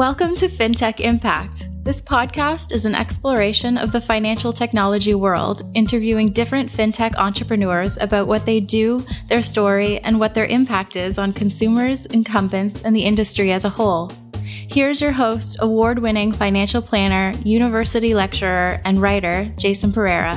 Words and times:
Welcome 0.00 0.34
to 0.36 0.48
FinTech 0.48 1.00
Impact. 1.00 1.68
This 1.84 2.00
podcast 2.00 2.72
is 2.72 2.86
an 2.86 2.94
exploration 2.94 3.76
of 3.76 3.92
the 3.92 4.00
financial 4.00 4.50
technology 4.50 5.14
world, 5.14 5.60
interviewing 5.74 6.32
different 6.32 6.72
FinTech 6.72 7.14
entrepreneurs 7.16 7.98
about 7.98 8.26
what 8.26 8.46
they 8.46 8.60
do, 8.60 9.04
their 9.28 9.42
story, 9.42 9.98
and 9.98 10.18
what 10.18 10.34
their 10.34 10.46
impact 10.46 10.96
is 10.96 11.18
on 11.18 11.34
consumers, 11.34 12.06
incumbents, 12.06 12.82
and 12.82 12.96
the 12.96 13.04
industry 13.04 13.52
as 13.52 13.66
a 13.66 13.68
whole. 13.68 14.10
Here's 14.42 15.02
your 15.02 15.12
host, 15.12 15.58
award 15.60 15.98
winning 15.98 16.32
financial 16.32 16.80
planner, 16.80 17.36
university 17.44 18.14
lecturer, 18.14 18.80
and 18.86 19.02
writer, 19.02 19.52
Jason 19.58 19.92
Pereira. 19.92 20.34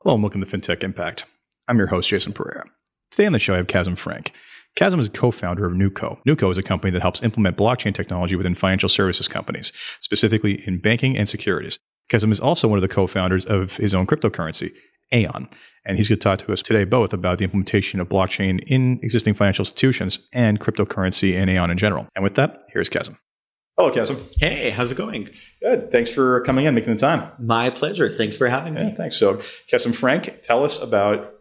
Hello 0.00 0.14
and 0.14 0.22
welcome 0.22 0.42
to 0.42 0.46
FinTech 0.46 0.82
Impact. 0.82 1.26
I'm 1.68 1.76
your 1.76 1.88
host, 1.88 2.08
Jason 2.08 2.32
Pereira. 2.32 2.64
Today 3.10 3.26
on 3.26 3.34
the 3.34 3.38
show, 3.38 3.52
I 3.52 3.58
have 3.58 3.66
Kesem 3.66 3.98
Frank. 3.98 4.32
Kesem 4.78 5.00
is 5.00 5.08
a 5.08 5.10
co 5.10 5.30
founder 5.30 5.66
of 5.66 5.72
Nuco. 5.72 6.18
Nuco 6.26 6.50
is 6.50 6.58
a 6.58 6.62
company 6.62 6.90
that 6.92 7.02
helps 7.02 7.22
implement 7.22 7.56
blockchain 7.56 7.94
technology 7.94 8.36
within 8.36 8.54
financial 8.54 8.88
services 8.88 9.28
companies, 9.28 9.72
specifically 10.00 10.66
in 10.66 10.78
banking 10.80 11.16
and 11.18 11.28
securities. 11.28 11.78
Kesem 12.10 12.32
is 12.32 12.40
also 12.40 12.68
one 12.68 12.78
of 12.78 12.82
the 12.82 12.88
co 12.88 13.06
founders 13.06 13.44
of 13.44 13.76
his 13.76 13.94
own 13.94 14.06
cryptocurrency, 14.06 14.72
Aion. 15.12 15.50
And 15.86 15.96
he's 15.96 16.08
going 16.08 16.18
to 16.18 16.22
talk 16.22 16.38
to 16.40 16.52
us 16.52 16.60
today 16.62 16.84
both 16.84 17.12
about 17.12 17.38
the 17.38 17.44
implementation 17.44 18.00
of 18.00 18.08
blockchain 18.08 18.62
in 18.66 19.00
existing 19.02 19.34
financial 19.34 19.62
institutions 19.62 20.28
and 20.32 20.60
cryptocurrency 20.60 21.34
and 21.34 21.48
Aion 21.50 21.70
in 21.70 21.78
general. 21.78 22.06
And 22.14 22.22
with 22.22 22.34
that, 22.36 22.62
here's 22.72 22.88
Kesem. 22.90 23.16
Hello, 23.76 23.90
Kesem. 23.90 24.20
Hey, 24.38 24.70
how's 24.70 24.92
it 24.92 24.96
going? 24.98 25.30
Good. 25.62 25.90
Thanks 25.90 26.10
for 26.10 26.42
coming 26.42 26.66
in, 26.66 26.74
making 26.74 26.92
the 26.92 26.98
time. 27.00 27.30
My 27.38 27.70
pleasure. 27.70 28.10
Thanks 28.10 28.36
for 28.36 28.46
having 28.48 28.74
Yeah, 28.74 28.88
me. 28.90 28.94
thanks. 28.94 29.16
So, 29.16 29.36
Kesem 29.72 29.94
Frank, 29.94 30.40
tell 30.42 30.64
us 30.64 30.80
about 30.82 31.32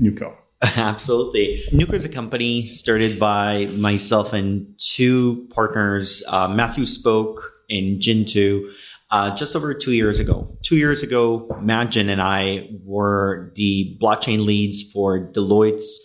Nuco. 0.00 0.36
Absolutely. 0.76 1.62
Nuco 1.70 1.94
is 1.94 2.04
a 2.04 2.08
company 2.08 2.66
started 2.66 3.18
by 3.18 3.66
myself 3.66 4.32
and 4.32 4.66
two 4.78 5.46
partners, 5.50 6.22
uh, 6.28 6.48
Matthew 6.48 6.86
Spoke 6.86 7.52
and 7.68 8.00
Jintu, 8.00 8.72
uh, 9.10 9.34
just 9.36 9.54
over 9.54 9.74
two 9.74 9.92
years 9.92 10.18
ago. 10.18 10.56
Two 10.62 10.76
years 10.76 11.02
ago, 11.02 11.46
Majin 11.62 12.08
and 12.08 12.22
I 12.22 12.70
were 12.84 13.52
the 13.54 13.98
blockchain 14.00 14.46
leads 14.46 14.82
for 14.90 15.30
Deloitte's 15.32 16.00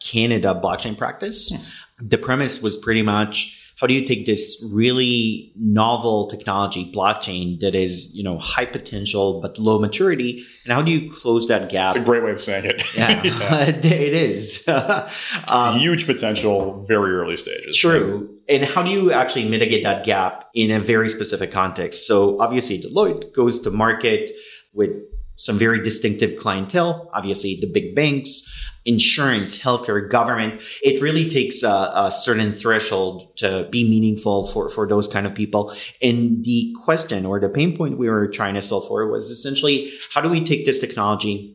Canada 0.00 0.58
blockchain 0.62 0.96
practice. 0.96 1.52
The 1.98 2.18
premise 2.18 2.62
was 2.62 2.76
pretty 2.76 3.02
much 3.02 3.65
how 3.76 3.86
do 3.86 3.92
you 3.92 4.06
take 4.06 4.24
this 4.24 4.64
really 4.72 5.52
novel 5.54 6.26
technology, 6.28 6.90
blockchain, 6.90 7.60
that 7.60 7.74
is, 7.74 8.14
you 8.14 8.24
know, 8.24 8.38
high 8.38 8.64
potential 8.64 9.40
but 9.42 9.58
low 9.58 9.78
maturity, 9.78 10.42
and 10.64 10.72
how 10.72 10.80
do 10.80 10.90
you 10.90 11.10
close 11.10 11.46
that 11.48 11.68
gap? 11.68 11.94
It's 11.94 12.02
a 12.02 12.04
great 12.04 12.24
way 12.24 12.30
of 12.30 12.40
saying 12.40 12.64
it. 12.64 12.82
Yeah, 12.96 13.22
it 13.68 13.84
is. 13.84 14.66
um, 15.48 15.78
Huge 15.78 16.06
potential, 16.06 16.84
very 16.88 17.12
early 17.12 17.36
stages. 17.36 17.76
true. 17.76 18.32
And 18.48 18.64
how 18.64 18.82
do 18.82 18.90
you 18.90 19.12
actually 19.12 19.46
mitigate 19.46 19.82
that 19.84 20.04
gap 20.06 20.48
in 20.54 20.70
a 20.70 20.80
very 20.80 21.10
specific 21.10 21.50
context? 21.50 22.06
So 22.06 22.40
obviously, 22.40 22.80
Deloitte 22.80 23.34
goes 23.34 23.60
to 23.60 23.70
market 23.70 24.30
with 24.72 24.90
some 25.36 25.58
very 25.58 25.82
distinctive 25.82 26.36
clientele. 26.36 27.10
Obviously, 27.14 27.58
the 27.60 27.66
big 27.66 27.94
banks, 27.94 28.42
insurance, 28.84 29.58
healthcare, 29.58 30.08
government. 30.08 30.60
It 30.82 31.02
really 31.02 31.28
takes 31.28 31.62
a, 31.62 31.92
a 31.94 32.10
certain 32.10 32.52
threshold 32.52 33.36
to 33.38 33.68
be 33.70 33.88
meaningful 33.88 34.46
for, 34.48 34.68
for 34.68 34.86
those 34.86 35.08
kind 35.08 35.26
of 35.26 35.34
people. 35.34 35.74
And 36.00 36.44
the 36.44 36.74
question 36.84 37.26
or 37.26 37.38
the 37.40 37.48
pain 37.48 37.76
point 37.76 37.98
we 37.98 38.08
were 38.08 38.28
trying 38.28 38.54
to 38.54 38.62
solve 38.62 38.86
for 38.88 39.06
was 39.10 39.28
essentially 39.30 39.92
how 40.12 40.20
do 40.20 40.28
we 40.28 40.42
take 40.44 40.66
this 40.66 40.78
technology 40.78 41.52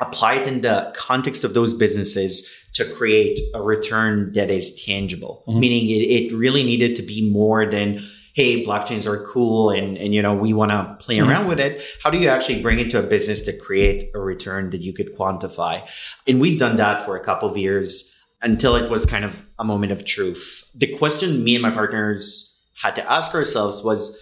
apply 0.00 0.34
it 0.34 0.48
in 0.48 0.62
the 0.62 0.92
context 0.96 1.44
of 1.44 1.54
those 1.54 1.72
businesses 1.72 2.50
to 2.74 2.84
create 2.84 3.38
a 3.54 3.62
return 3.62 4.32
that 4.34 4.50
is 4.50 4.74
tangible 4.84 5.44
Mhm. 5.46 5.60
meaning 5.60 5.88
it, 5.88 6.02
it 6.02 6.32
really 6.34 6.64
needed 6.64 6.96
to 6.96 7.02
be 7.02 7.30
more 7.30 7.70
than 7.70 8.02
hey 8.34 8.64
blockchains 8.64 9.06
are 9.06 9.22
cool 9.24 9.70
and, 9.70 9.96
and 9.98 10.14
you 10.14 10.22
know 10.22 10.34
we 10.34 10.52
want 10.52 10.70
to 10.70 10.96
play 11.04 11.18
Mhm. 11.18 11.28
around 11.28 11.48
with 11.48 11.60
it. 11.60 11.82
How 12.02 12.10
do 12.10 12.18
you 12.18 12.28
actually 12.28 12.62
bring 12.62 12.78
it 12.78 12.90
to 12.90 12.98
a 12.98 13.02
business 13.02 13.42
to 13.44 13.52
create 13.56 14.10
a 14.14 14.18
return 14.20 14.70
that 14.70 14.80
you 14.82 14.92
could 14.92 15.14
quantify? 15.16 15.86
And 16.26 16.40
we've 16.40 16.58
done 16.58 16.76
that 16.76 17.04
for 17.04 17.16
a 17.16 17.20
couple 17.24 17.48
of 17.48 17.56
years 17.56 18.14
until 18.40 18.74
it 18.76 18.90
was 18.90 19.06
kind 19.06 19.24
of 19.24 19.46
a 19.58 19.64
moment 19.64 19.92
of 19.92 20.04
truth. 20.04 20.68
The 20.74 20.88
question 20.96 21.44
me 21.44 21.54
and 21.54 21.62
my 21.62 21.70
partners 21.70 22.56
had 22.82 22.96
to 22.96 23.12
ask 23.12 23.34
ourselves 23.34 23.82
was 23.84 24.18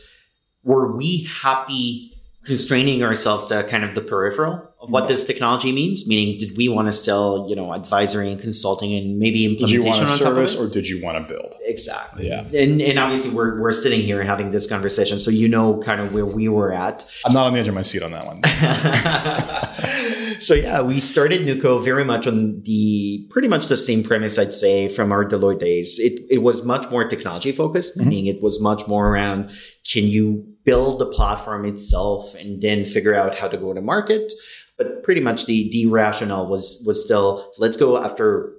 were 0.64 0.94
we 0.94 1.22
happy 1.42 2.12
constraining 2.44 3.02
ourselves 3.02 3.46
to 3.46 3.62
kind 3.64 3.84
of 3.84 3.94
the 3.94 4.00
peripheral 4.00 4.69
of 4.82 4.90
what 4.90 5.08
this 5.08 5.24
technology 5.24 5.72
means? 5.72 6.08
Meaning, 6.08 6.38
did 6.38 6.56
we 6.56 6.68
want 6.68 6.88
to 6.88 6.92
sell, 6.92 7.46
you 7.48 7.54
know, 7.54 7.72
advisory 7.72 8.30
and 8.32 8.40
consulting 8.40 8.94
and 8.94 9.18
maybe 9.18 9.46
Did 9.56 9.68
you 9.70 9.80
implementation 9.80 9.84
want 9.84 9.98
a 9.98 10.12
on 10.12 10.18
top 10.18 10.26
of 10.28 10.48
service 10.48 10.54
or 10.54 10.68
did 10.68 10.88
you 10.88 11.02
want 11.02 11.16
to 11.28 11.34
build? 11.34 11.54
exactly. 11.62 12.28
Yeah. 12.28 12.44
And, 12.54 12.80
and 12.80 12.98
obviously, 12.98 13.30
we're, 13.30 13.60
we're 13.60 13.72
sitting 13.72 14.00
here 14.00 14.22
having 14.22 14.50
this 14.52 14.66
conversation, 14.68 15.20
so 15.20 15.30
you 15.30 15.48
know 15.48 15.78
kind 15.78 16.00
of 16.00 16.14
where 16.14 16.26
we 16.26 16.48
were 16.48 16.72
at. 16.72 17.04
I'm 17.26 17.32
not 17.32 17.46
on 17.46 17.52
the 17.52 17.60
edge 17.60 17.68
of 17.68 17.74
my 17.74 17.82
seat 17.82 18.02
on 18.02 18.12
that 18.12 18.26
one. 18.26 18.40
so 20.40 20.54
yeah, 20.54 20.80
we 20.80 21.00
started 21.00 21.42
Nuco 21.42 21.82
very 21.82 22.04
much 22.04 22.26
on 22.26 22.62
the 22.62 23.26
pretty 23.30 23.48
much 23.48 23.66
the 23.66 23.76
same 23.76 24.02
premise, 24.02 24.38
I'd 24.38 24.54
say, 24.54 24.88
from 24.88 25.12
our 25.12 25.24
Deloitte 25.24 25.58
days. 25.60 25.98
It 25.98 26.20
it 26.30 26.38
was 26.38 26.64
much 26.64 26.90
more 26.90 27.06
technology 27.08 27.52
focused, 27.52 27.98
Mhm. 27.98 28.06
meaning 28.06 28.26
it 28.26 28.42
was 28.42 28.60
much 28.60 28.86
more 28.88 29.08
around 29.08 29.50
can 29.90 30.04
you 30.04 30.46
build 30.64 30.98
the 30.98 31.06
platform 31.06 31.64
itself 31.64 32.34
and 32.34 32.60
then 32.60 32.84
figure 32.84 33.14
out 33.14 33.34
how 33.34 33.48
to 33.48 33.56
go 33.56 33.72
to 33.72 33.80
market. 33.80 34.32
But 34.80 35.02
pretty 35.02 35.20
much 35.20 35.44
the 35.44 35.68
the 35.70 35.84
rationale 35.84 36.46
was 36.46 36.82
was 36.86 37.04
still 37.04 37.52
let's 37.58 37.76
go 37.76 37.98
after 38.02 38.54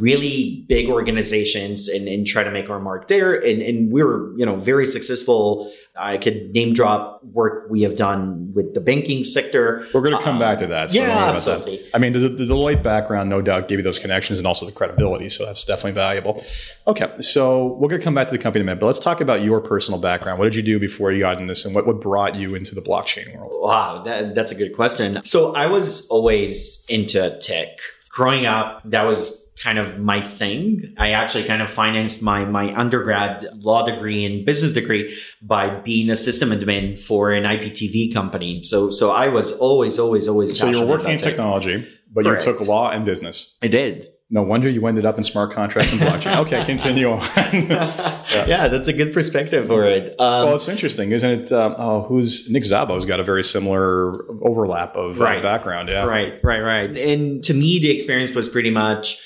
really 0.00 0.64
big 0.68 0.88
organizations 0.88 1.88
and, 1.88 2.08
and 2.08 2.26
try 2.26 2.42
to 2.42 2.50
make 2.50 2.70
our 2.70 2.80
mark 2.80 3.08
there. 3.08 3.34
And, 3.34 3.60
and 3.60 3.92
we 3.92 4.02
were, 4.02 4.32
you 4.38 4.46
know, 4.46 4.56
very 4.56 4.86
successful. 4.86 5.70
I 5.94 6.16
could 6.16 6.50
name 6.52 6.72
drop 6.72 7.22
work 7.22 7.66
we 7.68 7.82
have 7.82 7.96
done 7.96 8.52
with 8.54 8.72
the 8.72 8.80
banking 8.80 9.24
sector. 9.24 9.86
We're 9.92 10.00
going 10.00 10.16
to 10.16 10.22
come 10.22 10.36
Uh, 10.36 10.40
back 10.40 10.58
to 10.60 10.66
that. 10.68 10.90
So 10.90 10.98
yeah, 10.98 11.06
about 11.06 11.26
that. 11.26 11.34
absolutely. 11.34 11.86
I 11.92 11.98
mean, 11.98 12.12
the, 12.12 12.20
the 12.20 12.44
Deloitte 12.44 12.82
background, 12.82 13.28
no 13.28 13.42
doubt, 13.42 13.68
gave 13.68 13.78
you 13.78 13.82
those 13.82 13.98
connections 13.98 14.38
and 14.38 14.46
also 14.46 14.64
the 14.64 14.72
credibility. 14.72 15.28
So 15.28 15.44
that's 15.44 15.64
definitely 15.64 15.92
valuable. 15.92 16.42
Okay. 16.86 17.12
So 17.20 17.74
we're 17.74 17.88
going 17.88 18.00
to 18.00 18.04
come 18.04 18.14
back 18.14 18.28
to 18.28 18.32
the 18.32 18.38
company 18.38 18.62
in 18.62 18.68
a 18.68 18.70
minute, 18.70 18.80
but 18.80 18.86
let's 18.86 18.98
talk 18.98 19.20
about 19.20 19.42
your 19.42 19.60
personal 19.60 20.00
background. 20.00 20.38
What 20.38 20.46
did 20.46 20.56
you 20.56 20.62
do 20.62 20.80
before 20.80 21.12
you 21.12 21.20
got 21.20 21.38
in 21.38 21.46
this 21.48 21.66
and 21.66 21.74
what, 21.74 21.86
what 21.86 22.00
brought 22.00 22.34
you 22.36 22.54
into 22.54 22.74
the 22.74 22.82
blockchain 22.82 23.34
world? 23.36 23.52
Wow, 23.58 24.02
that, 24.04 24.34
that's 24.34 24.50
a 24.50 24.54
good 24.54 24.72
question. 24.74 25.20
So 25.24 25.54
I 25.54 25.66
was 25.66 26.06
always 26.08 26.86
into 26.88 27.38
tech. 27.40 27.78
Growing 28.08 28.44
up, 28.44 28.82
that 28.84 29.04
was 29.04 29.51
kind 29.62 29.78
of 29.78 29.98
my 29.98 30.20
thing. 30.20 30.94
I 30.98 31.10
actually 31.10 31.44
kind 31.44 31.62
of 31.62 31.70
financed 31.70 32.22
my 32.22 32.44
my 32.44 32.74
undergrad 32.74 33.46
law 33.62 33.84
degree 33.86 34.24
and 34.24 34.44
business 34.44 34.72
degree 34.72 35.16
by 35.40 35.68
being 35.80 36.10
a 36.10 36.16
system 36.16 36.50
admin 36.50 36.98
for 36.98 37.30
an 37.30 37.44
IPTV 37.44 38.12
company. 38.12 38.62
So 38.64 38.90
so 38.90 39.10
I 39.10 39.28
was 39.28 39.52
always 39.52 39.98
always 39.98 40.26
always 40.28 40.58
So 40.58 40.66
you 40.66 40.72
were 40.72 40.78
passionate 40.80 40.90
working 40.90 41.10
in 41.12 41.18
tech. 41.18 41.24
technology, 41.24 41.88
but 42.12 42.24
Correct. 42.24 42.46
you 42.46 42.52
took 42.52 42.66
law 42.66 42.90
and 42.90 43.04
business. 43.04 43.56
I 43.62 43.68
did. 43.68 44.06
No 44.34 44.42
wonder 44.42 44.66
you 44.70 44.86
ended 44.86 45.04
up 45.04 45.18
in 45.18 45.24
smart 45.24 45.52
contracts 45.52 45.92
and 45.92 46.00
blockchain. 46.00 46.38
okay, 46.38 46.64
continue 46.72 47.10
on. 47.10 47.20
yeah. 47.52 48.66
that's 48.68 48.88
a 48.88 48.92
good 48.94 49.12
perspective 49.12 49.66
for 49.66 49.84
it. 49.84 50.18
Um, 50.18 50.46
well, 50.46 50.56
it's 50.56 50.68
interesting, 50.68 51.12
isn't 51.12 51.30
it? 51.30 51.52
Um, 51.52 51.74
oh, 51.76 52.02
who's 52.04 52.48
Nick 52.48 52.62
Szabo's 52.62 53.04
got 53.04 53.20
a 53.20 53.24
very 53.24 53.44
similar 53.44 54.10
overlap 54.42 54.96
of 54.96 55.20
uh, 55.20 55.42
background. 55.42 55.90
Yeah. 55.90 56.04
Right, 56.04 56.42
right, 56.42 56.60
right. 56.60 56.96
And 56.96 57.44
to 57.44 57.52
me, 57.52 57.78
the 57.78 57.90
experience 57.90 58.30
was 58.32 58.48
pretty 58.48 58.70
much 58.70 59.22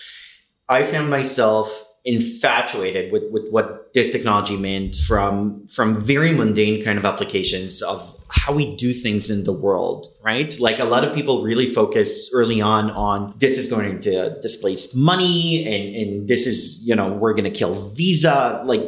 I 0.68 0.84
found 0.84 1.10
myself 1.10 1.84
infatuated 2.04 3.12
with, 3.12 3.24
with 3.30 3.48
what 3.50 3.92
this 3.92 4.10
technology 4.12 4.56
meant 4.56 4.94
from 4.94 5.66
from 5.68 5.96
very 5.96 6.32
mundane 6.32 6.84
kind 6.84 6.98
of 6.98 7.04
applications 7.04 7.82
of 7.82 8.15
how 8.30 8.52
we 8.52 8.74
do 8.76 8.92
things 8.92 9.30
in 9.30 9.44
the 9.44 9.52
world, 9.52 10.08
right? 10.22 10.58
Like 10.60 10.78
a 10.78 10.84
lot 10.84 11.04
of 11.04 11.14
people 11.14 11.42
really 11.42 11.68
focused 11.68 12.30
early 12.32 12.60
on 12.60 12.90
on 12.90 13.34
this 13.38 13.56
is 13.58 13.68
going 13.68 14.00
to 14.00 14.40
displace 14.42 14.94
money 14.94 15.64
and, 15.64 15.96
and 15.96 16.28
this 16.28 16.46
is, 16.46 16.86
you 16.86 16.94
know, 16.94 17.12
we're 17.12 17.34
going 17.34 17.44
to 17.44 17.50
kill 17.50 17.74
Visa, 17.90 18.62
like 18.64 18.80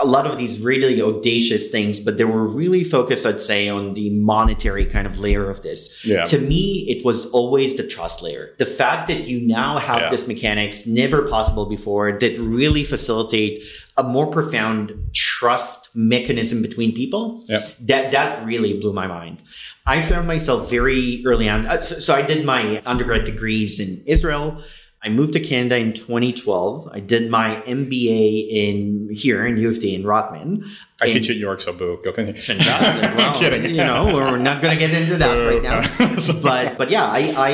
a 0.00 0.06
lot 0.06 0.26
of 0.26 0.36
these 0.38 0.60
really 0.60 1.00
audacious 1.00 1.68
things, 1.68 2.00
but 2.00 2.16
they 2.18 2.24
were 2.24 2.46
really 2.46 2.84
focused, 2.84 3.24
I'd 3.26 3.40
say, 3.40 3.68
on 3.68 3.94
the 3.94 4.10
monetary 4.10 4.84
kind 4.84 5.06
of 5.06 5.18
layer 5.18 5.48
of 5.50 5.62
this. 5.62 6.04
Yeah. 6.04 6.24
To 6.26 6.38
me, 6.38 6.84
it 6.88 7.04
was 7.04 7.26
always 7.32 7.76
the 7.76 7.86
trust 7.86 8.22
layer. 8.22 8.54
The 8.58 8.66
fact 8.66 9.08
that 9.08 9.26
you 9.26 9.40
now 9.40 9.78
have 9.78 10.02
Yeah. 10.02 10.10
this 10.10 10.26
mechanics 10.28 10.86
never 10.86 11.22
possible 11.28 11.66
before 11.66 12.18
that 12.20 12.38
really 12.38 12.84
facilitate 12.84 13.62
a 13.96 14.02
more 14.02 14.26
profound 14.26 14.92
trust 15.38 15.88
mechanism 15.94 16.62
between 16.62 16.90
people. 17.00 17.44
Yeah. 17.48 17.62
That 17.90 18.10
that 18.16 18.30
really 18.46 18.72
blew 18.80 18.92
my 19.02 19.06
mind. 19.18 19.36
I 19.94 19.96
found 20.10 20.26
myself 20.26 20.70
very 20.70 21.22
early 21.26 21.48
on. 21.54 21.66
uh, 21.66 21.82
So, 21.82 21.98
so 21.98 22.10
I 22.14 22.22
did 22.22 22.44
my 22.54 22.62
undergrad 22.86 23.24
degrees 23.24 23.78
in 23.84 23.90
Israel. 24.06 24.46
I 25.04 25.08
moved 25.10 25.34
to 25.34 25.40
Canada 25.40 25.76
in 25.76 25.92
2012. 25.92 26.88
I 26.92 27.00
did 27.00 27.30
my 27.30 27.48
MBA 27.66 28.48
in 28.50 29.08
here 29.12 29.46
in 29.46 29.56
U 29.58 29.68
of 29.70 29.78
T 29.78 29.94
in 29.94 30.02
Rotman. 30.02 30.50
I 31.00 31.06
And- 31.06 31.12
teach 31.14 31.28
at 31.30 31.36
York, 31.36 31.60
so 31.60 31.72
boo. 31.72 32.00
Go. 32.02 32.10
Fantastic. 32.12 33.14
Well, 33.18 33.34
kidding. 33.40 33.64
You 33.70 33.84
know, 33.90 34.00
we're 34.14 34.38
not 34.50 34.62
going 34.62 34.74
to 34.76 34.80
get 34.84 34.92
into 35.00 35.16
that 35.18 35.36
right 35.50 35.62
now. 35.62 35.78
but 36.48 36.78
but 36.80 36.88
yeah, 36.90 37.04
I, 37.20 37.20
I 37.50 37.52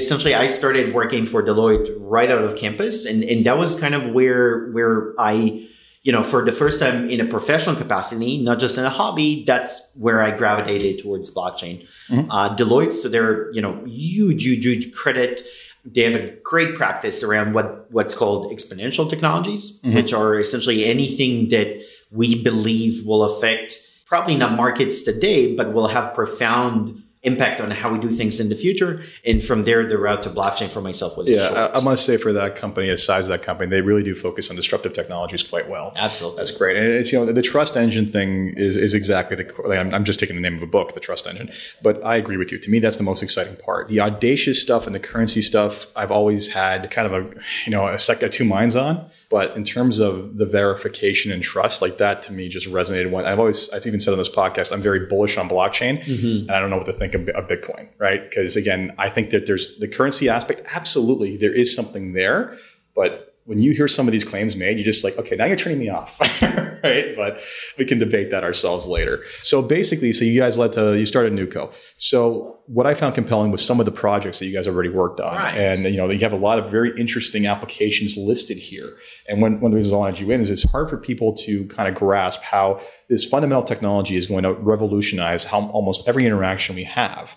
essentially 0.00 0.34
I 0.34 0.46
started 0.48 0.92
working 0.92 1.24
for 1.30 1.42
Deloitte 1.48 1.88
right 2.16 2.30
out 2.34 2.42
of 2.48 2.56
campus, 2.56 3.06
and 3.06 3.18
and 3.30 3.46
that 3.46 3.56
was 3.56 3.78
kind 3.80 3.94
of 3.94 4.02
where 4.12 4.70
where 4.76 5.14
I. 5.18 5.66
You 6.08 6.12
know, 6.12 6.22
for 6.22 6.42
the 6.42 6.52
first 6.52 6.80
time 6.80 7.10
in 7.10 7.20
a 7.20 7.26
professional 7.26 7.76
capacity, 7.76 8.38
not 8.38 8.58
just 8.58 8.78
in 8.78 8.84
a 8.86 8.88
hobby, 8.88 9.44
that's 9.46 9.90
where 9.94 10.22
I 10.22 10.30
gravitated 10.30 11.00
towards 11.02 11.28
blockchain. 11.34 11.86
Mhm. 12.08 12.26
Uh, 12.30 12.56
Deloitte, 12.56 12.94
so 12.94 13.10
they're 13.10 13.52
you 13.52 13.60
know 13.60 13.74
huge, 13.84 14.42
huge, 14.42 14.64
huge 14.64 14.94
credit. 14.94 15.42
They 15.84 16.04
have 16.10 16.14
a 16.18 16.30
great 16.42 16.76
practice 16.76 17.22
around 17.22 17.52
what 17.52 17.66
what's 17.90 18.14
called 18.14 18.50
exponential 18.50 19.04
technologies, 19.10 19.64
Mhm. 19.84 19.94
which 19.96 20.14
are 20.14 20.38
essentially 20.38 20.86
anything 20.86 21.50
that 21.50 21.76
we 22.10 22.28
believe 22.50 23.04
will 23.04 23.22
affect 23.30 23.68
probably 24.06 24.34
not 24.42 24.56
markets 24.56 25.02
today, 25.02 25.54
but 25.54 25.74
will 25.74 25.88
have 25.88 26.14
profound 26.14 27.02
impact 27.22 27.60
on 27.60 27.70
how 27.70 27.92
we 27.92 27.98
do 27.98 28.10
things 28.10 28.38
in 28.38 28.48
the 28.48 28.54
future. 28.54 29.02
And 29.24 29.42
from 29.42 29.64
there, 29.64 29.86
the 29.86 29.98
route 29.98 30.22
to 30.22 30.30
blockchain 30.30 30.68
for 30.68 30.80
myself 30.80 31.16
was 31.16 31.28
Yeah. 31.28 31.48
I, 31.48 31.78
I 31.78 31.80
must 31.82 32.04
say 32.04 32.16
for 32.16 32.32
that 32.32 32.54
company, 32.54 32.88
the 32.88 32.96
size 32.96 33.24
of 33.24 33.30
that 33.30 33.42
company, 33.42 33.68
they 33.68 33.80
really 33.80 34.04
do 34.04 34.14
focus 34.14 34.50
on 34.50 34.56
disruptive 34.56 34.92
technologies 34.92 35.42
quite 35.42 35.68
well. 35.68 35.92
Absolutely. 35.96 36.38
That's 36.38 36.52
great. 36.52 36.76
And 36.76 36.86
it's, 36.86 37.10
you 37.10 37.18
know, 37.18 37.32
the 37.32 37.42
trust 37.42 37.76
engine 37.76 38.10
thing 38.10 38.54
is, 38.56 38.76
is 38.76 38.94
exactly 38.94 39.36
the, 39.36 39.52
like, 39.66 39.78
I'm, 39.78 39.92
I'm 39.92 40.04
just 40.04 40.20
taking 40.20 40.36
the 40.36 40.42
name 40.42 40.54
of 40.54 40.62
a 40.62 40.66
book, 40.66 40.94
the 40.94 41.00
trust 41.00 41.26
engine. 41.26 41.50
But 41.82 42.04
I 42.04 42.16
agree 42.16 42.36
with 42.36 42.52
you. 42.52 42.58
To 42.58 42.70
me, 42.70 42.78
that's 42.78 42.96
the 42.96 43.02
most 43.02 43.22
exciting 43.22 43.56
part. 43.56 43.88
The 43.88 44.00
audacious 44.00 44.62
stuff 44.62 44.86
and 44.86 44.94
the 44.94 45.00
currency 45.00 45.42
stuff, 45.42 45.88
I've 45.96 46.12
always 46.12 46.48
had 46.48 46.90
kind 46.90 47.12
of 47.12 47.12
a, 47.12 47.40
you 47.64 47.72
know, 47.72 47.86
a 47.88 47.98
sec, 47.98 48.18
two 48.30 48.44
minds 48.44 48.76
on. 48.76 49.08
But 49.28 49.56
in 49.56 49.64
terms 49.64 49.98
of 49.98 50.36
the 50.38 50.46
verification 50.46 51.32
and 51.32 51.42
trust, 51.42 51.82
like 51.82 51.98
that 51.98 52.22
to 52.22 52.32
me 52.32 52.48
just 52.48 52.66
resonated. 52.68 53.10
When 53.10 53.26
I've 53.26 53.38
always, 53.38 53.68
I've 53.70 53.86
even 53.86 54.00
said 54.00 54.12
on 54.12 54.18
this 54.18 54.28
podcast, 54.28 54.72
I'm 54.72 54.80
very 54.80 55.06
bullish 55.06 55.36
on 55.36 55.48
blockchain 55.48 56.02
mm-hmm. 56.02 56.48
and 56.48 56.50
I 56.50 56.60
don't 56.60 56.70
know 56.70 56.76
what 56.76 56.86
to 56.86 56.92
think 56.92 57.07
of, 57.14 57.28
of 57.30 57.48
Bitcoin, 57.48 57.88
right? 57.98 58.28
Because 58.28 58.56
again, 58.56 58.94
I 58.98 59.08
think 59.08 59.30
that 59.30 59.46
there's 59.46 59.78
the 59.78 59.88
currency 59.88 60.28
aspect. 60.28 60.62
Absolutely, 60.74 61.36
there 61.36 61.52
is 61.52 61.74
something 61.74 62.12
there, 62.12 62.56
but 62.94 63.27
when 63.48 63.58
you 63.58 63.72
hear 63.72 63.88
some 63.88 64.06
of 64.06 64.12
these 64.12 64.24
claims 64.24 64.54
made, 64.56 64.76
you're 64.76 64.84
just 64.84 65.02
like, 65.02 65.16
okay, 65.16 65.34
now 65.34 65.46
you're 65.46 65.56
turning 65.56 65.78
me 65.78 65.88
off, 65.88 66.20
right? 66.42 67.16
But 67.16 67.40
we 67.78 67.86
can 67.86 67.98
debate 67.98 68.30
that 68.30 68.44
ourselves 68.44 68.86
later. 68.86 69.24
So 69.40 69.62
basically, 69.62 70.12
so 70.12 70.26
you 70.26 70.38
guys 70.38 70.58
led 70.58 70.74
to 70.74 70.98
you 70.98 71.06
started 71.06 71.32
Nuco. 71.32 71.72
So 71.96 72.58
what 72.66 72.86
I 72.86 72.92
found 72.92 73.14
compelling 73.14 73.50
was 73.50 73.64
some 73.64 73.80
of 73.80 73.86
the 73.86 73.90
projects 73.90 74.38
that 74.40 74.44
you 74.46 74.52
guys 74.52 74.68
already 74.68 74.90
worked 74.90 75.18
on, 75.18 75.34
Right. 75.34 75.56
and 75.56 75.84
you 75.84 75.96
know 75.96 76.10
you 76.10 76.18
have 76.18 76.34
a 76.34 76.36
lot 76.36 76.58
of 76.58 76.70
very 76.70 76.92
interesting 77.00 77.46
applications 77.46 78.18
listed 78.18 78.58
here. 78.58 78.98
And 79.26 79.40
one 79.40 79.60
one 79.62 79.68
of 79.68 79.70
the 79.72 79.76
reasons 79.76 79.94
I 79.94 79.96
wanted 79.96 80.20
you 80.20 80.30
in 80.30 80.42
is 80.42 80.50
it's 80.50 80.70
hard 80.70 80.90
for 80.90 80.98
people 80.98 81.32
to 81.46 81.64
kind 81.68 81.88
of 81.88 81.94
grasp 81.94 82.42
how 82.42 82.82
this 83.08 83.24
fundamental 83.24 83.62
technology 83.62 84.16
is 84.16 84.26
going 84.26 84.42
to 84.42 84.52
revolutionize 84.52 85.44
how 85.44 85.68
almost 85.70 86.06
every 86.06 86.26
interaction 86.26 86.76
we 86.76 86.84
have 86.84 87.34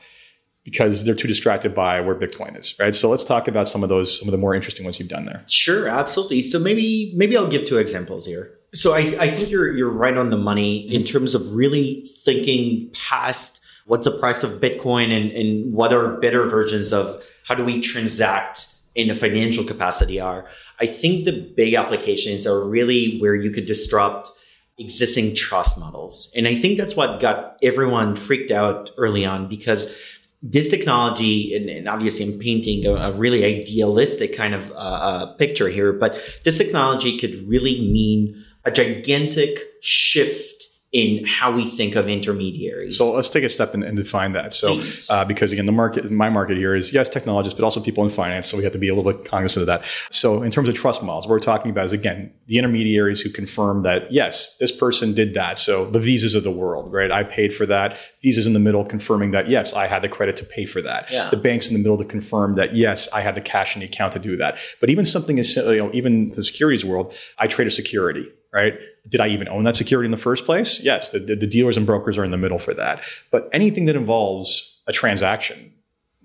because 0.64 1.04
they're 1.04 1.16
too 1.16 1.28
distracted 1.28 1.74
by 1.74 2.00
where 2.02 2.16
Bitcoin 2.16 2.58
is, 2.58 2.76
right? 2.80 2.94
So 2.94 3.10
let's 3.10 3.24
talk 3.24 3.48
about 3.48 3.68
some 3.68 3.84
of 3.84 3.90
those, 3.90 4.18
some 4.18 4.28
of 4.28 4.32
the 4.32 4.38
more 4.38 4.54
interesting 4.54 4.84
ones 4.84 5.00
you've 5.00 5.10
done 5.10 5.26
there. 5.26 5.44
Sure, 5.50 5.88
absolutely. 5.88 6.42
So 6.42 6.60
maybe 6.60 7.14
maybe 7.16 7.36
I'll 7.36 7.48
give 7.48 7.66
two 7.66 7.78
examples 7.78 8.26
here. 8.26 8.58
So 8.74 8.94
I, 8.94 9.00
I 9.20 9.30
think 9.30 9.50
you're 9.50 9.72
you're 9.72 9.90
right 9.90 10.18
on 10.18 10.30
the 10.30 10.38
money 10.38 10.80
in 10.94 11.04
terms 11.04 11.36
of 11.36 11.56
really 11.56 12.06
thinking 12.24 12.92
past 12.94 13.60
what's 13.86 14.06
the 14.06 14.18
price 14.20 14.44
of 14.44 14.62
Bitcoin 14.62 15.12
and, 15.12 15.32
and 15.32 15.74
what 15.74 15.92
are 15.94 16.20
better 16.20 16.46
versions 16.46 16.94
of 16.94 17.26
how 17.46 17.56
do 17.56 17.66
we 17.66 17.82
transact 17.82 18.68
in 18.96 19.10
a 19.10 19.16
financial 19.16 19.64
capacity 19.64 20.20
are. 20.20 20.46
I 20.80 20.86
think 20.86 21.26
the 21.26 21.54
big 21.56 21.74
applications 21.74 22.46
are 22.46 22.70
really 22.70 23.18
where 23.20 23.36
you 23.36 23.52
could 23.52 23.66
disrupt 23.66 24.30
existing 24.78 25.36
trust 25.36 25.80
models. 25.80 26.32
And 26.36 26.48
I 26.48 26.56
think 26.56 26.78
that's 26.78 26.96
what 26.96 27.20
got 27.20 27.58
everyone 27.62 28.16
freaked 28.16 28.52
out 28.52 28.90
early 28.98 29.26
on 29.26 29.48
because 29.48 29.96
this 30.42 30.70
technology, 30.70 31.56
and, 31.56 31.70
and 31.70 31.88
obviously 31.88 32.26
I'm 32.26 32.40
painting 32.40 32.86
a, 32.86 32.94
a 32.94 33.12
really 33.14 33.44
idealistic 33.46 34.36
kind 34.36 34.56
of 34.56 34.72
uh, 34.72 34.76
uh, 34.76 35.34
picture 35.36 35.70
here, 35.70 35.94
but 35.94 36.20
this 36.44 36.58
technology 36.58 37.18
could 37.20 37.36
really 37.48 37.80
mean 37.92 38.44
a 38.66 38.72
gigantic 38.72 39.60
shift 39.82 40.51
in 40.92 41.24
how 41.26 41.54
we 41.54 41.66
think 41.66 41.96
of 41.96 42.10
intermediaries. 42.10 42.98
So 42.98 43.14
let's 43.14 43.30
take 43.30 43.46
a 43.46 43.50
step 43.50 43.74
and, 43.74 43.82
and 43.82 43.96
define 43.96 44.34
that. 44.34 44.52
So, 44.52 44.82
uh, 45.10 45.24
because 45.24 45.54
again, 45.54 45.66
the 45.66 45.72
market, 45.72 46.12
my 46.12 46.30
market 46.30 46.58
here 46.58 46.76
is 46.76 46.92
yes, 46.92 47.08
technologists, 47.08 47.58
but 47.58 47.64
also 47.64 47.80
people 47.80 48.04
in 48.04 48.10
finance. 48.10 48.48
So 48.48 48.58
we 48.58 48.64
have 48.64 48.74
to 48.74 48.78
be 48.78 48.90
a 48.90 48.96
little 48.96 49.10
bit 49.10 49.24
cognizant 49.24 49.62
of 49.62 49.68
that. 49.68 49.86
So 50.10 50.44
in 50.44 50.52
terms 50.52 50.68
of 50.68 50.76
trust 50.76 51.02
models, 51.02 51.28
what 51.28 51.32
we're 51.32 51.40
talking 51.40 51.72
about 51.72 51.86
is 51.86 51.94
again 51.94 52.34
the 52.48 52.58
intermediaries 52.58 53.22
who 53.22 53.30
confirm 53.30 53.84
that 53.84 54.12
yes, 54.12 54.58
this 54.58 54.72
person 54.72 55.14
did 55.14 55.34
that. 55.36 55.58
So 55.58 55.90
the 55.90 56.00
visas 56.00 56.36
of 56.36 56.44
the 56.44 56.52
world, 56.52 56.92
right? 56.92 57.10
I 57.10 57.24
paid 57.24 57.54
for 57.54 57.66
that. 57.68 57.98
Visas 58.22 58.46
in 58.46 58.52
the 58.52 58.60
middle 58.60 58.84
confirming 58.84 59.32
that 59.32 59.48
yes, 59.48 59.74
I 59.74 59.88
had 59.88 60.02
the 60.02 60.10
credit 60.10 60.36
to 60.38 60.46
pay 60.46 60.66
for 60.66 60.82
that. 60.82 61.10
Yeah. 61.10 61.30
The 61.30 61.38
banks 61.38 61.70
in 61.70 61.74
the 61.74 61.82
middle 61.82 61.98
to 62.00 62.06
confirm 62.06 62.56
that 62.56 62.76
yes, 62.76 63.08
I 63.14 63.22
had 63.22 63.36
the 63.36 63.42
cash 63.42 63.78
in 63.78 63.80
the 63.80 63.86
account 63.86 64.12
to 64.14 64.20
do 64.20 64.36
that. 64.38 64.58
But 64.82 64.90
even 64.90 65.06
something 65.06 65.40
as 65.40 65.56
you 65.56 65.78
know, 65.78 65.90
even 65.94 66.32
the 66.32 66.44
securities 66.44 66.84
world, 66.84 67.18
I 67.38 67.48
trade 67.48 67.70
a 67.70 67.72
security, 67.72 68.28
right? 68.54 68.74
Did 69.10 69.20
I 69.20 69.28
even 69.30 69.48
own 69.48 69.64
that 69.64 69.76
security 69.76 70.06
in 70.06 70.12
the 70.12 70.18
first 70.18 70.46
place? 70.46 70.80
Yes, 70.84 71.10
the, 71.10 71.20
the, 71.20 71.36
the 71.36 71.48
dealers 71.48 71.76
and 71.78 71.86
brokers 71.86 72.18
are 72.18 72.24
in 72.24 72.32
the 72.32 72.38
middle 72.38 72.60
for 72.60 72.74
that. 72.76 73.04
But 73.32 73.50
anything 73.52 73.86
that 73.86 73.96
involves 73.96 74.82
a 74.88 74.92
transaction 74.94 75.74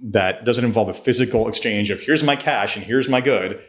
that 0.02 0.44
doesn't 0.44 0.64
involve 0.64 0.88
a 0.90 0.94
physical 0.94 1.49
exchange 1.49 1.90
of 1.90 2.00
here's 2.00 2.23
my 2.23 2.37
cash 2.37 2.76
and 2.76 2.84
here's 2.84 3.08
my 3.08 3.20
good 3.20 3.61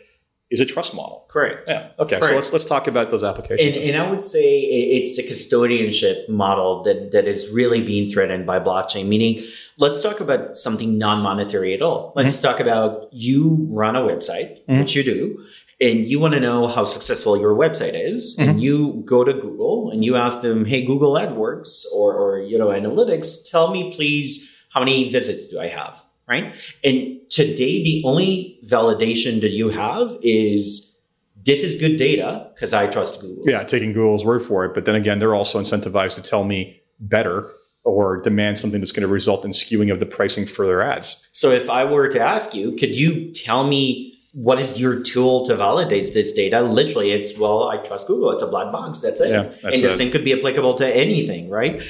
is 0.49 0.61
a 0.61 0.65
trust 0.65 0.93
model. 0.93 1.25
correct. 1.29 1.67
Yeah. 1.67 1.89
Okay. 1.99 2.19
So 2.21 2.33
let's 2.35 2.53
let's 2.53 2.63
talk 2.65 2.87
about 2.87 3.09
those 3.11 3.21
applications. 3.23 3.75
And, 3.75 3.83
and 3.83 3.97
I 4.01 4.09
would 4.09 4.23
say 4.23 4.59
it's 4.61 5.17
the 5.17 5.23
custodianship 5.23 6.29
model 6.29 6.83
that, 6.83 7.11
that 7.11 7.25
is 7.27 7.49
really 7.49 7.81
being 7.81 8.09
threatened 8.09 8.45
by 8.45 8.59
blockchain. 8.59 9.07
Meaning, 9.07 9.43
let's 9.77 10.01
talk 10.01 10.19
about 10.21 10.57
something 10.57 10.97
non-monetary 10.97 11.73
at 11.73 11.81
all. 11.81 12.13
Let's 12.15 12.39
talk 12.39 12.59
about 12.61 13.09
you 13.11 13.67
run 13.69 13.95
a 13.97 14.01
website, 14.01 14.63
Mhm. 14.67 14.79
which 14.79 14.95
you 14.95 15.03
do, 15.03 15.43
and 15.79 16.05
you 16.05 16.19
want 16.19 16.33
to 16.33 16.39
know 16.39 16.67
how 16.67 16.85
successful 16.85 17.39
your 17.39 17.55
website 17.55 17.93
is, 17.93 18.35
and 18.39 18.51
mm-hmm. 18.51 18.59
you 18.59 19.03
go 19.05 19.23
to 19.23 19.33
Google 19.33 19.91
and 19.91 20.03
you 20.03 20.15
ask 20.15 20.41
them, 20.41 20.65
"Hey, 20.65 20.83
Google 20.83 21.13
AdWords 21.13 21.85
or, 21.93 22.13
or 22.13 22.39
you 22.39 22.57
know 22.57 22.67
Analytics, 22.67 23.49
tell 23.49 23.71
me 23.71 23.93
please 23.93 24.55
how 24.69 24.79
many 24.79 25.09
visits 25.09 25.47
do 25.47 25.59
I 25.59 25.67
have?" 25.67 26.03
Right? 26.27 26.55
And 26.83 27.19
today, 27.29 27.83
the 27.83 28.03
only 28.05 28.59
validation 28.65 29.39
that 29.41 29.51
you 29.51 29.69
have 29.69 30.17
is 30.21 30.99
this 31.45 31.63
is 31.63 31.79
good 31.79 31.97
data 31.97 32.51
because 32.53 32.73
I 32.73 32.87
trust 32.87 33.21
Google. 33.21 33.43
yeah, 33.47 33.63
taking 33.63 33.93
Google's 33.93 34.25
word 34.25 34.41
for 34.41 34.65
it. 34.65 34.73
But 34.73 34.85
then 34.85 34.95
again, 34.95 35.19
they're 35.19 35.35
also 35.35 35.61
incentivized 35.61 36.15
to 36.15 36.21
tell 36.21 36.43
me 36.43 36.81
better 36.99 37.49
or 37.85 38.19
demand 38.19 38.57
something 38.57 38.81
that's 38.81 38.91
going 38.91 39.07
to 39.07 39.07
result 39.07 39.45
in 39.45 39.51
skewing 39.51 39.89
of 39.89 40.01
the 40.01 40.05
pricing 40.05 40.45
for 40.45 40.67
their 40.67 40.81
ads. 40.81 41.25
So 41.31 41.51
if 41.51 41.69
I 41.69 41.85
were 41.85 42.09
to 42.09 42.19
ask 42.19 42.53
you, 42.53 42.73
could 42.75 42.93
you 42.93 43.31
tell 43.31 43.65
me 43.65 44.16
what 44.37 44.59
is 44.59 44.79
your 44.79 45.01
tool 45.01 45.47
to 45.47 45.55
validate 45.55 46.13
this 46.13 46.31
data? 46.31 46.61
Literally, 46.61 47.09
it's 47.11 47.35
well, 47.39 47.69
I 47.69 47.77
trust 47.77 48.05
Google. 48.05 48.29
It's 48.29 48.43
a 48.43 48.47
black 48.47 48.71
box. 48.71 48.99
That's 48.99 49.19
it. 49.19 49.31
Yeah, 49.31 49.43
that's 49.43 49.63
and 49.63 49.83
this 49.83 49.95
it. 49.95 49.97
thing 49.97 50.11
could 50.11 50.23
be 50.23 50.31
applicable 50.31 50.75
to 50.75 50.95
anything, 50.95 51.49
right? 51.49 51.81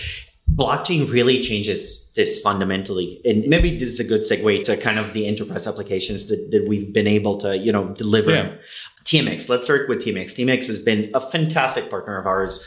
Blockchain 0.50 1.12
really 1.12 1.42
changes 1.42 2.10
this 2.16 2.40
fundamentally. 2.40 3.20
And 3.26 3.46
maybe 3.48 3.78
this 3.78 3.90
is 3.90 4.00
a 4.00 4.06
good 4.06 4.22
segue 4.22 4.64
to 4.64 4.78
kind 4.78 4.98
of 4.98 5.12
the 5.12 5.28
enterprise 5.28 5.68
applications 5.68 6.30
that, 6.30 6.52
that 6.52 6.70
we've 6.70 6.94
been 6.94 7.06
able 7.06 7.36
to, 7.40 7.58
you 7.58 7.74
know, 7.74 7.90
deliver. 7.90 8.32
Yeah. 8.32 8.56
TMX, 9.04 9.50
let's 9.50 9.66
start 9.66 9.90
with 9.90 10.00
TMX. 10.00 10.36
TMX 10.36 10.68
has 10.68 10.82
been 10.82 11.12
a 11.14 11.20
fantastic 11.20 11.90
partner 11.90 12.18
of 12.18 12.26
ours. 12.26 12.66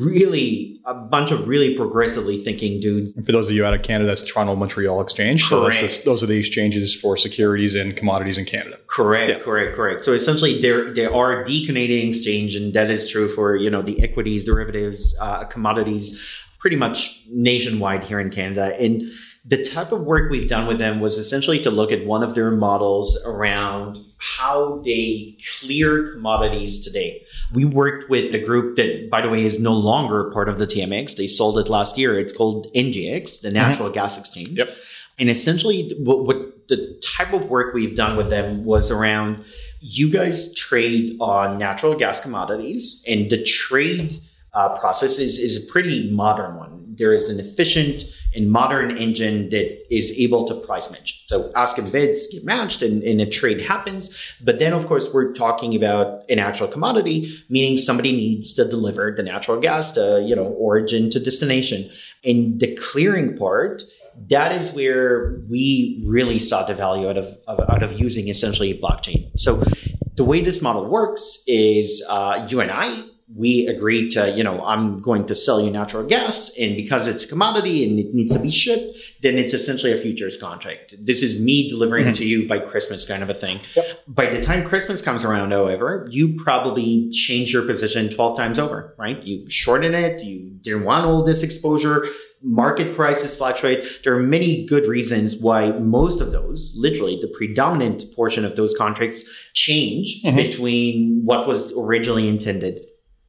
Really, 0.00 0.80
a 0.86 0.94
bunch 0.94 1.30
of 1.30 1.46
really 1.46 1.74
progressively 1.74 2.38
thinking 2.42 2.80
dudes 2.80 3.14
And 3.14 3.26
for 3.26 3.32
those 3.32 3.50
of 3.50 3.54
you 3.54 3.66
out 3.66 3.74
of 3.74 3.82
Canada, 3.82 4.06
that's 4.06 4.22
Toronto 4.22 4.56
Montreal 4.56 4.98
Exchange. 5.02 5.44
So 5.44 5.60
that's 5.62 5.76
Correct. 5.76 5.92
just- 5.92 6.04
those 6.06 6.22
are 6.22 6.26
the 6.26 6.38
exchanges 6.38 6.94
for 6.94 7.18
securities 7.18 7.74
and 7.74 7.94
commodities 7.94 8.38
in 8.38 8.46
Canada. 8.46 8.78
Correct, 8.86 9.28
Yeah. 9.30 9.38
correct, 9.40 9.76
correct. 9.76 10.04
So 10.06 10.14
essentially, 10.14 10.58
there 10.58 10.90
there 10.90 11.14
are 11.14 11.44
the 11.44 11.66
Canadian 11.66 12.08
exchange, 12.08 12.56
and 12.56 12.72
that 12.72 12.90
is 12.90 13.06
true 13.10 13.28
for 13.28 13.56
you 13.56 13.68
know 13.68 13.82
the 13.82 14.02
equities, 14.02 14.46
derivatives, 14.46 15.14
uh, 15.20 15.44
commodities, 15.44 16.18
pretty 16.58 16.76
much 16.76 17.20
nationwide 17.30 18.04
here 18.04 18.18
in 18.18 18.30
Canada. 18.30 18.74
And 18.80 19.02
the 19.46 19.62
type 19.62 19.92
of 19.92 20.00
work 20.02 20.30
we've 20.30 20.48
done 20.48 20.66
with 20.66 20.78
them 20.78 21.00
was 21.00 21.18
essentially 21.18 21.60
to 21.60 21.70
look 21.70 21.92
at 21.92 22.06
one 22.06 22.22
of 22.22 22.34
their 22.34 22.50
models 22.50 23.18
around 23.26 23.98
how 24.16 24.80
they 24.84 25.36
clear 25.60 26.12
commodities 26.14 26.82
today. 26.82 27.22
We 27.52 27.66
worked 27.66 28.08
with 28.08 28.34
a 28.34 28.38
group 28.38 28.76
that, 28.76 29.10
by 29.10 29.20
the 29.20 29.28
way, 29.28 29.44
is 29.44 29.60
no 29.60 29.74
longer 29.74 30.30
part 30.30 30.48
of 30.48 30.58
the 30.58 30.66
TMX. 30.66 31.16
They 31.16 31.26
sold 31.26 31.58
it 31.58 31.68
last 31.68 31.98
year. 31.98 32.18
It's 32.18 32.32
called 32.32 32.72
NGX, 32.74 33.42
the 33.42 33.50
Natural 33.50 33.90
Gas 33.90 34.18
Exchange. 34.18 34.48
Yep. 34.48 34.74
And 35.18 35.28
essentially, 35.28 35.94
what, 35.98 36.24
what 36.24 36.68
the 36.68 36.98
type 37.04 37.34
of 37.34 37.50
work 37.50 37.74
we've 37.74 37.94
done 37.94 38.16
with 38.16 38.30
them 38.30 38.64
was 38.64 38.90
around 38.90 39.44
you 39.80 40.10
guys 40.10 40.54
trade 40.54 41.14
on 41.20 41.58
natural 41.58 41.94
gas 41.94 42.22
commodities, 42.22 43.04
and 43.06 43.30
the 43.30 43.42
trade 43.42 44.14
uh, 44.54 44.78
process 44.78 45.18
is, 45.18 45.38
is 45.38 45.62
a 45.62 45.70
pretty 45.70 46.10
modern 46.10 46.56
one. 46.56 46.94
there 46.96 47.12
is 47.12 47.28
an 47.28 47.38
efficient 47.38 48.04
and 48.34 48.50
modern 48.50 48.96
engine 48.96 49.50
that 49.50 49.94
is 49.94 50.12
able 50.18 50.46
to 50.46 50.54
price 50.54 50.90
match. 50.90 51.24
So 51.26 51.52
ask 51.54 51.78
and 51.78 51.90
bids 51.90 52.28
get 52.28 52.44
matched 52.44 52.82
and, 52.82 53.02
and 53.02 53.20
a 53.20 53.26
trade 53.26 53.60
happens. 53.60 54.34
But 54.42 54.58
then, 54.58 54.72
of 54.72 54.86
course, 54.86 55.12
we're 55.12 55.32
talking 55.32 55.74
about 55.74 56.22
an 56.28 56.38
actual 56.38 56.68
commodity, 56.68 57.32
meaning 57.48 57.78
somebody 57.78 58.12
needs 58.12 58.54
to 58.54 58.64
deliver 58.64 59.12
the 59.16 59.22
natural 59.22 59.60
gas 59.60 59.92
to, 59.92 60.22
you 60.24 60.34
know, 60.34 60.46
origin 60.46 61.10
to 61.10 61.20
destination. 61.20 61.90
And 62.24 62.60
the 62.60 62.74
clearing 62.76 63.36
part, 63.36 63.82
that 64.30 64.52
is 64.52 64.72
where 64.72 65.40
we 65.48 66.02
really 66.06 66.38
saw 66.38 66.64
the 66.64 66.74
value 66.74 67.08
out 67.08 67.18
of, 67.18 67.36
of 67.48 67.60
out 67.68 67.82
of 67.82 67.98
using 67.98 68.28
essentially 68.28 68.78
blockchain. 68.78 69.30
So 69.38 69.62
the 70.16 70.24
way 70.24 70.40
this 70.40 70.62
model 70.62 70.86
works 70.86 71.42
is 71.46 72.04
uh, 72.08 72.46
you 72.48 72.60
and 72.60 72.70
I 72.70 73.02
we 73.32 73.66
agree 73.66 74.10
to, 74.10 74.30
you 74.36 74.44
know, 74.44 74.62
I'm 74.64 74.98
going 74.98 75.26
to 75.26 75.34
sell 75.34 75.60
you 75.60 75.70
natural 75.70 76.04
gas. 76.04 76.54
And 76.58 76.76
because 76.76 77.06
it's 77.06 77.24
a 77.24 77.26
commodity 77.26 77.88
and 77.88 77.98
it 77.98 78.12
needs 78.12 78.32
to 78.34 78.38
be 78.38 78.50
shipped, 78.50 78.96
then 79.22 79.38
it's 79.38 79.54
essentially 79.54 79.92
a 79.92 79.96
futures 79.96 80.36
contract. 80.36 80.94
This 80.98 81.22
is 81.22 81.40
me 81.40 81.68
delivering 81.68 82.04
mm-hmm. 82.04 82.14
to 82.14 82.26
you 82.26 82.46
by 82.46 82.58
Christmas 82.58 83.06
kind 83.06 83.22
of 83.22 83.30
a 83.30 83.34
thing. 83.34 83.60
Yep. 83.76 84.02
By 84.08 84.26
the 84.26 84.40
time 84.40 84.64
Christmas 84.64 85.00
comes 85.00 85.24
around, 85.24 85.52
however, 85.52 86.06
you 86.10 86.34
probably 86.34 87.08
change 87.10 87.52
your 87.52 87.62
position 87.62 88.10
12 88.10 88.36
times 88.36 88.58
over, 88.58 88.94
right? 88.98 89.22
You 89.22 89.48
shorten 89.48 89.94
it. 89.94 90.22
You 90.22 90.50
didn't 90.60 90.84
want 90.84 91.06
all 91.06 91.22
this 91.22 91.42
exposure. 91.42 92.06
Market 92.42 92.94
prices 92.94 93.34
fluctuate. 93.34 94.02
There 94.04 94.14
are 94.14 94.22
many 94.22 94.66
good 94.66 94.86
reasons 94.86 95.38
why 95.38 95.72
most 95.72 96.20
of 96.20 96.30
those, 96.30 96.74
literally 96.76 97.18
the 97.22 97.32
predominant 97.34 98.04
portion 98.14 98.44
of 98.44 98.54
those 98.54 98.76
contracts 98.76 99.24
change 99.54 100.22
mm-hmm. 100.22 100.36
between 100.36 101.22
what 101.24 101.48
was 101.48 101.72
originally 101.72 102.28
intended 102.28 102.84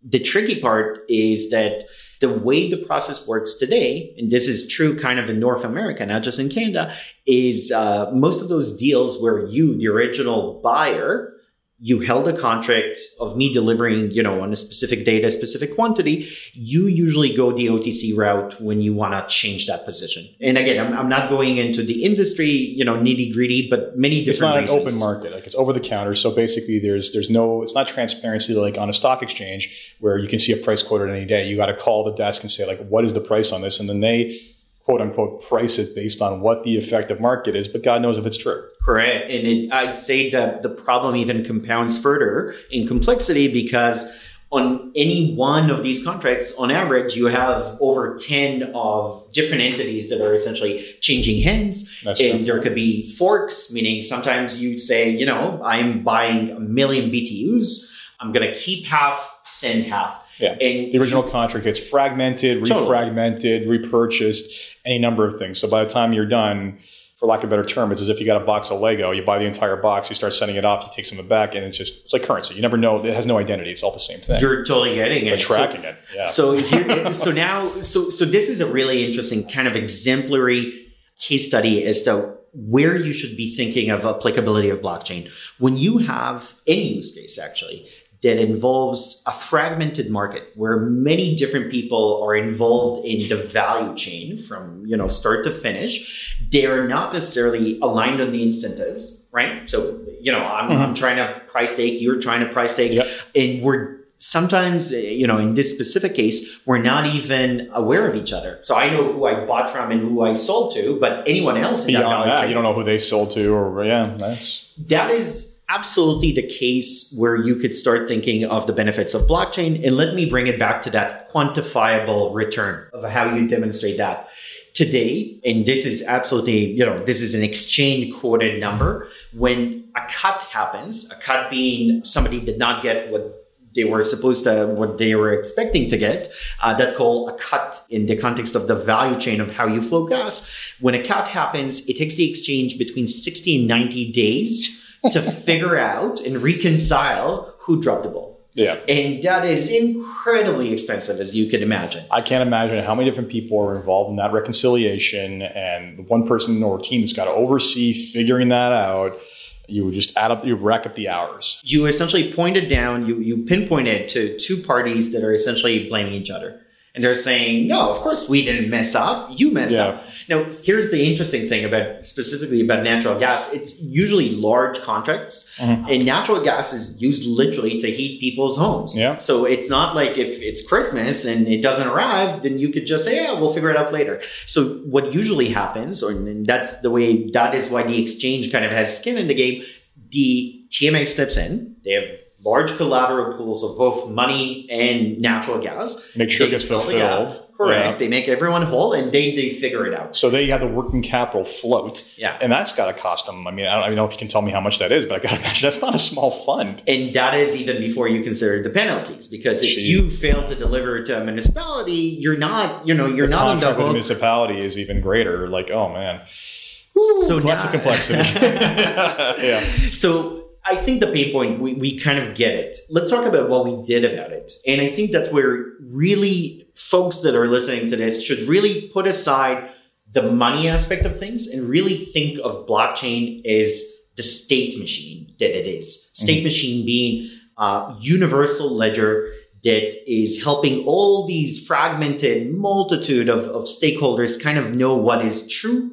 the 0.07 0.19
tricky 0.19 0.59
part 0.59 0.99
is 1.09 1.49
that 1.49 1.83
the 2.21 2.29
way 2.29 2.69
the 2.69 2.77
process 2.77 3.27
works 3.27 3.57
today, 3.57 4.13
and 4.17 4.31
this 4.31 4.47
is 4.47 4.67
true 4.67 4.97
kind 4.97 5.19
of 5.19 5.29
in 5.29 5.39
North 5.39 5.63
America, 5.63 6.05
not 6.05 6.23
just 6.23 6.39
in 6.39 6.49
Canada, 6.49 6.93
is 7.25 7.71
uh, 7.71 8.09
most 8.13 8.41
of 8.41 8.49
those 8.49 8.77
deals 8.77 9.21
where 9.21 9.45
you, 9.47 9.75
the 9.75 9.87
original 9.87 10.61
buyer, 10.61 11.34
you 11.77 11.99
held 11.99 12.25
a 12.25 12.33
contract 12.33 12.97
of 13.19 13.35
me 13.35 13.51
delivering, 13.51 14.09
you 14.11 14.23
know, 14.23 14.39
on 14.39 14.53
a 14.53 14.55
specific 14.55 15.03
data, 15.03 15.29
specific 15.29 15.75
quantity, 15.75 16.27
you 16.53 16.87
usually 16.87 17.35
go 17.35 17.51
the 17.51 17.67
OTC 17.67 18.15
route 18.15 18.61
when 18.61 18.79
you 18.79 18.93
want 18.93 19.13
to 19.13 19.33
change 19.33 19.67
that 19.67 19.83
position. 19.83 20.25
And 20.39 20.57
again, 20.57 20.85
I'm, 20.85 20.97
I'm, 20.97 21.09
not 21.09 21.29
going 21.29 21.57
into 21.57 21.83
the 21.83 22.05
industry, 22.05 22.49
you 22.49 22.85
know, 22.85 22.95
nitty 22.95 23.33
gritty, 23.33 23.69
but 23.69 23.97
many 23.97 24.23
different. 24.23 24.29
It's 24.29 24.41
not 24.41 24.55
reasons. 24.55 24.71
an 24.71 24.87
open 24.87 24.99
market; 24.99 25.33
like 25.33 25.45
it's 25.45 25.55
over 25.55 25.73
the 25.73 25.81
counter. 25.81 26.15
So 26.15 26.33
basically, 26.33 26.79
there's 26.79 27.11
there's 27.11 27.29
no, 27.29 27.61
it's 27.61 27.75
not 27.75 27.89
transparency 27.89 28.53
like 28.53 28.77
on 28.77 28.89
a 28.89 28.93
stock 28.93 29.21
exchange 29.21 29.95
where 29.99 30.17
you 30.17 30.29
can 30.29 30.39
see 30.39 30.53
a 30.53 30.57
price 30.57 30.81
quoted 30.81 31.09
any 31.09 31.25
day. 31.25 31.45
You 31.47 31.57
got 31.57 31.65
to 31.65 31.75
call 31.75 32.05
the 32.05 32.13
desk 32.13 32.41
and 32.41 32.49
say 32.49 32.65
like, 32.65 32.79
what 32.87 33.03
is 33.03 33.13
the 33.13 33.21
price 33.21 33.51
on 33.51 33.61
this, 33.61 33.81
and 33.81 33.89
then 33.89 33.99
they 33.99 34.39
quote 34.85 35.01
unquote 35.01 35.43
price 35.47 35.79
it 35.79 35.95
based 35.95 36.21
on 36.21 36.41
what 36.41 36.63
the 36.63 36.77
effective 36.77 37.19
market 37.19 37.55
is, 37.55 37.67
but 37.67 37.83
God 37.83 38.01
knows 38.01 38.17
if 38.17 38.25
it's 38.25 38.37
true. 38.37 38.67
Correct. 38.81 39.29
And 39.31 39.47
it, 39.47 39.73
I'd 39.73 39.95
say 39.95 40.29
that 40.29 40.61
the 40.61 40.69
problem 40.69 41.15
even 41.15 41.43
compounds 41.43 41.99
further 41.99 42.53
in 42.69 42.87
complexity 42.87 43.51
because 43.51 44.07
on 44.51 44.91
any 44.95 45.33
one 45.33 45.71
of 45.71 45.81
these 45.81 46.03
contracts, 46.03 46.53
on 46.53 46.69
average, 46.69 47.15
you 47.15 47.25
have 47.25 47.77
over 47.81 48.15
10 48.15 48.71
of 48.75 49.27
different 49.33 49.63
entities 49.63 50.07
that 50.09 50.21
are 50.21 50.35
essentially 50.35 50.85
changing 51.01 51.41
hands. 51.41 52.01
That's 52.03 52.21
and 52.21 52.37
true. 52.37 52.45
there 52.45 52.61
could 52.61 52.75
be 52.75 53.11
forks, 53.15 53.73
meaning 53.73 54.03
sometimes 54.03 54.61
you 54.61 54.77
say, 54.77 55.09
you 55.09 55.25
know, 55.25 55.59
I'm 55.65 56.03
buying 56.03 56.51
a 56.51 56.59
million 56.59 57.09
BTUs. 57.09 57.91
I'm 58.19 58.31
going 58.31 58.47
to 58.47 58.57
keep 58.57 58.85
half, 58.85 59.39
send 59.43 59.83
half. 59.85 60.37
Yeah. 60.39 60.51
And 60.51 60.91
the 60.91 60.99
original 60.99 61.23
contract 61.23 61.63
gets 61.63 61.79
fragmented, 61.79 62.63
refragmented, 62.63 63.67
repurchased, 63.67 64.74
any 64.85 64.99
number 64.99 65.27
of 65.27 65.37
things. 65.37 65.59
So 65.59 65.69
by 65.69 65.83
the 65.83 65.89
time 65.89 66.13
you're 66.13 66.25
done, 66.25 66.79
for 67.17 67.27
lack 67.27 67.39
of 67.39 67.45
a 67.45 67.49
better 67.49 67.63
term, 67.63 67.91
it's 67.91 68.01
as 68.01 68.09
if 68.09 68.19
you 68.19 68.25
got 68.25 68.41
a 68.41 68.45
box 68.45 68.69
of 68.69 68.81
Lego. 68.81 69.11
You 69.11 69.23
buy 69.23 69.39
the 69.39 69.45
entire 69.45 69.77
box, 69.77 70.09
you 70.09 70.15
start 70.15 70.33
sending 70.33 70.57
it 70.57 70.65
off, 70.65 70.83
you 70.83 70.89
take 70.93 71.05
some 71.05 71.17
of 71.17 71.25
it 71.25 71.29
back, 71.29 71.55
and 71.55 71.63
it's 71.63 71.77
just 71.77 72.01
it's 72.01 72.13
like 72.13 72.23
currency. 72.23 72.55
You 72.55 72.61
never 72.61 72.77
know; 72.77 73.03
it 73.03 73.13
has 73.13 73.25
no 73.25 73.37
identity. 73.37 73.71
It's 73.71 73.83
all 73.83 73.91
the 73.91 73.99
same 73.99 74.19
thing. 74.19 74.41
You're 74.41 74.65
totally 74.65 74.95
getting 74.95 75.25
it, 75.25 75.39
tracking 75.39 75.81
so, 75.81 75.87
it. 75.87 75.97
Yeah. 76.13 76.25
So 76.25 76.53
here, 76.57 77.13
so 77.13 77.31
now, 77.31 77.69
so 77.81 78.09
so 78.09 78.25
this 78.25 78.49
is 78.49 78.59
a 78.59 78.65
really 78.65 79.05
interesting 79.05 79.47
kind 79.47 79.67
of 79.67 79.77
exemplary 79.77 80.91
case 81.17 81.47
study 81.47 81.85
as 81.85 82.03
to 82.03 82.35
where 82.53 82.95
you 82.95 83.13
should 83.13 83.35
be 83.35 83.53
thinking 83.55 83.89
of 83.89 84.05
applicability 84.05 84.69
of 84.69 84.79
blockchain 84.79 85.29
when 85.57 85.77
you 85.77 85.97
have 85.97 86.55
any 86.67 86.95
use 86.95 87.13
case 87.13 87.37
actually 87.37 87.85
that 88.21 88.41
involves 88.41 89.23
a 89.25 89.31
fragmented 89.31 90.09
market 90.09 90.51
where 90.55 90.79
many 90.79 91.35
different 91.35 91.71
people 91.71 92.23
are 92.23 92.35
involved 92.35 93.05
in 93.05 93.29
the 93.29 93.35
value 93.35 93.95
chain 93.95 94.37
from 94.37 94.85
you 94.85 94.97
know 94.97 95.07
start 95.07 95.43
to 95.43 95.51
finish 95.51 96.37
they 96.51 96.65
are 96.65 96.87
not 96.87 97.13
necessarily 97.13 97.79
aligned 97.81 98.21
on 98.21 98.31
the 98.31 98.41
incentives 98.41 99.25
right 99.31 99.69
so 99.69 99.99
you 100.19 100.31
know 100.31 100.43
i'm, 100.43 100.69
mm-hmm. 100.69 100.81
I'm 100.81 100.93
trying 100.93 101.17
to 101.17 101.39
price 101.47 101.75
take 101.75 102.01
you're 102.01 102.19
trying 102.19 102.45
to 102.45 102.51
price 102.51 102.75
take 102.75 102.93
yep. 102.93 103.07
and 103.35 103.61
we're 103.61 104.05
sometimes 104.17 104.91
you 104.91 105.27
know 105.27 105.37
in 105.37 105.53
this 105.55 105.73
specific 105.73 106.15
case 106.15 106.59
we're 106.65 106.81
not 106.81 107.05
even 107.05 107.69
aware 107.73 108.09
of 108.09 108.15
each 108.15 108.31
other 108.31 108.59
so 108.61 108.75
i 108.75 108.89
know 108.89 109.11
who 109.11 109.25
i 109.25 109.45
bought 109.45 109.69
from 109.69 109.91
and 109.91 110.01
who 110.01 110.21
i 110.21 110.33
sold 110.33 110.73
to 110.73 110.97
but 110.99 111.27
anyone 111.27 111.57
else 111.57 111.83
beyond 111.83 112.29
that, 112.29 112.37
that 112.37 112.47
you 112.47 112.53
don't 112.53 112.63
know 112.63 112.73
who 112.73 112.83
they 112.83 112.97
sold 112.97 113.29
to 113.29 113.53
or 113.53 113.83
yeah 113.83 114.13
that's 114.17 114.73
that 114.77 115.11
is 115.11 115.54
absolutely 115.69 116.31
the 116.31 116.43
case 116.43 117.13
where 117.17 117.35
you 117.35 117.55
could 117.55 117.75
start 117.75 118.07
thinking 118.07 118.45
of 118.45 118.67
the 118.67 118.73
benefits 118.73 119.13
of 119.13 119.23
blockchain. 119.23 119.83
And 119.85 119.97
let 119.97 120.13
me 120.13 120.25
bring 120.25 120.47
it 120.47 120.59
back 120.59 120.81
to 120.83 120.89
that 120.91 121.29
quantifiable 121.29 122.33
return 122.33 122.87
of 122.93 123.09
how 123.09 123.33
you 123.33 123.47
demonstrate 123.47 123.97
that. 123.97 124.27
Today, 124.73 125.39
and 125.45 125.65
this 125.65 125.85
is 125.85 126.03
absolutely, 126.03 126.71
you 126.71 126.85
know, 126.85 126.99
this 126.99 127.21
is 127.21 127.33
an 127.33 127.41
exchange 127.41 128.13
quoted 128.13 128.59
number. 128.59 129.07
When 129.31 129.85
a 129.95 130.01
cut 130.09 130.43
happens, 130.43 131.09
a 131.11 131.15
cut 131.15 131.49
being 131.49 132.03
somebody 132.03 132.41
did 132.41 132.59
not 132.59 132.83
get 132.83 133.09
what 133.09 133.41
they 133.73 133.85
were 133.85 134.03
supposed 134.03 134.43
to, 134.43 134.67
what 134.67 134.97
they 134.97 135.15
were 135.15 135.33
expecting 135.33 135.89
to 135.89 135.97
get. 135.97 136.27
Uh, 136.61 136.73
that's 136.73 136.95
called 136.95 137.29
a 137.29 137.33
cut 137.37 137.81
in 137.89 138.05
the 138.05 138.17
context 138.17 138.53
of 138.53 138.67
the 138.67 138.75
value 138.75 139.17
chain 139.17 139.39
of 139.39 139.53
how 139.53 139.65
you 139.65 139.81
flow 139.81 140.05
gas. 140.05 140.49
When 140.81 140.93
a 140.93 141.03
cut 141.03 141.29
happens, 141.29 141.87
it 141.87 141.97
takes 141.97 142.15
the 142.15 142.29
exchange 142.29 142.77
between 142.77 143.07
60 143.07 143.59
and 143.59 143.67
90 143.67 144.11
days 144.11 144.81
to 145.11 145.21
figure 145.21 145.77
out 145.77 146.19
and 146.21 146.41
reconcile 146.41 147.55
who 147.59 147.81
dropped 147.81 148.03
the 148.03 148.09
ball. 148.09 148.35
Yeah. 148.55 148.75
And 148.87 149.21
that 149.23 149.43
is 149.43 149.69
incredibly 149.69 150.71
expensive, 150.71 151.19
as 151.19 151.35
you 151.35 151.49
can 151.49 151.61
imagine. 151.61 152.05
I 152.09 152.21
can't 152.21 152.41
imagine 152.41 152.83
how 152.83 152.95
many 152.95 153.09
different 153.09 153.29
people 153.29 153.59
are 153.59 153.75
involved 153.75 154.11
in 154.11 154.15
that 154.15 154.31
reconciliation 154.31 155.41
and 155.41 155.97
the 155.97 156.03
one 156.03 156.25
person 156.25 156.63
or 156.63 156.79
team 156.79 157.01
that's 157.01 157.11
got 157.11 157.25
to 157.25 157.31
oversee 157.31 157.93
figuring 157.93 158.47
that 158.49 158.71
out. 158.71 159.19
You 159.67 159.83
would 159.85 159.93
just 159.93 160.15
add 160.15 160.31
up, 160.31 160.45
you 160.45 160.55
rack 160.55 160.85
up 160.85 160.93
the 160.93 161.09
hours. 161.09 161.59
You 161.65 161.85
essentially 161.85 162.31
pointed 162.31 162.69
down, 162.69 163.05
you, 163.05 163.19
you 163.19 163.43
pinpointed 163.43 164.07
to 164.09 164.37
two 164.39 164.61
parties 164.61 165.11
that 165.11 165.23
are 165.23 165.33
essentially 165.33 165.89
blaming 165.89 166.13
each 166.13 166.29
other. 166.29 166.61
And 166.95 167.03
they're 167.03 167.15
saying, 167.15 167.67
no, 167.67 167.91
of 167.91 167.97
course 167.97 168.29
we 168.29 168.45
didn't 168.45 168.69
mess 168.69 168.95
up. 168.95 169.29
You 169.37 169.51
messed 169.51 169.73
yeah. 169.73 169.87
up. 169.87 170.03
Now, 170.27 170.45
here's 170.63 170.89
the 170.89 171.03
interesting 171.03 171.47
thing 171.47 171.65
about 171.65 172.01
specifically 172.05 172.61
about 172.61 172.83
natural 172.83 173.19
gas. 173.19 173.53
It's 173.53 173.79
usually 173.81 174.29
large 174.29 174.81
contracts, 174.81 175.55
mm-hmm. 175.57 175.85
and 175.87 176.05
natural 176.05 176.43
gas 176.43 176.73
is 176.73 176.99
used 176.99 177.25
literally 177.25 177.79
to 177.81 177.91
heat 177.91 178.19
people's 178.19 178.57
homes. 178.57 178.95
Yeah. 178.95 179.17
So 179.17 179.45
it's 179.45 179.69
not 179.69 179.95
like 179.95 180.17
if 180.17 180.41
it's 180.41 180.65
Christmas 180.65 181.25
and 181.25 181.47
it 181.47 181.61
doesn't 181.61 181.87
arrive, 181.87 182.41
then 182.41 182.57
you 182.57 182.69
could 182.69 182.87
just 182.87 183.05
say, 183.05 183.23
yeah, 183.23 183.33
we'll 183.33 183.53
figure 183.53 183.69
it 183.69 183.77
out 183.77 183.93
later. 183.93 184.21
So 184.47 184.77
what 184.85 185.13
usually 185.13 185.49
happens, 185.49 186.01
or 186.01 186.13
that's 186.43 186.79
the 186.81 186.89
way, 186.89 187.29
that 187.31 187.53
is 187.53 187.69
why 187.69 187.83
the 187.83 188.01
exchange 188.01 188.51
kind 188.51 188.65
of 188.65 188.71
has 188.71 188.97
skin 188.97 189.17
in 189.17 189.27
the 189.27 189.35
game. 189.35 189.63
The 190.09 190.65
TMX 190.69 191.09
steps 191.09 191.37
in. 191.37 191.75
They 191.83 191.91
have 191.91 192.09
large 192.45 192.77
collateral 192.77 193.35
pools 193.35 193.63
of 193.63 193.75
both 193.75 194.09
money 194.11 194.69
and 194.69 195.19
natural 195.19 195.57
gas. 195.57 196.15
Make 196.15 196.29
sure 196.29 196.45
it 196.45 196.51
gets 196.51 196.63
fulfilled. 196.63 197.41
Correct. 197.57 197.93
Yeah. 197.93 197.97
They 197.97 198.07
make 198.07 198.27
everyone 198.27 198.61
whole 198.61 198.93
and 198.93 199.11
they, 199.11 199.35
they 199.35 199.49
figure 199.49 199.87
it 199.87 199.93
out. 199.93 200.15
So 200.15 200.29
they 200.29 200.47
have 200.47 200.61
the 200.61 200.67
working 200.67 201.01
capital 201.01 201.43
float. 201.43 202.05
Yeah. 202.17 202.37
And 202.39 202.51
that's 202.51 202.75
got 202.75 202.95
to 202.95 203.01
cost 203.01 203.25
them. 203.25 203.47
I 203.47 203.51
mean, 203.51 203.65
I 203.65 203.75
don't, 203.75 203.83
I 203.83 203.87
don't 203.87 203.95
know 203.95 204.05
if 204.05 204.11
you 204.11 204.19
can 204.19 204.27
tell 204.27 204.43
me 204.43 204.51
how 204.51 204.61
much 204.61 204.77
that 204.77 204.91
is, 204.91 205.05
but 205.05 205.15
I 205.15 205.23
got 205.23 205.29
to 205.29 205.35
imagine 205.39 205.65
that's 205.65 205.81
not 205.81 205.95
a 205.95 205.97
small 205.97 206.29
fund. 206.29 206.83
And 206.87 207.15
that 207.15 207.33
is 207.33 207.55
even 207.55 207.77
before 207.77 208.07
you 208.07 208.21
consider 208.21 208.61
the 208.61 208.69
penalties. 208.69 209.27
Because 209.27 209.63
if 209.63 209.77
Jeez. 209.77 209.83
you 209.83 210.09
fail 210.11 210.47
to 210.47 210.53
deliver 210.53 211.03
to 211.03 211.21
a 211.21 211.23
municipality, 211.23 211.93
you're 211.93 212.37
not, 212.37 212.85
you 212.85 212.93
know, 212.93 213.07
you're 213.07 213.27
the 213.27 213.31
not 213.31 213.47
on 213.47 213.59
the 213.59 213.73
hook. 213.73 213.85
municipality 213.85 214.61
is 214.61 214.77
even 214.77 215.01
greater. 215.01 215.47
Like, 215.47 215.71
oh 215.71 215.89
man. 215.89 216.21
so 216.27 217.37
lots 217.37 217.63
now, 217.63 217.65
of 217.65 217.71
complexity. 217.71 218.19
yeah. 218.39 219.63
So 219.91 220.44
I 220.67 220.75
think 220.75 220.99
the 220.99 221.07
pain 221.07 221.31
point, 221.31 221.59
we, 221.59 221.75
we 221.75 221.97
kind 221.97 222.17
of 222.17 222.33
get 222.33 222.55
it. 222.55 222.75
Let's 222.89 223.11
talk 223.11 223.25
about 223.25 223.49
what 223.49 223.65
we 223.65 223.83
did 223.83 224.03
about 224.03 224.31
it. 224.31 224.51
And 224.65 224.81
I 224.81 224.89
think 224.89 225.11
that's 225.11 225.31
where 225.31 225.73
really 225.79 226.67
folks 226.73 227.21
that 227.21 227.35
are 227.35 227.47
listening 227.47 227.89
to 227.89 227.95
this 227.95 228.23
should 228.23 228.39
really 228.47 228.89
put 228.89 229.05
aside 229.05 229.69
the 230.11 230.31
money 230.31 230.67
aspect 230.67 231.05
of 231.05 231.17
things 231.17 231.47
and 231.47 231.69
really 231.69 231.97
think 231.97 232.39
of 232.43 232.65
blockchain 232.65 233.45
as 233.45 233.83
the 234.15 234.23
state 234.23 234.79
machine 234.79 235.33
that 235.39 235.57
it 235.57 235.67
is. 235.67 236.09
State 236.13 236.37
mm-hmm. 236.37 236.45
machine 236.45 236.85
being 236.85 237.29
a 237.57 237.95
universal 237.99 238.69
ledger 238.69 239.31
that 239.63 240.11
is 240.11 240.43
helping 240.43 240.83
all 240.85 241.27
these 241.27 241.65
fragmented 241.65 242.53
multitude 242.53 243.29
of, 243.29 243.45
of 243.49 243.63
stakeholders 243.63 244.41
kind 244.41 244.57
of 244.57 244.75
know 244.75 244.95
what 244.95 245.25
is 245.25 245.47
true 245.47 245.91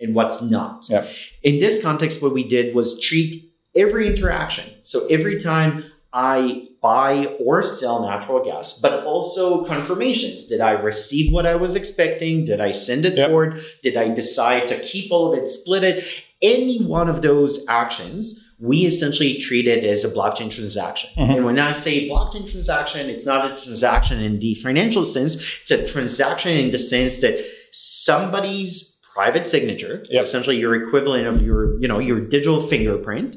and 0.00 0.14
what's 0.14 0.42
not. 0.42 0.88
Yep. 0.88 1.08
In 1.42 1.58
this 1.58 1.82
context, 1.82 2.22
what 2.22 2.32
we 2.32 2.44
did 2.44 2.74
was 2.74 3.00
treat 3.00 3.49
every 3.76 4.06
interaction. 4.06 4.64
So 4.82 5.06
every 5.06 5.40
time 5.40 5.84
I 6.12 6.68
buy 6.82 7.36
or 7.44 7.62
sell 7.62 8.02
natural 8.02 8.42
gas, 8.42 8.80
but 8.80 9.04
also 9.04 9.62
confirmations. 9.64 10.46
Did 10.46 10.60
I 10.60 10.72
receive 10.72 11.30
what 11.30 11.46
I 11.46 11.54
was 11.54 11.74
expecting? 11.74 12.46
Did 12.46 12.60
I 12.60 12.72
send 12.72 13.04
it 13.04 13.16
Yep. 13.16 13.28
forward? 13.28 13.60
Did 13.82 13.96
I 13.96 14.08
decide 14.08 14.66
to 14.68 14.78
keep 14.80 15.12
all 15.12 15.32
of 15.32 15.38
it, 15.38 15.48
split 15.50 15.84
it? 15.84 16.04
Any 16.42 16.78
one 16.82 17.08
of 17.08 17.20
those 17.20 17.64
actions, 17.68 18.40
we 18.58 18.86
essentially 18.86 19.34
treat 19.34 19.68
it 19.68 19.84
as 19.84 20.04
a 20.04 20.08
blockchain 20.08 20.50
transaction. 20.50 21.10
Mhm. 21.18 21.36
And 21.36 21.44
when 21.44 21.58
I 21.58 21.72
say 21.72 22.08
blockchain 22.08 22.50
transaction, 22.50 23.08
it's 23.10 23.26
not 23.26 23.44
a 23.52 23.62
transaction 23.62 24.20
in 24.20 24.38
the 24.38 24.54
financial 24.54 25.04
sense. 25.04 25.36
It's 25.62 25.70
a 25.70 25.86
transaction 25.86 26.52
in 26.52 26.70
the 26.70 26.78
sense 26.78 27.18
that 27.18 27.38
somebody's 27.72 28.89
private 29.14 29.46
signature, 29.46 30.02
so 30.04 30.12
Yep. 30.12 30.24
essentially 30.24 30.56
your 30.58 30.74
equivalent 30.74 31.26
of 31.26 31.42
your, 31.42 31.78
you 31.80 31.88
know, 31.88 31.98
your 31.98 32.20
digital 32.20 32.60
fingerprint, 32.60 33.36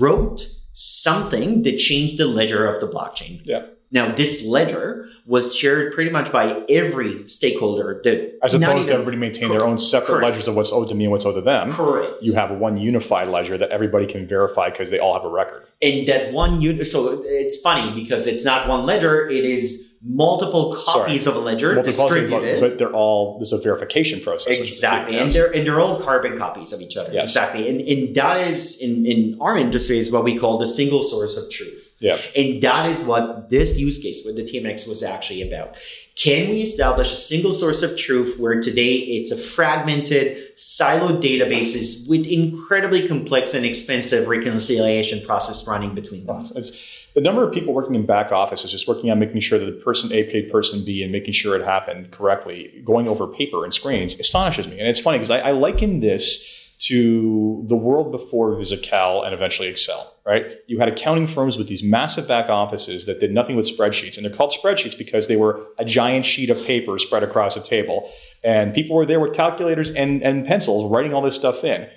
wrote 0.00 0.46
something 0.72 1.62
that 1.62 1.76
changed 1.76 2.18
the 2.18 2.26
ledger 2.26 2.66
of 2.66 2.80
the 2.80 2.88
blockchain. 2.88 3.40
Yeah. 3.44 3.62
Now, 3.94 4.14
this 4.14 4.42
ledger 4.46 5.06
was 5.26 5.54
shared 5.54 5.92
pretty 5.92 6.10
much 6.10 6.32
by 6.32 6.62
every 6.70 7.28
stakeholder 7.28 8.00
that 8.04 8.38
As 8.42 8.54
opposed 8.54 8.88
to 8.88 8.94
everybody 8.94 9.18
maintain 9.18 9.50
their 9.50 9.62
own 9.64 9.76
separate 9.76 10.06
Correct. 10.06 10.24
ledgers 10.24 10.48
of 10.48 10.54
what's 10.54 10.72
owed 10.72 10.88
to 10.88 10.94
me 10.94 11.04
and 11.04 11.12
what's 11.12 11.26
owed 11.26 11.34
to 11.34 11.42
them. 11.42 11.70
correct. 11.72 12.14
You 12.22 12.32
have 12.32 12.50
one 12.52 12.78
unified 12.78 13.28
ledger 13.28 13.58
that 13.58 13.68
everybody 13.68 14.06
can 14.06 14.26
verify 14.26 14.70
because 14.70 14.90
they 14.90 14.98
all 14.98 15.12
have 15.12 15.24
a 15.24 15.28
record. 15.28 15.64
and 15.82 16.08
that 16.08 16.32
one 16.32 16.62
unit, 16.62 16.86
so 16.86 17.20
it's 17.22 17.60
funny 17.60 17.92
because 17.94 18.26
it's 18.26 18.44
not 18.46 18.66
one 18.66 18.86
ledger, 18.86 19.28
it 19.28 19.44
is 19.44 19.91
multiple 20.04 20.76
copies 20.84 21.26
of 21.26 21.36
a 21.36 21.38
ledger 21.38 21.74
Multiple 21.74 22.08
distributed. 22.08 22.60
but 22.60 22.78
they're 22.78 22.92
all 22.92 23.38
this 23.38 23.52
is 23.52 23.60
a 23.60 23.62
verification 23.62 24.20
process. 24.20 24.48
which 24.58 24.60
is 24.70 24.80
the 24.80 24.86
key, 24.86 24.92
Exactly, 24.92 25.18
and 25.18 25.30
they're 25.30 25.50
and 25.54 25.66
they're 25.66 25.80
all 25.80 26.00
carbon 26.00 26.36
copies 26.36 26.72
of 26.72 26.80
each 26.80 26.96
other. 26.96 27.12
Yes. 27.12 27.28
Exactly, 27.30 27.68
and 27.68 27.80
and 27.80 28.14
that 28.16 28.48
is 28.48 28.78
in 28.80 29.06
in 29.06 29.38
our 29.40 29.56
industry 29.56 29.98
is 29.98 30.10
what 30.10 30.24
we 30.24 30.36
call 30.38 30.58
the 30.58 30.66
single 30.66 31.02
source 31.02 31.36
of 31.36 31.50
truth. 31.50 31.88
Yeah. 32.00 32.18
and 32.34 32.60
that 32.64 32.90
is 32.90 33.04
what 33.04 33.48
this 33.48 33.78
use 33.78 34.02
case 34.02 34.24
with 34.26 34.34
the 34.34 34.42
TMX 34.42 34.88
was 34.88 35.04
actually 35.04 35.40
about. 35.48 35.76
Can 36.16 36.50
we 36.50 36.60
establish 36.62 37.12
a 37.12 37.16
single 37.16 37.52
source 37.52 37.82
of 37.84 37.96
truth 37.96 38.40
where 38.40 38.60
today 38.60 38.94
it's 38.96 39.30
a 39.30 39.36
fragmented, 39.36 40.36
siloed 40.58 41.22
databases 41.22 42.08
with 42.08 42.26
incredibly 42.26 43.06
complex 43.06 43.54
and 43.54 43.64
expensive 43.64 44.26
reconciliation 44.26 45.24
process 45.24 45.66
running 45.68 45.94
between 45.94 46.26
them? 46.26 46.42
It's, 46.56 47.01
the 47.14 47.20
number 47.20 47.46
of 47.46 47.52
people 47.52 47.74
working 47.74 47.94
in 47.94 48.06
back 48.06 48.32
office 48.32 48.64
is 48.64 48.70
just 48.70 48.88
working 48.88 49.10
on 49.10 49.18
making 49.18 49.40
sure 49.40 49.58
that 49.58 49.66
the 49.66 49.80
person 49.84 50.12
A 50.12 50.24
paid 50.24 50.50
person 50.50 50.84
B 50.84 51.02
and 51.02 51.12
making 51.12 51.32
sure 51.32 51.56
it 51.56 51.64
happened 51.64 52.10
correctly, 52.10 52.82
going 52.84 53.08
over 53.08 53.26
paper 53.26 53.64
and 53.64 53.72
screens 53.72 54.16
astonishes 54.18 54.66
me. 54.66 54.78
And 54.78 54.88
it's 54.88 55.00
funny 55.00 55.18
because 55.18 55.30
I, 55.30 55.40
I 55.40 55.50
liken 55.52 56.00
this 56.00 56.58
to 56.80 57.64
the 57.68 57.76
world 57.76 58.10
before 58.10 58.56
VisiCalc 58.56 59.24
and 59.24 59.32
eventually 59.32 59.68
Excel, 59.68 60.14
right? 60.26 60.46
You 60.66 60.80
had 60.80 60.88
accounting 60.88 61.28
firms 61.28 61.56
with 61.56 61.68
these 61.68 61.82
massive 61.82 62.26
back 62.26 62.48
offices 62.48 63.06
that 63.06 63.20
did 63.20 63.32
nothing 63.32 63.54
with 63.54 63.68
spreadsheets. 63.68 64.16
And 64.16 64.26
they're 64.26 64.34
called 64.34 64.52
spreadsheets 64.52 64.98
because 64.98 65.28
they 65.28 65.36
were 65.36 65.64
a 65.78 65.84
giant 65.84 66.24
sheet 66.24 66.50
of 66.50 66.64
paper 66.64 66.98
spread 66.98 67.22
across 67.22 67.56
a 67.56 67.62
table. 67.62 68.10
And 68.42 68.74
people 68.74 68.96
were 68.96 69.06
there 69.06 69.20
with 69.20 69.32
calculators 69.32 69.92
and, 69.92 70.22
and 70.22 70.44
pencils 70.44 70.90
writing 70.90 71.14
all 71.14 71.22
this 71.22 71.36
stuff 71.36 71.62
in 71.62 71.88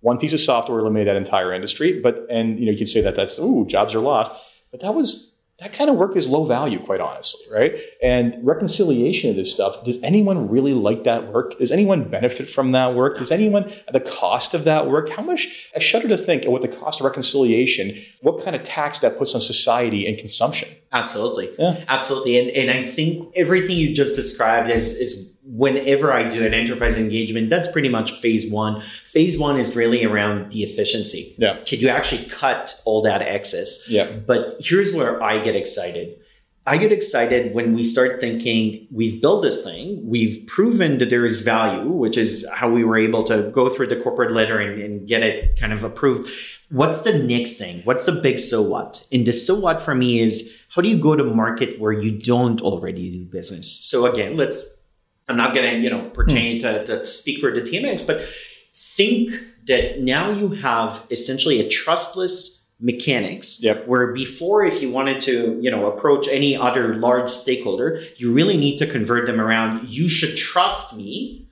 one 0.00 0.18
piece 0.18 0.32
of 0.32 0.40
software 0.40 0.78
eliminated 0.78 1.08
that 1.08 1.16
entire 1.16 1.52
industry. 1.52 2.00
But 2.00 2.26
and 2.30 2.58
you 2.58 2.66
know 2.66 2.72
you 2.72 2.78
can 2.78 2.86
say 2.86 3.00
that 3.02 3.16
that's 3.16 3.38
ooh 3.38 3.66
jobs 3.66 3.94
are 3.94 4.00
lost, 4.00 4.32
but 4.70 4.80
that 4.80 4.94
was 4.94 5.30
that 5.60 5.74
kind 5.74 5.90
of 5.90 5.96
work 5.96 6.16
is 6.16 6.26
low 6.26 6.44
value, 6.44 6.78
quite 6.78 7.00
honestly, 7.00 7.44
right? 7.52 7.78
And 8.02 8.34
reconciliation 8.42 9.28
of 9.28 9.36
this 9.36 9.52
stuff. 9.52 9.84
Does 9.84 10.02
anyone 10.02 10.48
really 10.48 10.72
like 10.72 11.04
that 11.04 11.30
work? 11.30 11.58
Does 11.58 11.70
anyone 11.70 12.08
benefit 12.08 12.48
from 12.48 12.72
that 12.72 12.94
work? 12.94 13.18
Does 13.18 13.30
anyone 13.30 13.70
the 13.92 14.00
cost 14.00 14.54
of 14.54 14.64
that 14.64 14.88
work? 14.88 15.10
How 15.10 15.22
much? 15.22 15.68
I 15.76 15.78
shudder 15.78 16.08
to 16.08 16.16
think 16.16 16.46
of 16.46 16.52
what 16.52 16.62
the 16.62 16.68
cost 16.68 17.00
of 17.00 17.04
reconciliation, 17.04 17.94
what 18.22 18.42
kind 18.42 18.56
of 18.56 18.62
tax 18.62 19.00
that 19.00 19.18
puts 19.18 19.34
on 19.34 19.42
society 19.42 20.08
and 20.08 20.16
consumption. 20.16 20.70
Absolutely. 20.92 21.50
Yeah. 21.58 21.84
Absolutely. 21.88 22.38
And 22.38 22.50
and 22.50 22.70
I 22.70 22.90
think 22.90 23.30
everything 23.36 23.76
you 23.76 23.94
just 23.94 24.16
described 24.16 24.70
is 24.70 24.94
is 24.94 25.36
whenever 25.50 26.12
I 26.12 26.28
do 26.28 26.46
an 26.46 26.54
enterprise 26.54 26.96
engagement, 26.96 27.50
that's 27.50 27.68
pretty 27.68 27.88
much 27.88 28.12
phase 28.12 28.50
one. 28.50 28.80
Phase 28.80 29.38
one 29.38 29.58
is 29.58 29.74
really 29.74 30.04
around 30.04 30.52
the 30.52 30.62
efficiency. 30.62 31.34
Yeah. 31.38 31.56
Could 31.66 31.82
you 31.82 31.88
actually 31.88 32.24
cut 32.26 32.80
all 32.84 33.02
that 33.02 33.22
excess? 33.22 33.88
Yeah. 33.88 34.10
But 34.10 34.56
here's 34.60 34.94
where 34.94 35.22
I 35.22 35.40
get 35.40 35.56
excited. 35.56 36.18
I 36.66 36.76
get 36.76 36.92
excited 36.92 37.54
when 37.54 37.74
we 37.74 37.82
start 37.82 38.20
thinking 38.20 38.86
we've 38.92 39.20
built 39.20 39.42
this 39.42 39.64
thing, 39.64 40.06
we've 40.06 40.46
proven 40.46 40.98
that 40.98 41.10
there 41.10 41.24
is 41.24 41.40
value, 41.40 41.90
which 41.90 42.16
is 42.16 42.46
how 42.52 42.70
we 42.70 42.84
were 42.84 42.98
able 42.98 43.24
to 43.24 43.50
go 43.50 43.68
through 43.68 43.88
the 43.88 43.96
corporate 43.96 44.30
letter 44.30 44.58
and, 44.58 44.80
and 44.80 45.08
get 45.08 45.22
it 45.22 45.58
kind 45.58 45.72
of 45.72 45.82
approved. 45.82 46.30
What's 46.68 47.00
the 47.00 47.18
next 47.18 47.56
thing? 47.56 47.80
What's 47.82 48.06
the 48.06 48.12
big 48.12 48.38
so 48.38 48.62
what? 48.62 49.04
And 49.10 49.26
the 49.26 49.32
so 49.32 49.58
what 49.58 49.82
for 49.82 49.94
me 49.94 50.20
is 50.20 50.56
how 50.68 50.82
do 50.82 50.88
you 50.88 50.98
go 50.98 51.16
to 51.16 51.24
market 51.24 51.80
where 51.80 51.92
you 51.92 52.12
don't 52.12 52.60
already 52.60 53.10
do 53.10 53.24
business? 53.24 53.80
So 53.84 54.06
again, 54.06 54.36
let's, 54.36 54.79
I'm 55.28 55.36
not 55.36 55.54
going 55.54 55.70
to, 55.70 55.78
you 55.78 55.90
know, 55.90 56.08
pertain 56.10 56.56
hmm. 56.56 56.62
to, 56.62 56.86
to 56.86 57.06
speak 57.06 57.38
for 57.38 57.52
the 57.52 57.60
TMX, 57.60 58.06
but 58.06 58.26
think 58.72 59.30
that 59.66 60.00
now 60.00 60.30
you 60.30 60.48
have 60.48 61.06
essentially 61.10 61.60
a 61.60 61.68
trustless 61.68 62.60
mechanics 62.80 63.62
Yep. 63.62 63.86
where 63.86 64.12
before 64.12 64.64
if 64.64 64.80
you 64.80 64.90
wanted 64.90 65.20
to 65.22 65.58
you 65.60 65.70
know 65.70 65.84
approach 65.84 66.28
any 66.28 66.56
other 66.56 66.94
large 66.94 67.30
stakeholder 67.30 68.00
you 68.16 68.32
really 68.32 68.56
need 68.56 68.78
to 68.78 68.86
convert 68.86 69.26
them 69.26 69.38
around 69.38 69.86
you 69.86 70.08
should 70.08 70.34
trust 70.34 70.96
me 70.96 71.46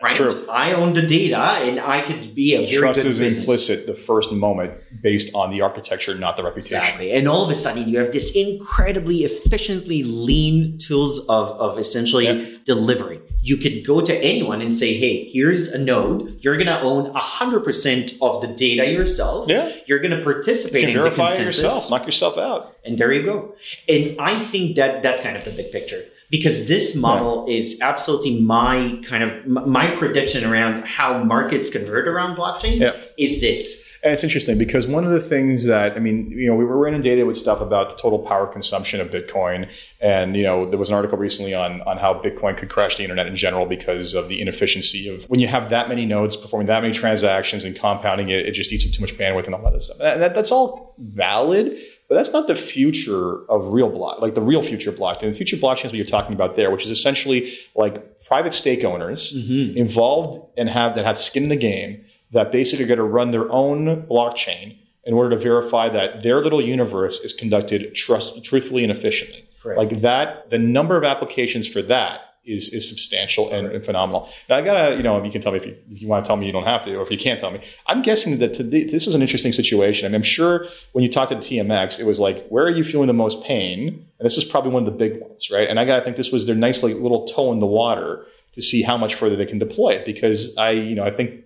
That's 0.00 0.20
right 0.20 0.30
true. 0.30 0.46
i 0.48 0.72
own 0.74 0.92
the 0.94 1.02
data 1.02 1.36
and 1.66 1.80
i 1.80 2.00
could 2.02 2.32
be 2.34 2.54
a 2.54 2.58
very 2.58 2.76
Trust 2.78 3.02
good 3.02 3.10
is 3.10 3.18
business 3.18 3.38
implicit 3.38 3.86
the 3.88 3.94
first 3.94 4.30
moment 4.32 4.72
based 5.02 5.34
on 5.34 5.50
the 5.50 5.60
architecture, 5.62 6.14
not 6.16 6.36
the 6.36 6.42
reputation. 6.42 6.78
Exactly. 6.78 7.12
And 7.12 7.28
all 7.28 7.42
of 7.44 7.50
a 7.50 7.54
sudden 7.54 7.88
you 7.88 7.98
have 7.98 8.10
this 8.12 8.34
incredibly 8.34 9.18
efficiently 9.24 10.02
lean 10.02 10.78
tools 10.78 11.18
of, 11.28 11.50
of 11.52 11.78
essentially 11.78 12.24
Yeah. 12.26 12.44
delivery. 12.64 13.20
You 13.42 13.56
could 13.58 13.86
go 13.86 14.00
to 14.00 14.14
anyone 14.16 14.60
and 14.60 14.72
say, 14.76 14.94
hey, 14.94 15.24
here's 15.24 15.68
a 15.68 15.78
node. 15.78 16.38
You're 16.42 16.56
going 16.56 16.66
to 16.66 16.80
own 16.80 17.06
100% 17.14 18.18
of 18.20 18.40
the 18.42 18.48
data 18.48 18.90
yourself. 18.90 19.48
Yeah. 19.48 19.70
You're 19.86 20.00
going 20.00 20.16
to 20.16 20.22
participate 20.22 20.82
You 20.82 20.86
can 20.88 20.96
in 20.96 21.02
verify 21.02 21.30
the 21.30 21.42
it 21.42 21.44
consensus. 21.44 21.62
yourself, 21.62 21.90
knock 21.90 22.06
yourself 22.06 22.38
out. 22.38 22.76
And 22.84 22.98
there 22.98 23.12
you 23.12 23.22
go. 23.22 23.54
And 23.88 24.16
I 24.20 24.38
think 24.40 24.76
that 24.76 25.02
that's 25.02 25.20
kind 25.20 25.36
of 25.36 25.44
the 25.44 25.52
big 25.52 25.70
picture 25.70 26.04
because 26.30 26.68
this 26.68 26.94
model 26.94 27.46
is 27.48 27.80
absolutely 27.80 28.40
my 28.40 29.00
kind 29.04 29.22
of 29.22 29.46
my 29.46 29.88
prediction 29.96 30.44
around 30.44 30.84
how 30.84 31.22
markets 31.24 31.70
convert 31.70 32.06
around 32.08 32.36
blockchain 32.36 32.78
Yeah. 32.80 32.92
is 33.16 33.40
this. 33.40 33.84
And 34.00 34.12
it's 34.12 34.22
interesting 34.22 34.58
because 34.58 34.86
one 34.86 35.04
of 35.04 35.10
the 35.10 35.18
things 35.20 35.64
that 35.64 35.96
I 35.96 35.98
mean, 35.98 36.30
you 36.30 36.46
know, 36.46 36.54
we 36.54 36.64
were 36.64 36.86
inundated 36.86 37.26
with 37.26 37.36
stuff 37.36 37.60
about 37.60 37.90
the 37.90 37.96
total 37.96 38.20
power 38.20 38.46
consumption 38.46 39.00
of 39.00 39.10
Bitcoin, 39.10 39.68
and 40.00 40.36
you 40.36 40.44
know, 40.44 40.70
there 40.70 40.78
was 40.78 40.90
an 40.90 40.94
article 40.94 41.18
recently 41.18 41.52
on 41.52 41.82
on 41.82 41.98
how 41.98 42.14
Bitcoin 42.14 42.56
could 42.56 42.68
crash 42.68 42.96
the 42.96 43.02
internet 43.02 43.26
in 43.26 43.34
general 43.34 43.66
because 43.66 44.14
of 44.14 44.28
the 44.28 44.40
inefficiency 44.40 45.08
of 45.12 45.24
when 45.24 45.40
you 45.40 45.48
have 45.48 45.70
that 45.70 45.88
many 45.88 46.06
nodes 46.06 46.36
performing 46.36 46.68
that 46.68 46.80
many 46.80 46.94
transactions 46.94 47.64
and 47.64 47.74
compounding 47.76 48.28
it, 48.28 48.46
it 48.46 48.52
just 48.52 48.72
eats 48.72 48.86
up 48.86 48.92
too 48.92 49.00
much 49.00 49.14
bandwidth 49.18 49.46
and 49.46 49.54
all 49.56 49.68
that 49.68 49.82
stuff. 49.82 49.96
And 50.00 50.22
that, 50.22 50.32
that's 50.32 50.52
all 50.52 50.94
valid, 50.98 51.76
but 52.08 52.14
that's 52.14 52.32
not 52.32 52.46
the 52.46 52.54
future 52.54 53.44
of 53.50 53.72
real 53.72 53.90
block, 53.90 54.20
like 54.22 54.34
the 54.34 54.40
real 54.40 54.62
future 54.62 54.90
blockchain. 54.90 55.20
The 55.20 55.32
future 55.32 55.56
blockchain 55.56 55.86
is 55.86 55.92
what 55.92 55.96
you're 55.96 56.06
talking 56.06 56.34
about 56.34 56.56
there, 56.56 56.70
which 56.70 56.84
is 56.84 56.90
essentially 56.90 57.52
like 57.74 58.24
private 58.26 58.54
stake 58.54 58.82
owners 58.82 59.34
mm-hmm. 59.34 59.76
involved 59.76 60.40
and 60.56 60.70
have 60.70 60.94
that 60.94 61.04
have 61.04 61.18
skin 61.18 61.44
in 61.44 61.48
the 61.50 61.56
game 61.56 62.02
that 62.30 62.50
basically 62.50 62.84
are 62.84 62.88
going 62.88 62.98
to 62.98 63.04
run 63.04 63.30
their 63.30 63.50
own 63.52 64.06
blockchain 64.06 64.78
in 65.04 65.14
order 65.14 65.30
to 65.30 65.36
verify 65.36 65.88
that 65.88 66.22
their 66.22 66.40
little 66.40 66.62
universe 66.62 67.18
is 67.20 67.32
conducted 67.32 67.94
trust, 67.94 68.42
truthfully 68.42 68.82
and 68.82 68.90
efficiently. 68.90 69.46
Correct. 69.62 69.78
Like 69.78 70.00
that, 70.00 70.50
the 70.50 70.58
number 70.58 70.96
of 70.96 71.04
applications 71.04 71.68
for 71.68 71.82
that 71.82 72.27
is 72.48 72.72
is 72.72 72.88
substantial 72.88 73.50
and, 73.50 73.66
and 73.68 73.84
phenomenal. 73.84 74.28
Now 74.48 74.56
I 74.56 74.62
gotta, 74.62 74.96
you 74.96 75.02
know, 75.02 75.22
you 75.22 75.30
can 75.30 75.40
tell 75.40 75.52
me 75.52 75.58
if 75.58 75.66
you, 75.66 75.76
if 75.90 76.02
you 76.02 76.08
want 76.08 76.24
to 76.24 76.28
tell 76.28 76.36
me 76.36 76.46
you 76.46 76.52
don't 76.52 76.64
have 76.64 76.82
to, 76.84 76.96
or 76.96 77.02
if 77.02 77.10
you 77.10 77.18
can't 77.18 77.38
tell 77.38 77.50
me. 77.50 77.60
I'm 77.86 78.02
guessing 78.02 78.38
that 78.38 78.54
today, 78.54 78.84
this 78.84 79.06
is 79.06 79.14
an 79.14 79.22
interesting 79.22 79.52
situation. 79.52 80.06
I 80.06 80.08
mean, 80.08 80.16
I'm 80.16 80.22
sure 80.22 80.66
when 80.92 81.02
you 81.04 81.10
talked 81.10 81.30
to 81.30 81.36
TMX, 81.36 82.00
it 82.00 82.04
was 82.04 82.18
like, 82.18 82.46
where 82.48 82.64
are 82.64 82.70
you 82.70 82.84
feeling 82.84 83.06
the 83.06 83.12
most 83.14 83.42
pain? 83.44 84.06
And 84.18 84.26
this 84.26 84.36
is 84.36 84.44
probably 84.44 84.72
one 84.72 84.86
of 84.86 84.92
the 84.92 84.98
big 84.98 85.20
ones, 85.20 85.50
right? 85.50 85.68
And 85.68 85.78
I 85.78 85.84
gotta 85.84 86.04
think 86.04 86.16
this 86.16 86.32
was 86.32 86.46
their 86.46 86.56
nice 86.56 86.82
like 86.82 86.96
little 86.96 87.26
toe 87.26 87.52
in 87.52 87.58
the 87.58 87.66
water 87.66 88.26
to 88.52 88.62
see 88.62 88.82
how 88.82 88.96
much 88.96 89.14
further 89.14 89.36
they 89.36 89.46
can 89.46 89.58
deploy 89.58 89.90
it, 89.90 90.04
because 90.04 90.56
I, 90.56 90.70
you 90.70 90.94
know, 90.94 91.04
I 91.04 91.10
think 91.10 91.44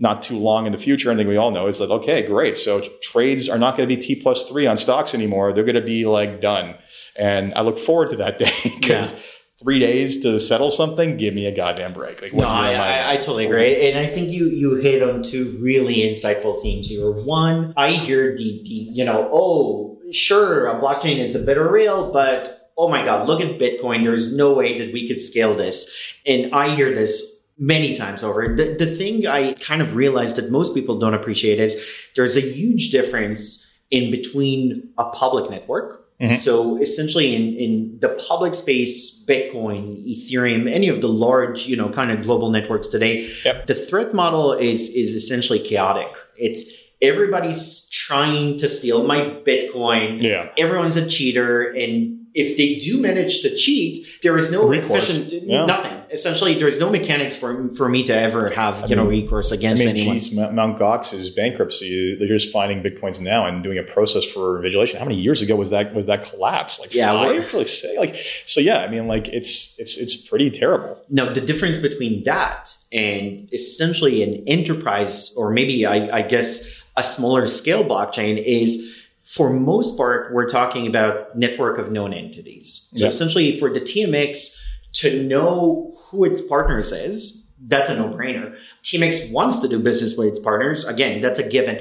not 0.00 0.22
too 0.22 0.38
long 0.38 0.66
in 0.66 0.72
the 0.72 0.78
future, 0.78 1.12
I 1.12 1.16
think 1.16 1.28
we 1.28 1.36
all 1.36 1.50
know 1.50 1.66
is 1.66 1.78
like, 1.78 1.90
okay, 1.90 2.26
great. 2.26 2.56
So 2.56 2.80
trades 3.02 3.48
are 3.48 3.58
not 3.58 3.76
going 3.76 3.88
to 3.88 3.94
be 3.94 4.00
T 4.00 4.16
plus 4.16 4.48
three 4.48 4.66
on 4.66 4.78
stocks 4.78 5.14
anymore. 5.14 5.52
They're 5.52 5.64
going 5.64 5.74
to 5.74 5.82
be 5.82 6.06
like 6.06 6.40
done. 6.40 6.74
And 7.16 7.52
I 7.54 7.60
look 7.60 7.78
forward 7.78 8.08
to 8.10 8.16
that 8.16 8.38
day 8.38 8.52
because 8.64 9.12
Yeah. 9.12 9.18
Three 9.60 9.78
days 9.78 10.20
to 10.22 10.40
settle 10.40 10.70
something, 10.70 11.16
give 11.16 11.34
me 11.34 11.46
a 11.46 11.54
goddamn 11.54 11.92
break. 11.92 12.22
Like, 12.22 12.32
No, 12.32 12.46
I, 12.46 12.72
I, 12.72 13.12
I 13.12 13.16
totally 13.18 13.44
agree, 13.44 13.90
and 13.90 13.98
I 13.98 14.06
think 14.06 14.30
you 14.30 14.46
you 14.46 14.76
hit 14.76 15.02
on 15.02 15.22
two 15.22 15.56
really 15.60 15.96
insightful 15.98 16.60
themes 16.62 16.88
here. 16.88 17.10
One, 17.10 17.74
I 17.76 17.92
hear 17.92 18.36
the 18.36 18.62
the 18.64 18.70
you 18.70 19.04
know, 19.04 19.28
oh, 19.30 19.98
sure, 20.12 20.66
a 20.66 20.80
blockchain 20.80 21.18
is 21.18 21.34
a 21.36 21.38
bit 21.40 21.50
better 21.50 21.70
rail, 21.70 22.12
but 22.12 22.70
oh 22.78 22.88
my 22.88 23.04
God, 23.04 23.26
look 23.26 23.40
at 23.40 23.58
Bitcoin. 23.58 24.04
There's 24.04 24.34
no 24.34 24.52
way 24.54 24.78
that 24.78 24.92
we 24.92 25.06
could 25.06 25.20
scale 25.20 25.54
this. 25.54 25.90
And 26.26 26.54
I 26.54 26.74
hear 26.74 26.94
this 26.94 27.46
many 27.58 27.94
times 27.94 28.22
over. 28.22 28.56
The, 28.56 28.74
the 28.78 28.86
thing 28.86 29.26
I 29.26 29.52
kind 29.54 29.82
of 29.82 29.96
realized 29.96 30.36
that 30.36 30.50
most 30.50 30.74
people 30.74 30.98
don't 30.98 31.12
appreciate 31.12 31.58
is 31.58 31.76
there's 32.16 32.36
a 32.36 32.40
huge 32.40 32.90
difference 32.90 33.66
in 33.90 34.10
between 34.10 34.88
a 34.96 35.10
public 35.10 35.50
network. 35.50 35.99
Mm-hmm. 36.20 36.36
So 36.36 36.76
essentially 36.76 37.34
in, 37.34 37.54
in 37.56 37.98
the 38.00 38.10
public 38.28 38.54
space, 38.54 39.24
Bitcoin, 39.24 40.04
Ethereum, 40.06 40.70
any 40.70 40.88
of 40.88 41.00
the 41.00 41.08
large, 41.08 41.66
you 41.66 41.76
know, 41.76 41.88
kind 41.88 42.10
of 42.10 42.22
global 42.22 42.50
networks 42.50 42.88
today, 42.88 43.32
yep. 43.44 43.66
the 43.66 43.74
threat 43.74 44.12
model 44.12 44.52
is 44.52 44.90
is 44.90 45.12
essentially 45.12 45.58
chaotic. 45.58 46.14
It's 46.36 46.62
everybody's 47.00 47.88
trying 47.88 48.58
to 48.58 48.68
steal 48.68 49.04
my 49.06 49.20
Bitcoin. 49.46 50.22
Yeah. 50.22 50.50
Everyone's 50.58 50.96
a 50.96 51.08
cheater 51.08 51.70
and 51.70 52.19
if 52.34 52.56
they 52.56 52.76
do 52.76 53.00
manage 53.00 53.42
to 53.42 53.54
cheat, 53.54 54.06
there 54.22 54.36
is 54.36 54.52
no 54.52 54.66
recourse. 54.66 55.10
efficient 55.10 55.32
yeah. 55.44 55.66
nothing. 55.66 55.92
Essentially, 56.10 56.54
there 56.54 56.68
is 56.68 56.78
no 56.78 56.88
mechanics 56.90 57.36
for 57.36 57.68
for 57.70 57.88
me 57.88 58.02
to 58.04 58.14
ever 58.14 58.50
have 58.50 58.84
I 58.84 58.86
you 58.86 58.96
mean, 58.96 59.04
know 59.04 59.10
recourse 59.10 59.50
against 59.50 59.82
I 59.82 59.86
mean, 59.86 59.96
anyone. 59.96 60.18
Geez, 60.18 60.32
Mount 60.32 60.78
Gox's 60.78 61.30
bankruptcy, 61.30 62.14
they're 62.14 62.28
just 62.28 62.52
finding 62.52 62.82
bitcoins 62.82 63.20
now 63.20 63.46
and 63.46 63.62
doing 63.62 63.78
a 63.78 63.82
process 63.82 64.24
for 64.24 64.60
invigilation. 64.60 64.98
How 64.98 65.04
many 65.04 65.16
years 65.16 65.42
ago 65.42 65.56
was 65.56 65.70
that 65.70 65.94
was 65.94 66.06
that 66.06 66.24
collapse? 66.24 66.78
Like 66.78 66.94
yeah, 66.94 67.12
five? 67.12 67.52
Like, 67.54 67.68
say, 67.68 67.98
like 67.98 68.14
so. 68.46 68.60
Yeah, 68.60 68.78
I 68.78 68.88
mean, 68.88 69.06
like 69.06 69.28
it's 69.28 69.78
it's 69.78 69.96
it's 69.98 70.16
pretty 70.16 70.50
terrible. 70.50 71.02
Now 71.08 71.32
the 71.32 71.40
difference 71.40 71.78
between 71.78 72.24
that 72.24 72.76
and 72.92 73.48
essentially 73.52 74.22
an 74.22 74.44
enterprise, 74.46 75.32
or 75.34 75.50
maybe 75.50 75.86
I, 75.86 76.18
I 76.18 76.22
guess 76.22 76.64
a 76.96 77.02
smaller 77.02 77.46
scale 77.46 77.84
blockchain 77.84 78.42
is 78.44 78.99
for 79.22 79.50
most 79.50 79.96
part, 79.96 80.32
we're 80.32 80.48
talking 80.48 80.86
about 80.86 81.36
network 81.36 81.78
of 81.78 81.92
known 81.92 82.12
entities. 82.12 82.88
So 82.94 83.04
yep. 83.04 83.12
essentially, 83.12 83.58
for 83.58 83.72
the 83.72 83.80
TMX 83.80 84.58
to 84.94 85.22
know 85.22 85.94
who 86.06 86.24
its 86.24 86.40
partners 86.40 86.92
is, 86.92 87.52
that's 87.66 87.90
a 87.90 87.96
no-brainer. 87.96 88.56
TMX 88.82 89.32
wants 89.32 89.60
to 89.60 89.68
do 89.68 89.78
business 89.78 90.16
with 90.16 90.28
its 90.28 90.38
partners. 90.38 90.86
Again, 90.86 91.20
that's 91.20 91.38
a 91.38 91.48
given. 91.48 91.78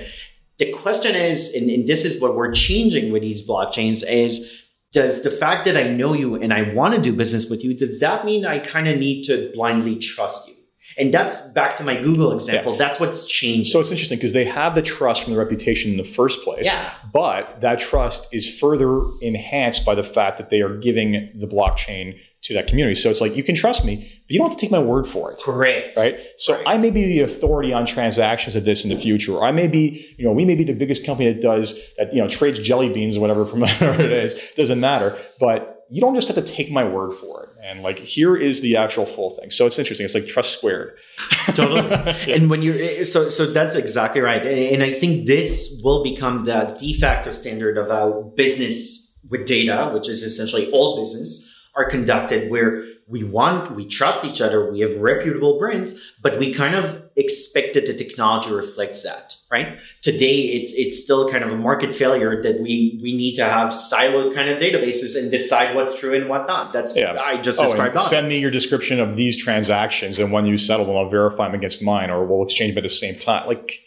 The 0.58 0.71
question 0.73 1.15
is, 1.15 1.54
and, 1.54 1.69
and 1.69 1.88
this 1.88 2.04
is 2.04 2.21
what 2.21 2.36
we're 2.36 2.52
changing 2.52 3.12
with 3.13 3.21
these 3.21 3.47
blockchains, 3.47 4.04
is 4.08 4.62
does 4.91 5.23
the 5.23 5.32
fact 5.32 5.65
that 5.65 5.78
I 5.78 5.84
know 5.84 6.13
you 6.13 6.36
and 6.36 6.54
I 6.54 6.73
want 6.73 6.95
to 6.95 7.02
do 7.02 7.13
business 7.13 7.49
with 7.49 7.63
you, 7.63 7.73
does 7.73 7.99
that 7.99 8.25
mean 8.25 8.45
I 8.45 8.60
kind 8.60 8.88
of 8.88 8.97
need 8.97 9.23
to 9.25 9.52
blindly 9.54 9.95
trust 9.97 10.49
you? 10.49 10.56
And 10.99 11.13
that's 11.13 11.41
back 11.53 11.77
to 11.77 11.83
my 11.83 11.95
Google 11.95 12.33
example. 12.33 12.73
Yeah. 12.73 12.77
That's 12.77 12.99
what's 12.99 13.25
changed. 13.25 13.69
So 13.69 13.79
it's 13.79 13.91
interesting 13.91 14.17
because 14.17 14.33
they 14.33 14.45
have 14.45 14.75
the 14.75 14.81
trust 14.81 15.23
from 15.23 15.33
the 15.33 15.39
reputation 15.39 15.91
in 15.91 15.97
the 15.97 16.03
first 16.03 16.41
place. 16.41 16.65
Yeah. 16.65 16.93
But 17.13 17.62
that 17.62 17.79
trust 17.79 18.27
is 18.33 18.59
further 18.59 19.01
enhanced 19.21 19.85
by 19.85 19.95
the 19.95 20.03
fact 20.03 20.38
that 20.38 20.49
they 20.49 20.62
are 20.62 20.75
giving 20.75 21.31
the 21.33 21.47
blockchain 21.47 22.19
to 22.41 22.53
that 22.53 22.67
community. 22.67 22.95
So 22.95 23.09
it's 23.09 23.21
like 23.21 23.35
you 23.35 23.43
can 23.43 23.55
trust 23.55 23.83
me, 23.83 23.95
but 23.95 24.31
you 24.31 24.39
don't 24.39 24.49
have 24.49 24.57
to 24.57 24.62
take 24.62 24.71
my 24.71 24.79
word 24.79 25.07
for 25.07 25.31
it. 25.31 25.41
Correct. 25.43 25.97
Right. 25.97 26.19
So 26.38 26.53
Correct. 26.53 26.69
I 26.69 26.77
may 26.77 26.89
be 26.89 27.05
the 27.05 27.21
authority 27.21 27.73
on 27.73 27.85
transactions 27.85 28.55
of 28.55 28.65
this 28.65 28.83
in 28.83 28.89
the 28.89 28.95
future. 28.95 29.33
Or 29.33 29.43
I 29.43 29.51
may 29.51 29.67
be, 29.67 30.13
you 30.17 30.25
know, 30.25 30.31
we 30.31 30.45
may 30.45 30.55
be 30.55 30.63
the 30.63 30.73
biggest 30.73 31.05
company 31.05 31.31
that 31.31 31.41
does 31.41 31.79
that, 31.97 32.13
you 32.13 32.21
know, 32.21 32.29
trades 32.29 32.59
jelly 32.59 32.89
beans 32.89 33.17
or 33.17 33.21
whatever 33.21 33.45
from 33.45 33.59
whatever 33.62 34.01
it 34.01 34.12
is. 34.12 34.39
Doesn't 34.55 34.79
matter. 34.79 35.17
But 35.39 35.85
you 35.89 36.01
don't 36.01 36.15
just 36.15 36.27
have 36.27 36.38
to 36.38 36.43
take 36.43 36.71
my 36.71 36.83
word 36.83 37.13
for 37.13 37.43
it. 37.43 37.48
And 37.69 37.84
like 37.84 37.99
here 37.99 38.36
is 38.36 38.62
the 38.62 38.77
actual 38.77 39.05
full 39.05 39.29
thing. 39.29 39.51
So 39.51 39.67
it's 39.67 39.77
interesting. 39.77 40.05
It's 40.05 40.15
like 40.15 40.25
trust 40.25 40.53
squared. 40.53 40.97
totally. 41.53 41.82
and 42.34 42.49
when 42.49 42.63
you're 42.63 42.75
eh, 42.75 43.03
so 43.03 43.29
so 43.29 43.45
that's 43.45 43.75
exactly 43.75 44.21
right. 44.21 44.43
And 44.43 44.82
I 44.82 44.91
think 44.91 45.27
this 45.27 45.79
will 45.84 46.03
become 46.03 46.45
the 46.45 46.75
de 46.79 46.93
facto 46.93 47.32
standard 47.32 47.77
of 47.77 47.89
how 47.89 48.34
business 48.36 49.19
with 49.29 49.45
data, 49.45 49.91
which 49.93 50.10
is 50.10 50.23
essentially 50.23 50.71
all 50.71 50.99
business, 50.99 51.59
are 51.75 51.86
conducted 51.89 52.49
where 52.49 52.84
we 53.08 53.23
want, 53.23 53.75
we 53.75 53.88
trust 53.88 54.25
each 54.25 54.41
other, 54.41 54.71
we 54.71 54.82
have 54.82 54.95
reputable 54.97 55.58
brands, 55.58 55.95
but 56.21 56.38
we 56.38 56.53
kind 56.53 56.75
of 56.75 57.03
expect 57.15 57.73
that 57.73 57.86
the 57.86 57.93
technology 57.93 58.51
reflects 58.51 59.03
that, 59.03 59.36
right? 59.51 59.79
Today, 60.01 60.41
it's 60.41 60.73
it's 60.73 61.03
still 61.03 61.29
kind 61.29 61.43
of 61.43 61.51
a 61.51 61.55
market 61.55 61.95
failure 61.95 62.41
that 62.41 62.60
we 62.60 62.99
we 63.01 63.15
need 63.15 63.36
to 63.36 63.45
have 63.45 63.71
siloed 63.71 64.36
kind 64.36 64.49
of 64.49 64.60
databases 64.60 65.17
and 65.17 65.32
decide 65.32 65.75
what's 65.75 65.99
true 65.99 66.13
and 66.13 66.29
what 66.29 66.47
not. 66.47 66.73
That's 66.73 66.97
yeah. 66.97 67.19
I 67.19 67.41
just 67.41 67.60
oh, 67.60 67.65
described. 67.65 67.99
Send 68.01 68.27
me 68.27 68.39
your 68.39 68.51
description 68.51 68.99
of 68.99 69.15
these 69.15 69.38
transactions, 69.38 70.19
and 70.19 70.32
when 70.32 70.45
you 70.45 70.58
settle 70.58 70.86
them, 70.86 70.95
I'll 70.95 71.10
verify 71.10 71.45
them 71.45 71.55
against 71.55 71.82
mine, 71.82 72.10
or 72.10 72.25
we'll 72.25 72.43
exchange 72.43 72.73
them 72.73 72.79
at 72.79 72.84
the 72.84 72.89
same 72.89 73.15
time. 73.15 73.47
Like 73.47 73.82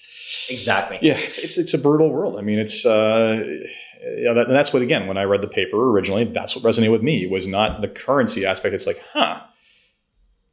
exactly. 0.49 0.99
Yeah, 1.01 1.19
it's 1.19 1.39
it's, 1.39 1.59
it's 1.59 1.75
a 1.75 1.79
brutal 1.79 2.11
world. 2.11 2.39
I 2.39 2.43
mean, 2.43 2.59
it's. 2.59 2.87
uh 2.87 3.59
you 4.03 4.25
know, 4.25 4.35
that, 4.35 4.47
and 4.47 4.55
that's 4.55 4.73
what 4.73 4.83
again 4.83 5.07
when 5.07 5.17
I 5.17 5.25
read 5.25 5.43
the 5.43 5.49
paper 5.49 5.91
originally, 5.91 6.25
that's 6.25 6.57
what 6.57 6.65
resonated 6.65 6.93
with 6.93 7.03
me 7.03 7.27
was 7.27 7.47
not 7.47 7.81
the 7.81 7.89
currency 7.89 8.45
aspect. 8.45 8.75
It's 8.75 8.87
like, 8.87 9.03
huh, 9.13 9.41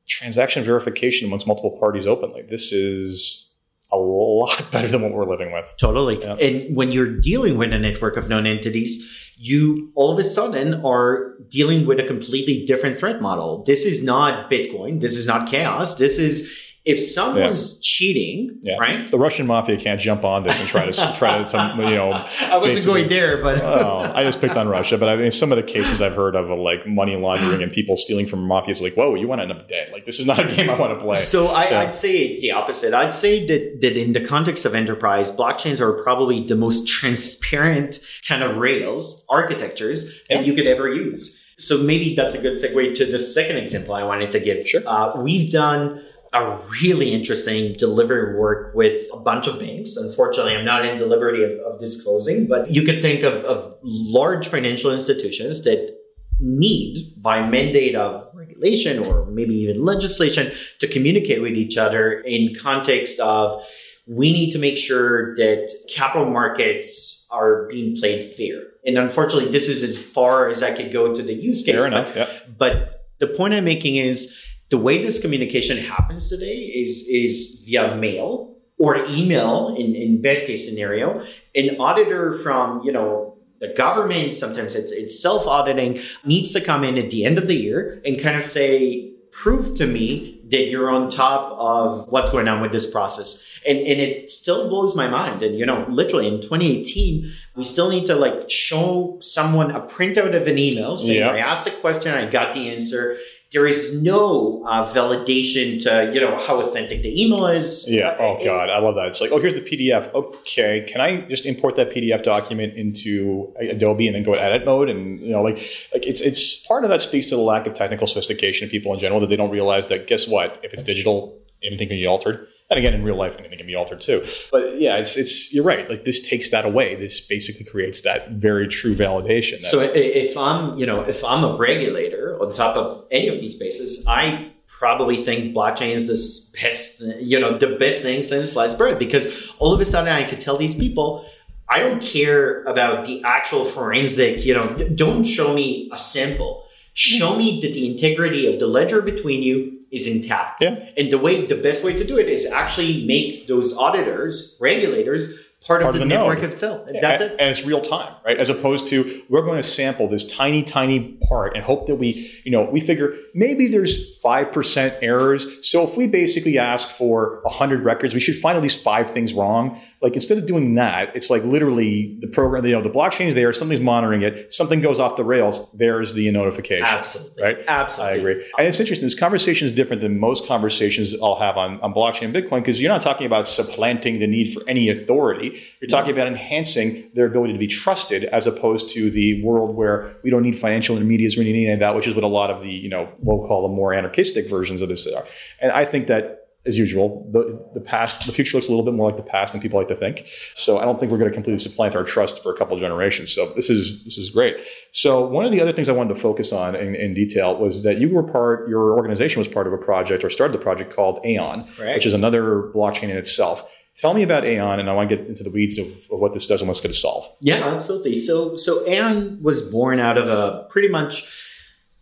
transaction 0.08 0.64
verification 0.64 1.28
amongst 1.28 1.48
multiple 1.48 1.78
parties 1.80 2.08
openly. 2.08 2.44
This 2.44 2.72
is 2.72 3.52
a 3.92 3.98
lot 3.98 4.68
better 4.72 4.88
than 4.88 5.02
what 5.02 5.14
we're 5.14 5.26
living 5.26 5.52
with. 5.52 5.74
Totally. 5.78 6.22
Yeah. 6.22 6.36
And 6.36 6.76
when 6.76 6.92
you're 6.92 7.20
dealing 7.20 7.58
with 7.58 7.74
a 7.74 7.80
network 7.80 8.18
of 8.18 8.30
known 8.30 8.46
entities, 8.46 9.34
you 9.38 9.92
all 9.96 10.12
of 10.12 10.20
a 10.20 10.24
sudden 10.24 10.86
are 10.86 11.36
dealing 11.48 11.86
with 11.86 12.00
a 12.00 12.04
completely 12.04 12.66
different 12.66 13.00
threat 13.00 13.22
model. 13.22 13.64
This 13.64 13.86
is 13.86 14.04
not 14.04 14.52
Bitcoin. 14.52 15.00
This 15.00 15.16
is 15.16 15.26
not 15.26 15.50
chaos. 15.50 15.96
This 15.96 16.20
is 16.20 16.54
if 16.86 17.04
someone's 17.04 17.74
yeah. 17.74 17.80
cheating, 17.82 18.60
yeah. 18.62 18.78
right? 18.80 19.12
The 19.12 19.20
Russian 19.20 19.46
mafia 19.46 19.78
can't 19.78 20.00
jump 20.00 20.24
on 20.24 20.44
this 20.44 20.60
and 20.60 20.68
try 20.68 20.89
to 20.89 21.13
try 21.15 21.44
to, 21.44 21.76
you 21.78 21.96
know. 21.96 22.26
I 22.42 22.58
wasn't 22.58 22.86
going 22.86 23.10
there, 23.10 23.42
but 23.42 23.62
I 24.15 24.24
just 24.24 24.39
picked 24.39 24.56
on 24.56 24.68
Russia. 24.68 24.98
But 24.98 25.10
I 25.10 25.18
mean, 25.18 25.32
some 25.32 25.52
of 25.52 25.58
the 25.58 25.63
cases 25.63 26.02
I've 26.02 26.15
heard 26.15 26.36
of, 26.36 26.50
like 26.58 26.88
money 26.88 27.15
laundering 27.15 27.62
and 27.62 27.72
people 27.72 27.98
stealing 27.98 28.28
from 28.28 28.48
mafias, 28.48 28.82
like, 28.82 28.96
whoa, 28.96 29.15
you 29.15 29.28
want 29.28 29.39
to 29.39 29.44
end 29.44 29.52
up 29.52 29.68
dead. 29.68 29.92
Like, 29.92 30.06
this 30.06 30.20
is 30.20 30.26
not 30.26 30.39
a 30.39 30.56
game 30.56 30.70
I 30.70 30.76
want 30.76 30.94
to 30.94 31.00
play. 31.00 31.18
So 31.18 31.48
I, 31.48 31.86
would 31.86 31.96
say 31.96 32.18
it's 32.18 32.42
the 32.42 32.52
opposite. 32.54 32.94
I'd 32.94 33.13
say 33.13 33.46
that 33.48 33.82
that 33.82 33.98
in 33.98 34.13
the 34.13 34.22
context 34.22 34.65
of 34.65 34.74
enterprise, 34.74 35.32
blockchains 35.32 35.80
are 35.80 36.02
probably 36.02 36.48
the 36.48 36.56
most 36.56 36.88
transparent 36.88 38.00
kind 38.28 38.42
of 38.42 38.58
rails 38.58 39.26
architectures 39.30 40.22
that 40.30 40.46
you 40.46 40.54
could 40.54 40.68
ever 40.68 40.88
use. 40.88 41.36
So 41.60 41.78
maybe 41.78 42.15
that's 42.15 42.34
a 42.34 42.42
good 42.42 42.58
segue 42.58 42.96
to 42.96 43.06
the 43.06 43.20
second 43.20 43.58
example 43.58 43.94
I 43.94 44.04
wanted 44.04 44.32
to 44.32 44.39
give. 44.39 44.65
Sure. 44.65 44.82
Uh, 44.88 45.22
we've 45.22 45.52
done 45.52 46.02
a 46.34 46.60
really 46.82 47.12
interesting 47.12 47.74
delivery 47.74 48.38
work 48.38 48.76
with 48.76 49.08
a 49.12 49.18
bunch 49.18 49.48
of 49.48 49.60
banks. 49.60 49.98
Unfortunately, 49.98 50.56
I'm 50.56 50.65
not 50.65 50.86
in 50.86 50.98
the 50.98 51.06
liberty 51.06 51.44
of, 51.44 51.52
of 51.60 51.80
disclosing, 51.80 52.48
but 52.48 52.70
you 52.70 52.84
could 52.84 53.02
think 53.02 53.24
of, 53.24 53.44
of 53.46 53.78
large 53.84 54.48
financial 54.48 54.92
institutions 54.94 55.63
that 55.63 55.98
need 56.39 57.13
by 57.18 57.48
mandate 57.48 57.96
of 57.96 58.30
regulation 58.34 59.00
or 59.00 59.26
maybe 59.26 59.56
even 59.56 59.84
legislation 59.84 60.52
to 60.80 60.88
communicate 60.88 61.42
with 61.42 61.54
each 61.54 61.78
other 61.78 62.20
in 62.22 62.54
context 62.56 63.20
of 63.20 63.65
we 64.08 64.32
need 64.32 64.52
to 64.52 64.58
make 64.58 64.78
sure 64.78 65.36
that 65.36 65.70
capital 65.88 66.30
markets 66.30 67.28
are 67.32 67.68
being 67.68 67.96
played 67.96 68.24
fair. 68.24 68.63
And 68.86 68.98
unfortunately, 68.98 69.52
this 69.52 69.68
is 69.68 69.84
as 69.84 69.98
far 69.98 70.48
as 70.48 70.63
I 70.63 70.74
could 70.74 70.92
go 70.92 71.13
to 71.13 71.22
the 71.22 71.34
use 71.34 71.63
case. 71.63 71.76
Fair 71.76 71.88
enough. 71.88 72.08
But, 72.08 72.15
yeah. 72.15 72.39
but 72.58 73.06
the 73.20 73.28
point 73.28 73.54
I'm 73.54 73.65
making 73.65 73.98
is 73.98 74.36
the 74.70 74.78
way 74.78 75.02
this 75.02 75.20
communication 75.22 75.78
happens 75.78 76.30
today 76.30 76.56
is 76.56 77.08
is 77.08 77.64
via 77.66 77.96
mail 77.96 78.56
or 78.78 78.98
email 79.08 79.76
in, 79.78 79.96
in 79.96 80.22
best 80.22 80.46
case 80.48 80.68
scenario. 80.68 81.22
An 81.54 81.76
auditor 81.80 82.32
from, 82.32 82.82
you 82.84 82.92
know, 82.92 83.38
the 83.60 83.74
government, 83.74 84.34
sometimes 84.34 84.74
it's 84.76 84.92
it's 84.92 85.22
self-auditing, 85.22 86.00
needs 86.24 86.54
to 86.54 86.62
come 86.62 86.84
in 86.84 86.98
at 86.98 87.12
the 87.12 87.26
end 87.26 87.38
of 87.38 87.48
the 87.48 87.56
year 87.56 88.02
and 88.06 88.20
kind 88.20 88.38
of 88.38 88.44
say, 88.44 89.14
prove 89.32 89.76
to 89.76 89.86
me 89.86 90.42
that 90.50 90.70
you're 90.70 90.90
on 90.90 91.10
top 91.10 91.52
of 91.60 92.10
what's 92.12 92.32
going 92.32 92.48
on 92.48 92.62
with 92.62 92.72
this 92.72 92.90
process. 92.90 93.46
And, 93.68 93.78
and 93.78 94.00
it 94.00 94.32
still 94.32 94.70
blows 94.70 94.96
my 94.96 95.08
mind. 95.08 95.44
And, 95.44 95.60
you 95.60 95.66
know, 95.66 95.86
literally 95.90 96.28
in 96.28 96.42
2018, 96.42 97.32
we 97.56 97.64
still 97.64 97.90
need 97.90 98.06
to 98.08 98.16
like 98.16 98.50
show 98.50 99.18
someone 99.20 99.70
a 99.72 99.82
printout 99.82 100.34
of 100.34 100.48
an 100.48 100.58
email 100.58 100.98
saying, 100.98 101.22
I 101.22 101.40
asked 101.40 101.68
a 101.68 101.72
question, 101.72 102.14
I 102.14 102.28
got 102.28 102.56
the 102.56 102.70
answer 102.70 103.18
there 103.52 103.66
is 103.66 104.00
no 104.02 104.64
uh, 104.68 104.94
validation 104.94 105.82
to 105.82 106.12
you 106.14 106.22
know 106.22 106.38
how 106.38 106.60
authentic 106.60 107.02
the 107.02 107.24
email 107.24 107.48
is. 107.48 107.90
Yeah. 107.90 108.16
Oh 108.20 108.38
God, 108.44 108.70
I 108.70 108.78
love 108.78 108.96
that. 108.96 109.08
It's 109.08 109.20
like, 109.20 109.32
oh, 109.32 109.40
here's 109.40 109.56
the 109.56 109.62
PDF. 109.62 110.14
Okay, 110.14 110.86
can 110.88 111.02
I 111.02 111.22
just 111.22 111.46
import 111.46 111.76
that 111.76 111.90
PDF 111.90 112.22
document 112.22 112.76
into 112.76 113.52
Adobe 113.60 114.08
and 114.08 114.16
then 114.16 114.24
go 114.24 114.36
to 114.36 114.42
edit 114.42 114.66
mode? 114.66 114.90
And 114.90 115.20
you 115.20 115.32
know, 115.32 115.42
like, 115.42 115.56
like 115.94 116.06
it's 116.06 116.22
it's 116.22 116.58
part 116.68 116.84
of 116.84 116.92
that 116.92 117.02
speaks 117.02 117.28
to 117.30 117.36
the 117.36 117.42
lack 117.42 117.66
of 117.66 117.74
technical 117.74 118.06
sophistication 118.06 118.66
of 118.66 118.72
people 118.72 118.94
in 118.94 119.00
general 119.00 119.20
that 119.22 119.28
they 119.28 119.38
don't 119.38 119.52
realize 119.52 119.88
that. 119.88 120.06
Guess 120.06 120.28
what? 120.28 120.60
If 120.64 120.74
it's 120.74 120.84
digital, 120.84 121.40
anything 121.64 121.88
can 121.88 121.98
be 121.98 122.06
altered. 122.06 122.48
And 122.70 122.78
again, 122.78 122.94
in 122.94 123.04
real 123.04 123.16
life, 123.16 123.36
anything 123.40 123.58
can 123.58 123.66
be 123.66 123.74
altered 123.74 124.00
too. 124.00 124.24
But 124.52 124.78
yeah, 124.78 124.98
it's 124.98 125.18
it's 125.18 125.52
you're 125.54 125.64
right. 125.64 125.90
Like 125.90 126.06
this 126.06 126.28
takes 126.28 126.52
that 126.52 126.66
away. 126.66 126.96
This 126.96 127.20
basically 127.20 127.66
creates 127.66 128.02
that 128.02 128.30
very 128.32 128.68
true 128.68 128.94
validation. 128.96 129.60
so 129.60 129.80
if 129.82 130.38
I'm 130.38 130.78
you 130.78 130.86
know 130.86 131.02
if 131.02 131.24
I'm 131.24 131.44
a 131.44 131.58
regulator 131.58 132.38
on 132.40 132.54
top 132.54 132.78
of 132.78 133.06
any 133.10 133.28
of 133.28 133.40
these 133.40 133.56
spaces, 133.56 134.06
I 134.08 134.52
probably 134.68 135.18
think 135.18 135.54
blockchain 135.56 135.94
is 135.94 136.06
the 136.06 136.62
best 136.62 137.02
you 137.20 137.40
know 137.40 137.58
the 137.58 137.76
best 137.76 138.02
thing 138.02 138.24
since 138.24 138.54
sliced 138.54 138.78
bread 138.78 138.98
because 139.00 139.52
all 139.58 139.74
of 139.74 139.82
a 139.82 139.86
sudden 139.86 140.14
I 140.14 140.24
could 140.24 140.40
tell 140.40 140.56
these 140.58 140.76
people 140.76 141.26
I 141.70 141.80
don't 141.80 142.02
care 142.02 142.64
about 142.64 143.06
the 143.06 143.22
actual 143.24 143.64
forensic, 143.64 144.44
you 144.44 144.56
know, 144.56 144.76
don't 144.96 145.24
show 145.24 145.54
me 145.54 145.88
a 145.94 145.98
sample. 146.00 146.66
Show 146.94 147.36
me 147.36 147.62
that 147.62 147.74
the 147.74 147.90
integrity 147.90 148.48
of 148.48 148.60
the 148.60 148.66
ledger 148.66 149.02
between 149.02 149.44
you 149.44 149.79
is 149.91 150.08
intact. 150.08 150.62
Yeah. 150.62 150.89
And 150.97 151.12
the 151.12 151.17
way, 151.17 151.45
the 151.45 151.56
best 151.56 151.84
way 151.84 151.95
to 151.97 152.04
do 152.04 152.17
it 152.17 152.30
is 152.30 152.45
actually 152.45 153.06
make 153.06 153.47
those 153.47 153.75
auditors, 153.75 154.58
regulators, 154.62 155.47
part, 155.67 155.82
Part 155.82 155.82
of 155.82 155.88
of 155.89 155.93
the, 155.95 155.99
the 155.99 156.06
network 156.06 156.41
node. 156.41 156.54
itself. 156.54 156.88
That's 157.02 157.21
and, 157.21 157.32
it. 157.32 157.41
and 157.41 157.49
it's 157.49 157.65
real 157.65 157.82
time, 157.82 158.13
right? 158.25 158.38
As 158.38 158.47
opposed 158.49 158.88
to 158.89 159.23
we're 159.28 159.41
going 159.41 159.62
to 159.62 159.67
sample 159.67 160.08
this 160.08 160.25
tiny, 160.25 160.63
tiny 160.63 161.17
part 161.28 161.54
and 161.54 161.63
hope 161.65 161.86
that 161.88 161.95
we, 161.95 162.32
you 162.45 162.52
know, 162.52 162.63
we 162.63 162.80
figure 162.80 163.13
maybe 163.34 163.67
there's 163.67 164.17
five 164.19 164.54
percent 164.54 164.95
errors. 165.02 165.67
So 165.69 165.86
if 165.86 165.97
we 165.97 166.08
basically 166.08 166.58
ask 166.58 166.88
for 166.88 167.41
hundred 167.45 167.84
records, 167.84 168.13
we 168.13 168.21
should 168.21 168.38
find 168.38 168.56
at 168.56 168.63
least 168.63 168.82
five 168.84 169.12
things 169.12 169.34
wrong. 169.34 169.82
Like 170.02 170.14
instead 170.14 170.38
of 170.38 170.46
doing 170.46 170.76
that, 170.76 171.14
it's 171.16 171.30
like 171.30 171.44
literally 171.44 172.18
the 172.22 172.28
program, 172.28 172.66
you 172.66 172.72
know, 172.72 172.82
the 172.82 172.90
blockchain 172.90 173.28
is 173.28 173.36
there, 173.36 173.52
something's 173.52 173.82
monitoring 173.82 174.22
it, 174.22 174.54
something 174.54 174.80
goes 174.80 174.98
off 174.98 175.18
the 175.18 175.26
rails, 175.26 175.68
there's 175.74 176.14
the 176.14 176.32
notification. 176.32 176.86
Absolutely. 176.86 177.44
Right? 177.44 177.64
Absolutely. 177.68 178.16
I 178.16 178.18
agree. 178.18 178.34
And 178.58 178.68
it's 178.68 178.80
interesting. 178.80 179.06
This 179.06 179.20
conversation 179.20 179.66
is 179.66 179.74
different 179.74 180.02
than 180.02 180.18
most 180.18 180.48
conversations 180.48 181.14
I'll 181.22 181.36
have 181.36 181.58
on, 181.58 181.82
on 181.82 181.94
blockchain 181.94 182.34
and 182.34 182.34
Bitcoin 182.34 182.60
because 182.60 182.82
you're 182.82 182.92
not 182.92 183.02
talking 183.02 183.28
about 183.28 183.46
supplanting 183.46 184.20
the 184.20 184.28
need 184.28 184.54
for 184.54 184.62
any 184.70 184.88
authority. 184.88 185.62
You're 185.82 185.90
talking 185.90 186.14
about 186.14 186.28
enhancing 186.28 187.10
their 187.14 187.26
ability 187.26 187.54
to 187.54 187.60
be 187.60 187.68
trusted 187.68 188.24
as 188.26 188.48
opposed 188.48 188.90
to 188.92 189.12
the 189.12 189.44
world 189.44 189.76
where 189.76 190.16
we 190.24 190.30
don't 190.30 190.44
need 190.44 190.58
financial 190.58 190.96
intermediaries, 190.96 191.36
we 191.36 191.44
don't 191.44 191.54
need 191.54 191.66
any 191.66 191.74
of 191.74 191.80
that, 191.80 191.96
which 191.96 192.08
is 192.08 192.16
what 192.16 192.24
a 192.24 192.28
lot 192.28 192.50
of 192.50 192.62
the, 192.62 192.70
you 192.70 192.90
know, 192.90 193.12
we'll 193.20 193.46
call 193.46 193.64
the 193.64 193.74
more 193.74 193.94
anarchistic 193.94 194.50
versions 194.50 194.82
of 194.82 194.88
this 194.88 195.06
are. 195.08 195.26
And 195.62 195.72
I 195.74 195.84
think 195.84 196.08
that 196.08 196.38
as 196.65 196.78
usual, 196.78 197.30
the, 197.32 197.69
the 197.74 197.80
past, 197.80 198.26
the 198.26 198.34
future 198.34 198.58
looks 198.58 198.67
a 198.67 198.72
little 198.72 198.84
bit 198.84 198.93
more 198.93 199.08
like 199.08 199.17
the 199.17 199.24
past 199.24 199.54
than 199.54 199.62
people 199.62 199.80
like 199.80 199.88
to 199.88 199.95
think. 199.95 200.28
So 200.54 200.78
I 200.78 200.84
don't 200.84 201.00
think 201.00 201.12
we're 201.12 201.17
going 201.17 201.32
to 201.32 201.34
completely 201.34 201.60
supplant 201.60 201.95
our 201.95 202.04
trust 202.04 202.43
for 202.43 202.54
a 202.54 202.58
couple 202.58 202.76
of 202.76 202.82
generations. 202.82 203.34
So 203.34 203.54
this 203.56 203.69
is 203.69 204.04
this 204.04 204.17
is 204.17 204.30
great. 204.30 204.58
So 204.91 205.26
one 205.26 205.45
of 205.45 205.52
the 205.52 205.62
other 205.62 205.72
things 205.72 205.88
I 205.88 205.93
wanted 205.93 206.13
to 206.15 206.19
focus 206.19 206.52
on 206.52 206.76
in, 206.76 206.95
in 206.95 207.13
detail 207.13 207.58
was 207.58 207.84
that 207.84 207.98
you 208.00 208.10
were 208.10 208.24
part, 208.24 208.67
your 208.67 208.93
organization 208.93 209.39
was 209.39 209.48
part 209.48 209.67
of 209.67 209.74
a 209.74 209.78
project 209.78 210.24
or 210.24 210.30
started 210.30 210.54
the 210.54 210.62
project 210.62 210.93
called 210.93 211.24
Aion, 211.24 211.65
Correct. 211.76 211.95
which 211.95 212.06
is 212.06 212.13
another 212.13 212.72
blockchain 212.76 213.04
in 213.10 213.17
itself. 213.17 213.69
Tell 213.95 214.13
me 214.13 214.24
about 214.24 214.43
Aion, 214.43 214.80
and 214.80 214.89
I 214.89 214.93
want 214.93 215.10
to 215.10 215.15
get 215.17 215.28
into 215.28 215.43
the 215.43 215.50
weeds 215.50 215.78
of, 215.78 215.88
of 215.88 216.19
what 216.19 216.34
this 216.34 216.48
does 216.48 216.62
and 216.62 216.67
what's 216.67 216.80
going 216.80 216.93
to 216.93 216.98
solve. 216.98 217.26
Yeah, 217.41 217.67
absolutely. 217.67 218.17
So 218.17 218.56
so 218.58 218.86
Aion 218.86 219.41
was 219.41 219.62
born 219.72 220.00
out 220.00 220.17
of 220.17 220.28
a 220.28 220.67
pretty 220.69 220.89
much 220.89 221.24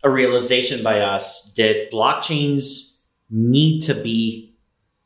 a 0.02 0.10
realization 0.10 0.82
by 0.82 1.00
us 1.00 1.52
that 1.54 1.90
blockchains 1.92 2.98
need 3.30 3.80
to 3.82 3.94
be 3.94 4.47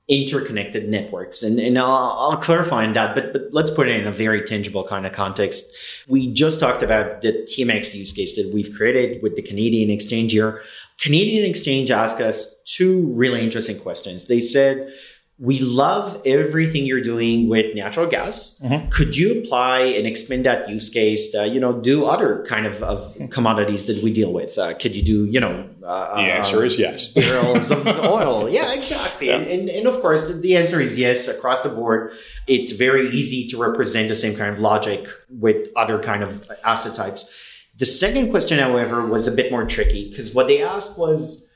interconnected 0.09 0.89
networks. 0.89 1.43
And, 1.43 1.59
and 1.59 1.79
I'll, 1.79 1.87
I'll 1.87 2.37
clarify 2.37 2.85
on 2.85 2.93
that, 2.95 3.15
but, 3.15 3.33
but 3.33 3.43
let's 3.53 3.71
put 3.71 3.89
it 3.89 4.01
in 4.01 4.07
a 4.07 4.13
very 4.13 4.43
tangible 4.43 4.85
kind 4.87 5.07
of 5.07 5.13
context. 5.13 5.77
We 6.09 6.33
just 6.33 6.61
talked 6.61 6.83
about 6.83 7.23
the 7.23 7.33
TMX 7.33 7.95
use 7.95 8.13
case 8.13 8.37
that 8.37 8.51
we've 8.53 8.75
created 8.77 9.23
with 9.23 9.37
the 9.37 9.43
Canadian 9.43 9.91
exchange 9.91 10.33
here. 10.33 10.63
Canadian 11.01 11.49
exchange 11.49 11.91
asked 11.91 12.21
us 12.21 12.61
two 12.65 13.13
really 13.15 13.43
interesting 13.43 13.79
questions. 13.79 14.27
They 14.27 14.41
said, 14.41 14.93
we 15.39 15.59
love 15.59 16.21
everything 16.25 16.87
you're 16.87 17.03
doing 17.03 17.49
with 17.49 17.75
natural 17.75 18.07
gas. 18.07 18.61
Mhm. 18.63 18.91
Could 18.91 19.17
you 19.17 19.41
apply 19.41 19.81
and 19.81 20.07
expand 20.07 20.45
that 20.45 20.69
use 20.69 20.89
case 20.89 21.31
to, 21.33 21.49
you 21.49 21.59
know, 21.59 21.73
do 21.73 22.05
other 22.05 22.45
kind 22.47 22.65
of, 22.67 22.83
of 22.83 23.17
commodities 23.31 23.87
that 23.87 24.03
we 24.03 24.13
deal 24.13 24.33
with? 24.33 24.57
Uh, 24.59 24.75
could 24.75 24.95
you 24.95 25.03
do, 25.03 25.25
you 25.25 25.41
know, 25.41 25.65
uh, 25.85 26.17
The 26.17 26.23
answer 26.31 26.65
is 26.65 26.79
yes. 26.79 27.07
barrels 27.13 27.71
of 27.73 27.87
oil. 27.89 28.49
Yeah, 28.49 28.73
exactly. 28.73 29.29
Yeah. 29.29 29.37
And, 29.37 29.47
and, 29.49 29.69
and 29.71 29.87
of 29.89 30.01
course, 30.01 30.29
the, 30.29 30.35
the 30.35 30.55
answer 30.57 30.81
is 30.81 30.97
yes 30.99 31.27
across 31.29 31.63
the 31.63 31.71
board. 31.71 32.13
It's 32.47 32.73
very 32.73 33.11
easy 33.11 33.49
to 33.49 33.57
represent 33.57 34.09
the 34.11 34.15
same 34.15 34.37
kind 34.37 34.53
of 34.53 34.61
logic 34.61 35.09
with 35.29 35.69
other 35.77 35.99
kind 35.99 36.23
of 36.23 36.49
asset 36.65 36.95
types. 36.95 37.33
The 37.79 37.87
second 37.87 38.31
question, 38.31 38.59
however, 38.59 39.05
was 39.05 39.27
a 39.27 39.33
bit 39.33 39.51
more 39.51 39.65
tricky 39.65 40.11
because 40.11 40.33
what 40.35 40.47
they 40.47 40.63
asked 40.63 40.99
was, 40.99 41.49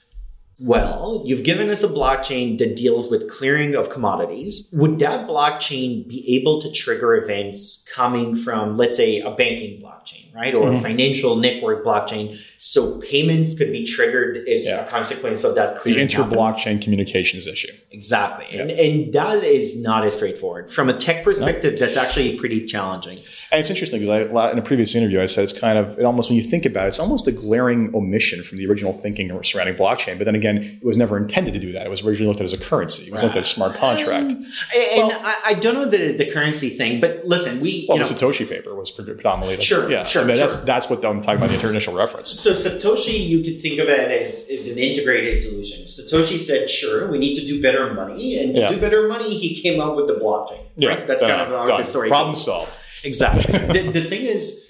well, 0.59 1.23
you've 1.27 1.45
given 1.45 1.69
us 1.69 1.83
a 1.83 1.89
blockchain 1.89 2.59
that 2.59 2.77
deals 2.77 3.11
with 3.11 3.29
clearing 3.31 3.75
of 3.75 3.91
commodities. 3.91 4.67
Would 4.73 4.99
that 5.01 5.29
blockchain 5.29 6.09
be 6.09 6.37
able 6.37 6.63
to 6.63 6.71
trigger 6.71 7.15
events 7.15 7.87
coming 7.95 8.37
from, 8.37 8.79
let's 8.79 8.97
say, 8.97 9.21
a 9.21 9.31
banking 9.31 9.83
blockchain, 9.83 10.26
right? 10.37 10.55
Or 10.55 10.69
a 10.69 10.73
Mhm. 10.73 10.83
financial 10.83 11.37
network 11.37 11.85
blockchain? 11.85 12.37
So 12.59 12.99
payments 12.99 13.55
could 13.57 13.73
be 13.73 13.85
triggered 13.85 14.47
as 14.49 14.67
Yeah. 14.67 14.85
a 14.85 14.89
consequence 14.89 15.45
of 15.45 15.55
that 15.57 15.83
The 15.85 15.99
inter-blockchain 16.01 16.81
communications 16.83 17.47
issue. 17.47 17.73
Exactly. 17.93 18.59
And, 18.59 18.71
and 18.71 19.13
that 19.15 19.43
is 19.45 19.81
not 19.81 20.05
as 20.07 20.15
straightforward. 20.15 20.71
From 20.71 20.89
a 20.89 20.93
tech 20.95 21.23
perspective, 21.25 21.79
that's 21.79 21.97
actually 21.97 22.35
pretty 22.37 22.67
challenging. 22.67 23.19
And 23.51 23.61
it's 23.61 23.71
interesting 23.71 24.01
because 24.01 24.29
I, 24.35 24.53
in 24.53 24.59
a 24.59 24.63
previous 24.63 24.95
interview, 24.95 25.21
I 25.21 25.27
said 25.27 25.45
it's 25.45 25.53
kind 25.53 25.79
of, 25.79 25.99
it 25.99 26.05
almost, 26.05 26.29
when 26.29 26.37
you 26.37 26.45
think 26.45 26.67
about 26.67 26.85
it, 26.87 26.89
it's 26.89 26.99
almost 26.99 27.27
a 27.29 27.33
glaring 27.33 27.93
omission 27.95 28.43
from 28.43 28.59
the 28.59 28.67
original 28.67 28.93
thinking 28.93 29.31
surrounding 29.43 29.77
blockchain. 29.77 30.19
But 30.19 30.25
then 30.25 30.35
again, 30.35 30.79
it 30.81 30.85
was 30.85 30.97
never 30.97 31.17
intended 31.17 31.55
to 31.55 31.61
do 31.61 31.73
that. 31.73 31.87
It 31.87 31.91
was 31.91 32.03
originally 32.03 32.29
looked 32.29 32.41
at 32.41 32.45
as 32.45 32.53
a 32.53 32.59
currency. 32.59 33.05
It 33.07 33.13
was 33.13 33.23
looked 33.23 33.37
at 33.37 33.41
as 33.41 33.47
a 33.47 33.55
smart 33.55 33.75
contract. 33.75 34.33
And 34.33 35.09
Well- 35.09 35.21
I, 35.23 35.35
I 35.47 35.55
don't 35.55 35.75
know 35.75 35.85
the, 35.87 36.13
the 36.13 36.27
currency 36.31 36.69
thing, 36.71 37.01
but 37.01 37.23
listen, 37.25 37.61
we, 37.61 37.87
Well, 37.89 37.99
you 37.99 38.05
the 38.05 38.11
know, 38.11 38.17
Satoshi 38.17 38.49
paper 38.49 38.75
was 38.75 38.91
predominantly. 38.91 39.63
Sure, 39.65 39.91
yeah. 39.91 40.05
sure, 40.05 40.26
Mean, 40.27 40.37
that's, 40.37 40.57
that's 40.59 40.89
what 40.91 41.05
I'm 41.05 41.21
talking 41.21 41.43
about, 41.43 41.59
the 41.61 41.69
initial 41.69 41.95
reference. 41.95 42.31
So 42.31 42.51
Satoshi, 42.53 43.27
you 43.27 43.43
could 43.43 43.61
think 43.61 43.79
of 43.81 43.89
it 43.89 44.11
as, 44.11 44.49
as 44.53 44.67
an 44.69 44.79
integrated 44.79 45.41
solution. 45.43 45.85
Satoshi 45.85 46.39
said, 46.39 46.69
"Sure, 46.71 47.11
we 47.11 47.19
need 47.19 47.35
to 47.37 47.45
do 47.47 47.61
better 47.63 47.95
money, 47.95 48.39
and 48.39 48.55
to 48.55 48.61
Yeah. 48.63 48.69
do 48.71 48.81
better 48.81 49.09
money, 49.09 49.39
he 49.39 49.61
came 49.61 49.81
up 49.81 49.97
with 49.97 50.07
the 50.07 50.15
blockchain." 50.15 50.61
right? 50.87 51.07
that's 51.07 51.21
kind 51.23 51.41
of 51.43 51.49
how 51.49 51.67
done. 51.67 51.81
the 51.81 51.87
story. 51.87 52.09
Problem 52.09 52.35
goes. 52.35 52.45
solved. 52.45 52.77
Exactly. 53.05 53.53
the, 53.83 53.91
the 53.93 54.05
thing 54.05 54.23
is, 54.23 54.63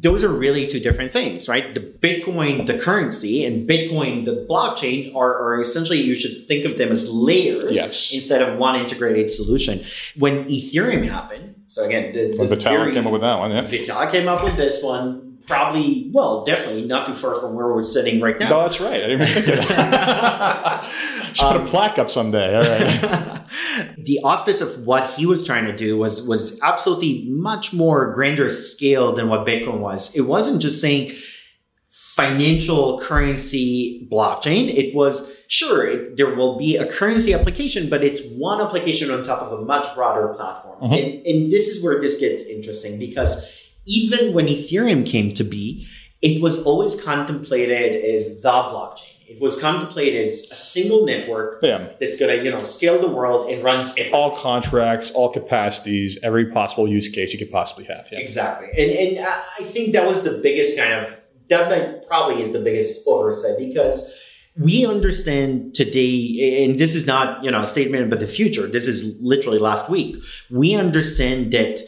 those 0.00 0.24
are 0.24 0.28
really 0.28 0.66
two 0.66 0.80
different 0.80 1.12
things, 1.12 1.48
right? 1.48 1.72
The 1.74 1.80
Bitcoin, 1.80 2.66
the 2.66 2.76
currency, 2.78 3.44
and 3.44 3.68
Bitcoin, 3.68 4.24
the 4.24 4.44
blockchain, 4.50 5.14
are, 5.14 5.32
are 5.38 5.60
essentially 5.60 6.00
you 6.00 6.14
should 6.14 6.44
think 6.46 6.64
of 6.64 6.76
them 6.78 6.90
as 6.90 7.10
layers 7.12 7.72
Yes. 7.72 8.12
instead 8.12 8.42
of 8.42 8.58
one 8.58 8.74
integrated 8.80 9.30
solution. 9.30 9.84
When 10.16 10.44
Ethereum 10.46 11.06
happened, 11.08 11.55
so 11.68 11.84
again, 11.84 12.12
the, 12.12 12.28
the 12.28 12.56
Vitalik 12.56 12.92
came 12.92 13.06
up 13.06 13.12
with 13.12 13.22
that 13.22 13.38
one, 13.38 13.50
yeah. 13.50 13.62
Vitalik 13.62 14.12
came 14.12 14.28
up 14.28 14.44
with 14.44 14.56
this 14.56 14.82
one. 14.82 15.38
Probably, 15.46 16.10
well, 16.12 16.44
definitely 16.44 16.86
not 16.86 17.06
too 17.06 17.14
far 17.14 17.36
from 17.36 17.54
where 17.54 17.68
we're 17.68 17.84
sitting 17.84 18.20
right 18.20 18.36
now. 18.38 18.50
No, 18.50 18.60
that's 18.62 18.80
right. 18.80 19.04
I 19.04 19.06
didn't 19.06 19.28
even 19.28 19.42
think 19.44 19.58
of 19.60 19.68
that. 19.68 20.84
Should 21.34 21.46
put 21.46 21.56
um, 21.56 21.66
a 21.66 21.68
plaque 21.68 21.98
up 21.98 22.10
someday. 22.10 22.56
All 22.56 22.62
right. 22.62 23.44
the 23.98 24.18
auspice 24.24 24.60
of 24.60 24.86
what 24.86 25.10
he 25.10 25.24
was 25.24 25.46
trying 25.46 25.66
to 25.66 25.72
do 25.72 25.96
was 25.96 26.26
was 26.26 26.60
absolutely 26.62 27.26
much 27.28 27.72
more 27.72 28.12
grander 28.12 28.48
scale 28.48 29.12
than 29.12 29.28
what 29.28 29.46
Bitcoin 29.46 29.78
was. 29.78 30.16
It 30.16 30.22
wasn't 30.22 30.62
just 30.62 30.80
saying 30.80 31.12
financial 31.90 32.98
currency 33.00 34.08
blockchain. 34.10 34.74
It 34.74 34.94
was 34.94 35.35
sure 35.48 35.86
it, 35.86 36.16
there 36.16 36.34
will 36.34 36.56
be 36.58 36.76
a 36.76 36.86
currency 36.86 37.32
application, 37.34 37.88
but 37.88 38.02
it's 38.02 38.20
one 38.36 38.60
application 38.60 39.10
on 39.10 39.22
top 39.22 39.42
of 39.42 39.58
a 39.58 39.62
much 39.64 39.94
broader 39.94 40.28
platform. 40.34 40.80
Mhm. 40.80 40.92
And, 41.02 41.26
and 41.26 41.52
this 41.52 41.68
is 41.68 41.82
where 41.82 42.00
this 42.00 42.18
gets 42.18 42.46
interesting 42.46 42.98
because 42.98 43.52
even 43.86 44.32
when 44.32 44.46
Ethereum 44.46 45.06
came 45.06 45.32
to 45.32 45.44
be, 45.44 45.86
it 46.22 46.42
was 46.42 46.62
always 46.64 47.00
contemplated 47.00 48.04
as 48.04 48.40
the 48.42 48.48
blockchain. 48.48 49.02
It 49.28 49.40
was 49.40 49.60
contemplated 49.60 50.28
as 50.28 50.48
a 50.52 50.54
single 50.54 51.04
network 51.04 51.60
Yeah. 51.62 51.88
that's 51.98 52.16
going 52.16 52.36
to 52.36 52.44
you 52.44 52.50
know 52.50 52.62
scale 52.62 53.00
the 53.00 53.08
world 53.08 53.50
and 53.50 53.62
runs 53.62 53.90
everything. 53.90 54.14
All 54.14 54.30
contracts, 54.36 55.10
all 55.10 55.30
capacities, 55.30 56.16
every 56.22 56.46
possible 56.52 56.86
use 56.88 57.08
case 57.08 57.32
you 57.32 57.38
could 57.38 57.50
possibly 57.50 57.84
have. 57.84 58.08
Yeah. 58.12 58.20
exactly 58.20 58.68
and 58.80 58.90
and 58.92 59.26
I 59.26 59.42
I 59.58 59.62
think 59.64 59.92
that 59.94 60.06
was 60.06 60.22
the 60.22 60.38
biggest 60.42 60.76
kind 60.78 60.92
of 60.92 61.20
that 61.48 62.06
probably 62.08 62.40
is 62.42 62.52
the 62.52 62.60
biggest 62.60 63.06
oversight 63.08 63.56
because 63.58 64.12
we 64.58 64.86
understand 64.86 65.74
today 65.74 66.64
and 66.64 66.78
this 66.78 66.94
is 66.94 67.06
not 67.06 67.44
you 67.44 67.50
know 67.50 67.62
a 67.62 67.66
statement 67.66 68.04
about 68.04 68.20
the 68.20 68.26
future 68.26 68.66
this 68.66 68.86
is 68.86 69.18
literally 69.20 69.58
last 69.58 69.90
week 69.90 70.16
we 70.50 70.74
understand 70.74 71.52
that 71.52 71.80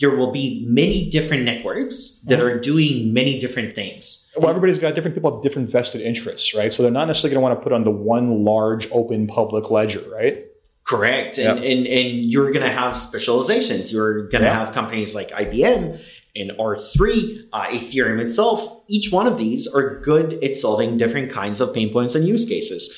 there 0.00 0.10
will 0.10 0.30
be 0.30 0.64
many 0.66 1.08
different 1.10 1.44
networks 1.44 2.22
that 2.26 2.38
mm-hmm. 2.38 2.56
are 2.56 2.58
doing 2.58 3.12
many 3.12 3.38
different 3.38 3.74
things 3.74 4.32
Well, 4.36 4.48
everybody's 4.48 4.78
got 4.78 4.94
different 4.94 5.14
people 5.14 5.32
have 5.32 5.42
different 5.42 5.70
vested 5.70 6.00
interests, 6.00 6.54
right? 6.54 6.72
So 6.72 6.82
they're 6.82 6.92
not 6.92 7.06
necessarily 7.06 7.34
going 7.34 7.42
to 7.42 7.48
want 7.48 7.60
to 7.60 7.62
put 7.62 7.72
on 7.72 7.84
the 7.84 7.90
one 7.90 8.44
large 8.44 8.90
open 8.92 9.26
public 9.26 9.70
ledger, 9.70 10.02
right? 10.10 10.46
Correct. 10.84 11.38
And, 11.38 11.58
and, 11.58 11.86
and 11.86 12.32
you're 12.32 12.50
going 12.50 12.64
to 12.64 12.72
have 12.72 12.96
specializations. 12.96 13.92
You're 13.92 14.22
going 14.28 14.42
to 14.42 14.48
Yeah. 14.48 14.64
have 14.64 14.74
companies 14.74 15.14
like 15.14 15.30
IBM 15.30 16.00
and 16.36 16.50
R3, 16.52 17.48
uh, 17.52 17.66
Ethereum 17.66 18.20
itself. 18.20 18.82
Each 18.88 19.12
one 19.12 19.26
of 19.26 19.38
these 19.38 19.66
are 19.66 20.00
good 20.00 20.42
at 20.44 20.56
solving 20.56 20.96
different 20.96 21.30
kinds 21.30 21.60
of 21.60 21.74
pain 21.74 21.92
points 21.92 22.14
and 22.14 22.26
use 22.26 22.48
cases. 22.48 22.96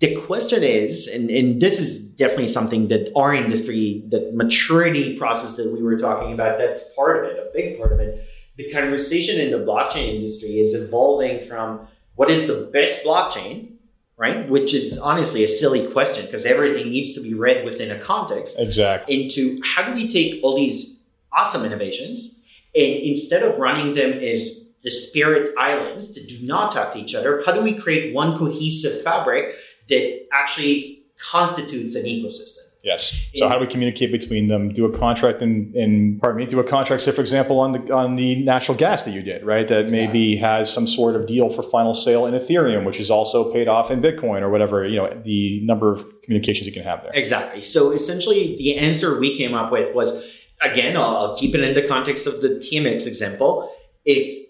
The 0.00 0.14
question 0.16 0.62
is, 0.62 1.08
and, 1.08 1.28
and 1.30 1.60
this 1.60 1.80
is 1.80 2.14
definitely 2.14 2.48
something 2.48 2.88
that 2.88 3.12
our 3.16 3.34
industry, 3.34 4.04
the 4.08 4.30
maturity 4.32 5.16
process 5.16 5.56
that 5.56 5.72
we 5.72 5.82
were 5.82 5.98
talking 5.98 6.32
about, 6.32 6.58
that's 6.58 6.94
part 6.94 7.24
of 7.24 7.30
it, 7.30 7.36
a 7.36 7.50
big 7.52 7.78
part 7.78 7.92
of 7.92 7.98
it. 7.98 8.24
The 8.56 8.70
conversation 8.70 9.40
in 9.40 9.50
the 9.50 9.58
blockchain 9.58 10.14
industry 10.14 10.58
is 10.58 10.74
evolving 10.74 11.40
from 11.42 11.88
what 12.14 12.30
is 12.30 12.46
the 12.46 12.70
best 12.72 13.04
blockchain 13.04 13.78
right? 14.18 14.48
Which 14.48 14.74
is 14.74 14.98
honestly 14.98 15.44
a 15.44 15.48
silly 15.48 15.86
question 15.86 16.26
because 16.26 16.44
everything 16.44 16.90
needs 16.90 17.14
to 17.14 17.22
be 17.22 17.32
read 17.32 17.64
within 17.64 17.90
a 17.90 17.98
context. 17.98 18.60
Exactly. 18.60 19.22
Into 19.22 19.60
how 19.64 19.84
do 19.84 19.94
we 19.94 20.06
take 20.08 20.42
all 20.42 20.56
these 20.56 21.04
awesome 21.32 21.64
innovations, 21.64 22.37
and 22.74 22.94
instead 22.94 23.42
of 23.42 23.58
running 23.58 23.94
them 23.94 24.12
as 24.12 24.74
the 24.82 24.90
spirit 24.90 25.48
islands 25.58 26.14
that 26.14 26.28
do 26.28 26.38
not 26.46 26.72
talk 26.72 26.92
to 26.92 26.98
each 26.98 27.14
other, 27.14 27.42
how 27.44 27.52
do 27.52 27.62
we 27.62 27.74
create 27.74 28.14
one 28.14 28.36
cohesive 28.36 29.02
fabric 29.02 29.56
that 29.88 30.26
actually 30.32 31.02
constitutes 31.18 31.94
an 31.96 32.04
ecosystem? 32.04 32.68
Yes. 32.84 33.26
So 33.34 33.48
how 33.48 33.54
do 33.54 33.60
we 33.60 33.66
communicate 33.66 34.12
between 34.12 34.46
them? 34.46 34.68
Do 34.68 34.84
a 34.84 34.96
contract 34.96 35.42
in, 35.42 35.72
in 35.74 36.18
pardon 36.20 36.38
me, 36.38 36.46
do 36.46 36.60
a 36.60 36.64
contract, 36.64 37.02
say 37.02 37.10
for 37.10 37.20
example, 37.20 37.58
on 37.58 37.72
the 37.72 37.92
on 37.92 38.14
the 38.14 38.36
natural 38.44 38.78
gas 38.78 39.02
that 39.02 39.10
you 39.10 39.20
did, 39.20 39.44
right? 39.44 39.66
That 39.66 39.84
exactly. 39.84 40.06
maybe 40.06 40.36
has 40.36 40.72
some 40.72 40.86
sort 40.86 41.16
of 41.16 41.26
deal 41.26 41.50
for 41.50 41.62
final 41.62 41.92
sale 41.92 42.26
in 42.26 42.34
Ethereum, 42.34 42.84
which 42.84 43.00
is 43.00 43.10
also 43.10 43.52
paid 43.52 43.66
off 43.66 43.90
in 43.90 44.00
Bitcoin 44.00 44.42
or 44.42 44.48
whatever, 44.48 44.86
you 44.86 44.96
know, 44.96 45.08
the 45.08 45.60
number 45.64 45.92
of 45.92 46.08
communications 46.22 46.68
you 46.68 46.72
can 46.72 46.84
have 46.84 47.02
there. 47.02 47.10
Exactly. 47.14 47.60
So 47.62 47.90
essentially 47.90 48.56
the 48.56 48.76
answer 48.76 49.18
we 49.18 49.36
came 49.36 49.54
up 49.54 49.72
with 49.72 49.92
was 49.92 50.37
again, 50.60 50.96
I'll 50.96 51.36
keep 51.36 51.54
it 51.54 51.62
in 51.62 51.74
the 51.74 51.86
context 51.86 52.26
of 52.26 52.40
the 52.42 52.50
TMX 52.50 53.06
example. 53.06 53.72
If 54.04 54.46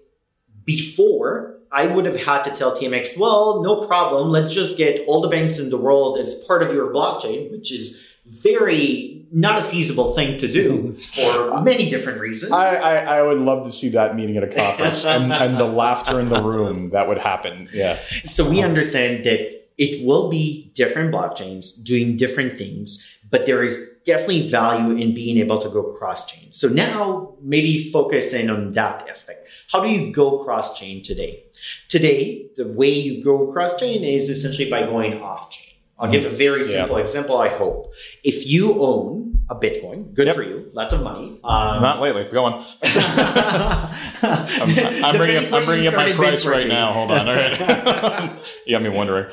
before 0.64 1.58
I 1.70 1.86
would 1.86 2.06
have 2.06 2.16
had 2.16 2.42
to 2.44 2.50
tell 2.50 2.74
TMX, 2.74 3.18
well, 3.18 3.62
no 3.62 3.86
problem. 3.86 4.30
Let's 4.30 4.52
just 4.52 4.78
get 4.78 5.04
all 5.06 5.20
the 5.20 5.28
banks 5.28 5.58
in 5.58 5.70
the 5.70 5.78
world 5.78 6.18
as 6.18 6.34
part 6.46 6.62
of 6.62 6.72
your 6.72 6.92
blockchain, 6.92 7.50
which 7.50 7.72
is 7.72 8.06
very 8.26 9.26
not 9.30 9.58
a 9.58 9.62
feasible 9.62 10.14
thing 10.14 10.38
to 10.38 10.50
do 10.50 10.94
for 11.14 11.60
many 11.62 11.90
different 11.90 12.20
reasons. 12.20 12.52
I, 12.52 12.76
I, 12.76 12.94
I, 13.18 13.22
would 13.22 13.38
love 13.38 13.66
to 13.66 13.72
see 13.72 13.90
that 13.90 14.16
meeting 14.16 14.38
at 14.38 14.44
a 14.44 14.48
conference 14.48 15.04
and, 15.04 15.32
and 15.32 15.58
the 15.58 15.66
laughter 15.66 16.18
in 16.18 16.28
the 16.28 16.42
room 16.42 16.90
that 16.90 17.08
would 17.08 17.18
happen. 17.18 17.68
Yeah. 17.72 17.98
So 18.24 18.48
we 18.48 18.62
understand 18.62 19.24
that 19.24 19.58
it 19.76 20.04
will 20.04 20.28
be 20.28 20.70
different 20.74 21.14
blockchains 21.14 21.82
doing 21.84 22.16
different 22.16 22.58
things, 22.58 23.17
but 23.30 23.46
there 23.46 23.62
is 23.62 23.98
definitely 24.04 24.48
value 24.48 24.96
in 24.96 25.14
being 25.14 25.38
able 25.38 25.58
to 25.58 25.68
go 25.68 25.82
cross 25.92 26.26
chain. 26.30 26.50
So 26.52 26.68
now 26.68 27.34
maybe 27.42 27.90
focus 27.90 28.32
in 28.32 28.48
on 28.50 28.70
that 28.70 29.08
aspect. 29.08 29.48
How 29.70 29.80
do 29.80 29.88
you 29.88 30.12
go 30.12 30.38
cross 30.44 30.78
chain 30.78 31.02
today? 31.02 31.44
Today, 31.88 32.48
the 32.56 32.66
way 32.66 32.90
you 32.90 33.22
go 33.22 33.52
cross 33.52 33.78
chain 33.78 34.04
is 34.04 34.28
essentially 34.28 34.70
by 34.70 34.82
going 34.82 35.20
off 35.20 35.50
chain. 35.50 35.68
I'll 35.98 36.10
give 36.10 36.24
a 36.24 36.30
very 36.30 36.62
simple 36.62 36.96
yeah. 36.96 37.02
example, 37.02 37.38
I 37.38 37.48
hope. 37.48 37.92
If 38.22 38.46
you 38.46 38.80
own 38.80 39.40
a 39.50 39.56
Bitcoin, 39.56 40.14
good 40.14 40.28
yep. 40.28 40.36
for 40.36 40.42
you, 40.42 40.70
lots 40.72 40.92
of 40.92 41.02
money. 41.02 41.40
Um, 41.42 41.82
Not 41.82 42.00
lately. 42.00 42.24
Go 42.30 42.44
on. 42.44 42.64
I'm, 42.84 43.94
I'm 45.04 45.16
bringing, 45.16 45.46
up, 45.46 45.52
I'm 45.52 45.64
bringing 45.64 45.88
up 45.88 45.94
my 45.94 46.12
price 46.12 46.44
Bitcoin. 46.44 46.50
right 46.52 46.66
now. 46.68 46.92
Hold 46.92 47.10
on. 47.10 47.28
All 47.28 47.34
right. 47.34 48.38
you 48.66 48.76
got 48.76 48.82
me 48.82 48.90
wondering. 48.90 49.32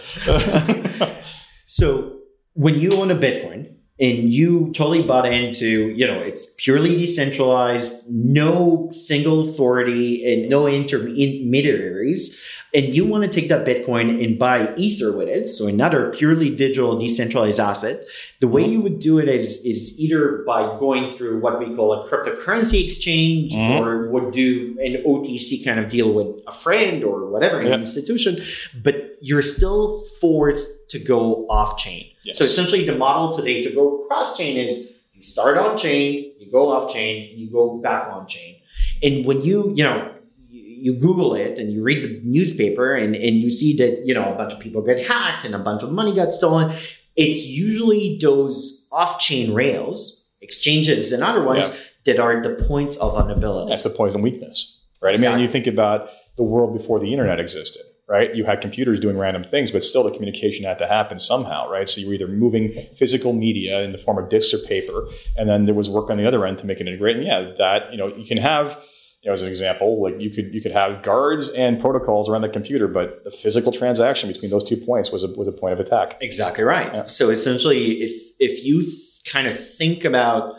so 1.65 2.19
when 2.53 2.79
you 2.79 2.93
own 2.93 3.11
a 3.11 3.15
Bitcoin, 3.15 3.74
and 3.99 4.29
you 4.29 4.71
totally 4.73 5.01
bought 5.01 5.25
into, 5.25 5.89
you 5.89 6.05
know, 6.05 6.19
it's 6.19 6.53
purely 6.57 6.95
decentralized, 6.97 8.09
no 8.09 8.89
single 8.91 9.49
authority 9.49 10.33
and 10.33 10.49
no 10.49 10.67
intermediaries 10.67 12.39
and 12.75 12.93
you 12.93 13.05
want 13.05 13.23
to 13.23 13.29
take 13.29 13.47
that 13.47 13.65
Bitcoin 13.65 14.21
and 14.21 14.37
buy 14.37 14.73
Ether 14.75 15.13
with 15.13 15.29
it, 15.29 15.47
so 15.47 15.65
another 15.65 16.11
purely 16.11 16.53
digital 16.53 16.99
decentralized 16.99 17.57
asset, 17.57 18.03
the 18.41 18.49
way 18.49 18.65
you 18.65 18.81
would 18.81 18.99
do 18.99 19.17
it 19.17 19.29
is, 19.29 19.63
is 19.63 19.97
either 19.97 20.43
by 20.45 20.77
going 20.77 21.09
through 21.09 21.39
what 21.39 21.57
we 21.57 21.73
call 21.73 21.93
a 21.93 22.05
cryptocurrency 22.05 22.83
exchange 22.83 23.53
mm-hmm. 23.53 23.81
or 23.81 24.09
would 24.09 24.33
do 24.33 24.77
an 24.83 25.01
OTC 25.05 25.63
kind 25.63 25.79
of 25.79 25.89
deal 25.89 26.13
with 26.13 26.27
a 26.47 26.51
friend 26.51 27.05
or 27.05 27.29
whatever 27.29 27.61
institution, 27.61 28.43
but 28.83 29.15
you're 29.21 29.41
still 29.41 30.01
forced 30.19 30.89
to 30.89 30.99
go 30.99 31.47
off 31.47 31.77
chain. 31.77 32.09
Yes. 32.25 32.39
So 32.39 32.43
essentially 32.43 32.85
the 32.85 32.95
model 32.95 33.33
today 33.33 33.61
to 33.61 33.69
go 33.69 34.03
cross 34.07 34.35
chain 34.35 34.57
is 34.57 34.97
you 35.13 35.21
start 35.21 35.57
on 35.57 35.77
chain, 35.77 36.33
you 36.39 36.51
go 36.51 36.69
off 36.69 36.91
chain, 36.91 37.37
you 37.37 37.51
go 37.51 37.77
back 37.77 38.11
on 38.11 38.25
chain. 38.27 38.55
And 39.03 39.25
when 39.25 39.43
you, 39.43 39.71
you 39.75 39.83
know, 39.83 40.11
you 40.49 40.99
Google 40.99 41.35
it 41.35 41.59
and 41.59 41.71
you 41.71 41.83
read 41.83 42.03
the 42.03 42.19
newspaper 42.23 42.95
and, 42.95 43.15
and 43.15 43.37
you 43.37 43.51
see 43.51 43.75
that, 43.77 44.05
you 44.05 44.13
know, 44.13 44.33
a 44.33 44.35
bunch 44.35 44.53
of 44.53 44.59
people 44.59 44.81
get 44.81 45.05
hacked 45.05 45.45
and 45.45 45.53
a 45.53 45.59
bunch 45.59 45.83
of 45.83 45.91
money 45.91 46.15
got 46.15 46.33
stolen. 46.33 46.75
It's 47.15 47.45
usually 47.45 48.17
those 48.19 48.87
off 48.91 49.19
chain 49.19 49.53
rails, 49.53 50.27
exchanges 50.41 51.11
and 51.11 51.23
other 51.23 51.43
ones 51.43 51.69
yeah. 51.69 51.79
that 52.05 52.19
are 52.19 52.41
the 52.41 52.55
points 52.65 52.97
of 52.97 53.13
vulnerability. 53.13 53.69
That's 53.69 53.83
the 53.83 53.89
points 53.91 54.15
and 54.15 54.23
weakness, 54.23 54.81
right? 55.01 55.13
Exactly. 55.13 55.27
I 55.27 55.35
mean, 55.35 55.41
you 55.43 55.47
think 55.47 55.67
about 55.67 56.09
the 56.37 56.43
world 56.43 56.73
before 56.73 56.99
the 56.99 57.11
internet 57.11 57.39
existed 57.39 57.83
right? 58.07 58.35
You 58.35 58.45
had 58.45 58.61
computers 58.61 58.99
doing 58.99 59.17
random 59.17 59.43
things, 59.43 59.71
but 59.71 59.83
still 59.83 60.03
the 60.03 60.11
communication 60.11 60.65
had 60.65 60.77
to 60.79 60.87
happen 60.87 61.19
somehow, 61.19 61.69
right? 61.69 61.89
So 61.89 62.01
you 62.01 62.07
were 62.07 62.13
either 62.13 62.27
moving 62.27 62.73
physical 62.95 63.33
media 63.33 63.81
in 63.81 63.91
the 63.91 63.97
form 63.97 64.17
of 64.17 64.29
discs 64.29 64.53
or 64.53 64.65
paper, 64.65 65.07
and 65.35 65.49
then 65.49 65.65
there 65.65 65.75
was 65.75 65.89
work 65.89 66.09
on 66.09 66.17
the 66.17 66.27
other 66.27 66.45
end 66.45 66.59
to 66.59 66.65
make 66.65 66.79
it 66.79 66.87
integrate. 66.87 67.17
And 67.17 67.25
yeah, 67.25 67.53
that, 67.57 67.91
you 67.91 67.97
know, 67.97 68.07
you 68.07 68.25
can 68.25 68.37
have 68.37 68.83
you 69.25 69.31
know, 69.31 69.33
as 69.33 69.41
an 69.41 69.49
example, 69.49 70.03
like 70.03 70.21
you 70.21 70.29
could 70.29 70.53
you 70.53 70.61
could 70.61 70.71
have 70.71 71.01
guards 71.01 71.49
and 71.49 71.79
protocols 71.79 72.29
around 72.29 72.41
the 72.41 72.49
computer, 72.49 72.87
but 72.87 73.23
the 73.23 73.31
physical 73.31 73.71
transaction 73.71 74.31
between 74.31 74.51
those 74.51 74.63
two 74.63 74.77
points 74.77 75.11
was 75.11 75.23
a 75.23 75.27
was 75.35 75.47
a 75.47 75.51
point 75.51 75.73
of 75.73 75.79
attack. 75.79 76.15
Exactly 76.21 76.63
right. 76.63 76.93
Yeah. 76.93 77.03
So 77.05 77.31
essentially, 77.31 78.03
if 78.03 78.11
if 78.39 78.63
you 78.63 78.85
kind 79.25 79.47
of 79.47 79.67
think 79.77 80.05
about 80.05 80.53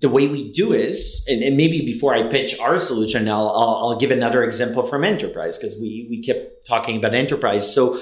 the 0.00 0.08
way 0.08 0.28
we 0.28 0.50
do 0.52 0.72
is, 0.72 1.26
and, 1.28 1.42
and, 1.42 1.56
maybe 1.56 1.84
before 1.84 2.14
I 2.14 2.22
pitch 2.22 2.58
our 2.58 2.80
solution, 2.80 3.28
I'll, 3.28 3.50
I'll, 3.50 3.76
I'll 3.90 3.98
give 3.98 4.10
another 4.10 4.42
example 4.42 4.82
from 4.82 5.04
enterprise 5.04 5.58
because 5.58 5.76
we 5.78 6.06
we 6.08 6.22
kept 6.22 6.66
talking 6.66 6.96
about 6.96 7.14
enterprise. 7.14 7.72
So 7.72 8.00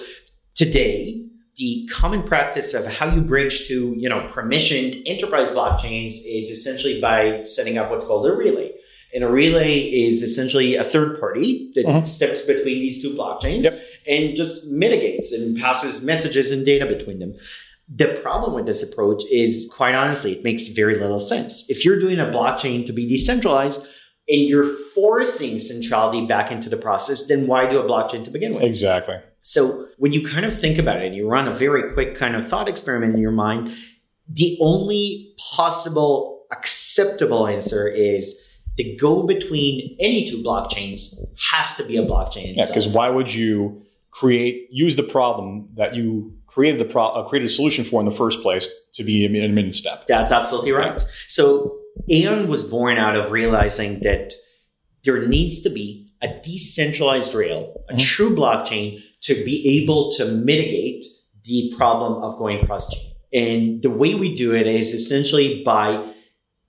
today, 0.54 1.24
the 1.56 1.88
common 1.92 2.22
practice 2.22 2.72
of 2.72 2.86
how 2.86 3.12
you 3.12 3.20
bridge 3.20 3.66
to 3.66 3.94
you 3.96 4.08
know 4.08 4.20
permissioned 4.28 5.02
enterprise 5.06 5.50
blockchains 5.50 6.12
is 6.24 6.48
essentially 6.50 7.00
by 7.00 7.42
setting 7.42 7.78
up 7.78 7.90
what's 7.90 8.06
called 8.06 8.26
a 8.26 8.32
relay. 8.32 8.72
And 9.12 9.24
a 9.24 9.28
relay 9.28 9.78
is 9.80 10.22
essentially 10.22 10.76
a 10.76 10.84
third 10.84 11.18
party 11.18 11.72
that 11.74 11.86
uh-huh. 11.86 12.02
steps 12.02 12.42
between 12.42 12.78
these 12.78 13.02
two 13.02 13.14
blockchains 13.14 13.64
yep. 13.64 13.80
and 14.06 14.36
just 14.36 14.66
mitigates 14.66 15.32
and 15.32 15.56
passes 15.56 16.04
messages 16.04 16.50
and 16.50 16.64
data 16.64 16.84
between 16.84 17.18
them. 17.18 17.34
The 17.90 18.20
problem 18.22 18.54
with 18.54 18.66
this 18.66 18.82
approach 18.82 19.22
is 19.30 19.70
quite 19.74 19.94
honestly, 19.94 20.32
it 20.32 20.44
makes 20.44 20.68
very 20.68 20.96
little 20.96 21.20
sense. 21.20 21.68
If 21.70 21.84
you're 21.84 21.98
doing 21.98 22.18
a 22.18 22.26
blockchain 22.26 22.84
to 22.86 22.92
be 22.92 23.08
decentralized 23.08 23.86
and 24.28 24.42
you're 24.42 24.76
forcing 24.94 25.58
centrality 25.58 26.26
back 26.26 26.52
into 26.52 26.68
the 26.68 26.76
process, 26.76 27.26
then 27.26 27.46
why 27.46 27.66
do 27.66 27.78
a 27.78 27.84
blockchain 27.84 28.24
to 28.24 28.30
begin 28.30 28.52
with? 28.52 28.62
Exactly. 28.62 29.16
So 29.40 29.86
when 29.96 30.12
you 30.12 30.26
kind 30.26 30.44
of 30.44 30.58
think 30.58 30.76
about 30.76 30.98
it, 30.98 31.06
and 31.06 31.14
you 31.14 31.26
run 31.26 31.48
a 31.48 31.54
very 31.54 31.94
quick 31.94 32.14
kind 32.14 32.36
of 32.36 32.46
thought 32.46 32.68
experiment 32.68 33.14
in 33.14 33.20
your 33.20 33.32
mind, 33.32 33.72
the 34.28 34.58
only 34.60 35.32
possible 35.56 36.44
acceptable 36.52 37.46
answer 37.46 37.88
is 37.88 38.38
the 38.76 38.96
go 38.96 39.22
between 39.22 39.96
any 39.98 40.26
two 40.26 40.42
blockchains 40.42 41.14
has 41.50 41.76
to 41.76 41.84
be 41.84 41.96
a 41.96 42.02
blockchain. 42.02 42.56
Yeah, 42.56 42.66
because 42.66 42.86
why 42.86 43.08
would 43.08 43.32
you 43.32 43.82
create 44.10 44.68
use 44.70 44.96
the 44.96 45.02
problem 45.02 45.68
that 45.74 45.94
you 45.94 46.34
created 46.46 46.80
the 46.80 46.84
pro, 46.84 47.06
uh, 47.06 47.28
created 47.28 47.46
a 47.46 47.52
solution 47.52 47.84
for 47.84 48.00
in 48.00 48.06
the 48.06 48.12
first 48.12 48.40
place 48.40 48.68
to 48.94 49.04
be 49.04 49.24
an 49.24 49.32
admin 49.32 49.74
step? 49.74 50.06
That's 50.06 50.32
absolutely 50.32 50.72
right. 50.72 51.02
So 51.26 51.78
Aion 52.10 52.48
was 52.48 52.64
born 52.64 52.96
out 52.98 53.16
of 53.16 53.30
realizing 53.30 54.00
that 54.00 54.32
there 55.04 55.26
needs 55.26 55.60
to 55.60 55.70
be 55.70 56.10
a 56.20 56.28
decentralized 56.42 57.34
rail, 57.34 57.74
a 57.88 57.92
mm-hmm. 57.92 57.98
true 57.98 58.34
blockchain 58.34 59.02
to 59.20 59.34
be 59.44 59.82
able 59.82 60.10
to 60.12 60.26
mitigate 60.26 61.04
the 61.44 61.72
problem 61.76 62.22
of 62.22 62.38
going 62.38 62.64
cross 62.66 62.92
chain. 62.92 63.12
And 63.32 63.82
the 63.82 63.90
way 63.90 64.14
we 64.14 64.34
do 64.34 64.54
it 64.54 64.66
is 64.66 64.94
essentially 64.94 65.62
by 65.64 66.12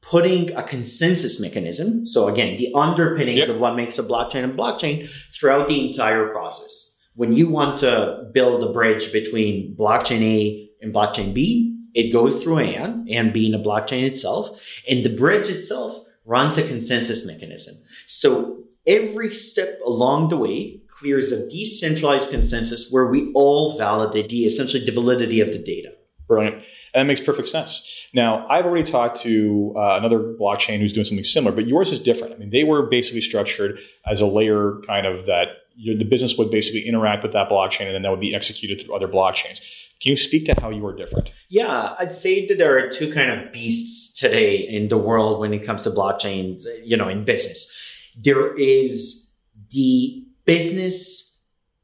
putting 0.01 0.55
a 0.55 0.63
consensus 0.63 1.41
mechanism. 1.41 2.05
So 2.05 2.27
again, 2.27 2.57
the 2.57 2.71
underpinnings 2.73 3.39
yep. 3.39 3.49
of 3.49 3.59
what 3.59 3.75
makes 3.75 3.97
a 3.97 4.03
blockchain 4.03 4.45
a 4.45 4.53
blockchain 4.53 5.09
throughout 5.33 5.67
the 5.67 5.87
entire 5.87 6.27
process. 6.29 6.88
When 7.19 7.33
you 7.33 7.49
want 7.49 7.79
to 7.79 8.29
build 8.33 8.63
a 8.63 8.71
bridge 8.71 9.11
between 9.11 9.75
blockchain 9.75 10.21
A 10.21 10.69
and 10.81 10.93
blockchain 10.93 11.33
B, 11.33 11.77
it 11.93 12.13
goes 12.13 12.41
through 12.41 12.55
Aion, 12.55 13.07
and 13.11 13.33
being 13.33 13.53
a 13.53 13.59
blockchain 13.59 14.03
itself, 14.03 14.57
and 14.89 15.03
the 15.03 15.13
bridge 15.13 15.49
itself 15.49 16.01
runs 16.23 16.57
a 16.57 16.65
consensus 16.65 17.27
mechanism. 17.27 17.75
So 18.07 18.63
every 18.87 19.33
step 19.33 19.81
along 19.85 20.29
the 20.29 20.37
way 20.37 20.79
clears 20.87 21.33
a 21.33 21.45
decentralized 21.49 22.31
consensus 22.31 22.89
where 22.89 23.07
we 23.07 23.33
all 23.33 23.77
validate 23.77 24.29
the 24.29 24.45
essentially 24.45 24.85
the 24.85 24.93
validity 24.93 25.41
of 25.41 25.51
the 25.51 25.59
data. 25.59 25.93
Brilliant. 26.25 26.63
And 26.93 27.01
that 27.01 27.05
makes 27.05 27.19
perfect 27.19 27.49
sense. 27.49 28.07
Now, 28.13 28.47
I've 28.47 28.65
already 28.65 28.89
talked 28.89 29.19
to 29.21 29.73
uh, 29.75 29.97
another 29.97 30.19
blockchain 30.19 30.77
who's 30.77 30.93
doing 30.93 31.03
something 31.03 31.25
similar, 31.25 31.53
but 31.53 31.65
yours 31.65 31.91
is 31.91 31.99
different. 31.99 32.35
I 32.35 32.37
mean, 32.37 32.51
they 32.51 32.63
were 32.63 32.83
basically 32.83 33.19
structured 33.19 33.79
as 34.05 34.21
a 34.21 34.25
layer 34.25 34.79
kind 34.87 35.05
of 35.05 35.25
that 35.25 35.47
you 35.79 35.93
know, 35.93 35.97
the 35.97 36.05
business 36.05 36.37
would 36.37 36.51
basically 36.51 36.81
interact 36.81 37.23
with 37.23 37.31
that 37.31 37.49
blockchain 37.49 37.85
and 37.85 37.95
then 37.95 38.01
that 38.01 38.11
would 38.11 38.19
be 38.19 38.35
executed 38.35 38.81
through 38.81 38.93
other 38.93 39.07
blockchains. 39.07 39.61
Can 40.01 40.11
you 40.11 40.17
speak 40.17 40.45
to 40.45 40.55
how 40.59 40.69
you 40.69 40.85
are 40.85 40.95
different? 40.95 41.31
Yeah, 41.49 41.95
I'd 41.97 42.13
say 42.13 42.45
that 42.47 42.57
there 42.57 42.77
are 42.77 42.89
two 42.89 43.11
kind 43.13 43.31
of 43.31 43.51
beasts 43.53 44.13
today 44.19 44.57
in 44.57 44.89
the 44.89 44.97
world 44.97 45.39
when 45.39 45.53
it 45.53 45.65
comes 45.65 45.81
to 45.83 45.91
blockchains, 45.91 46.63
you 46.83 46.97
know, 46.97 47.07
in 47.07 47.23
business. 47.23 47.73
There 48.17 48.53
is 48.55 49.33
the 49.71 50.25
business 50.45 51.41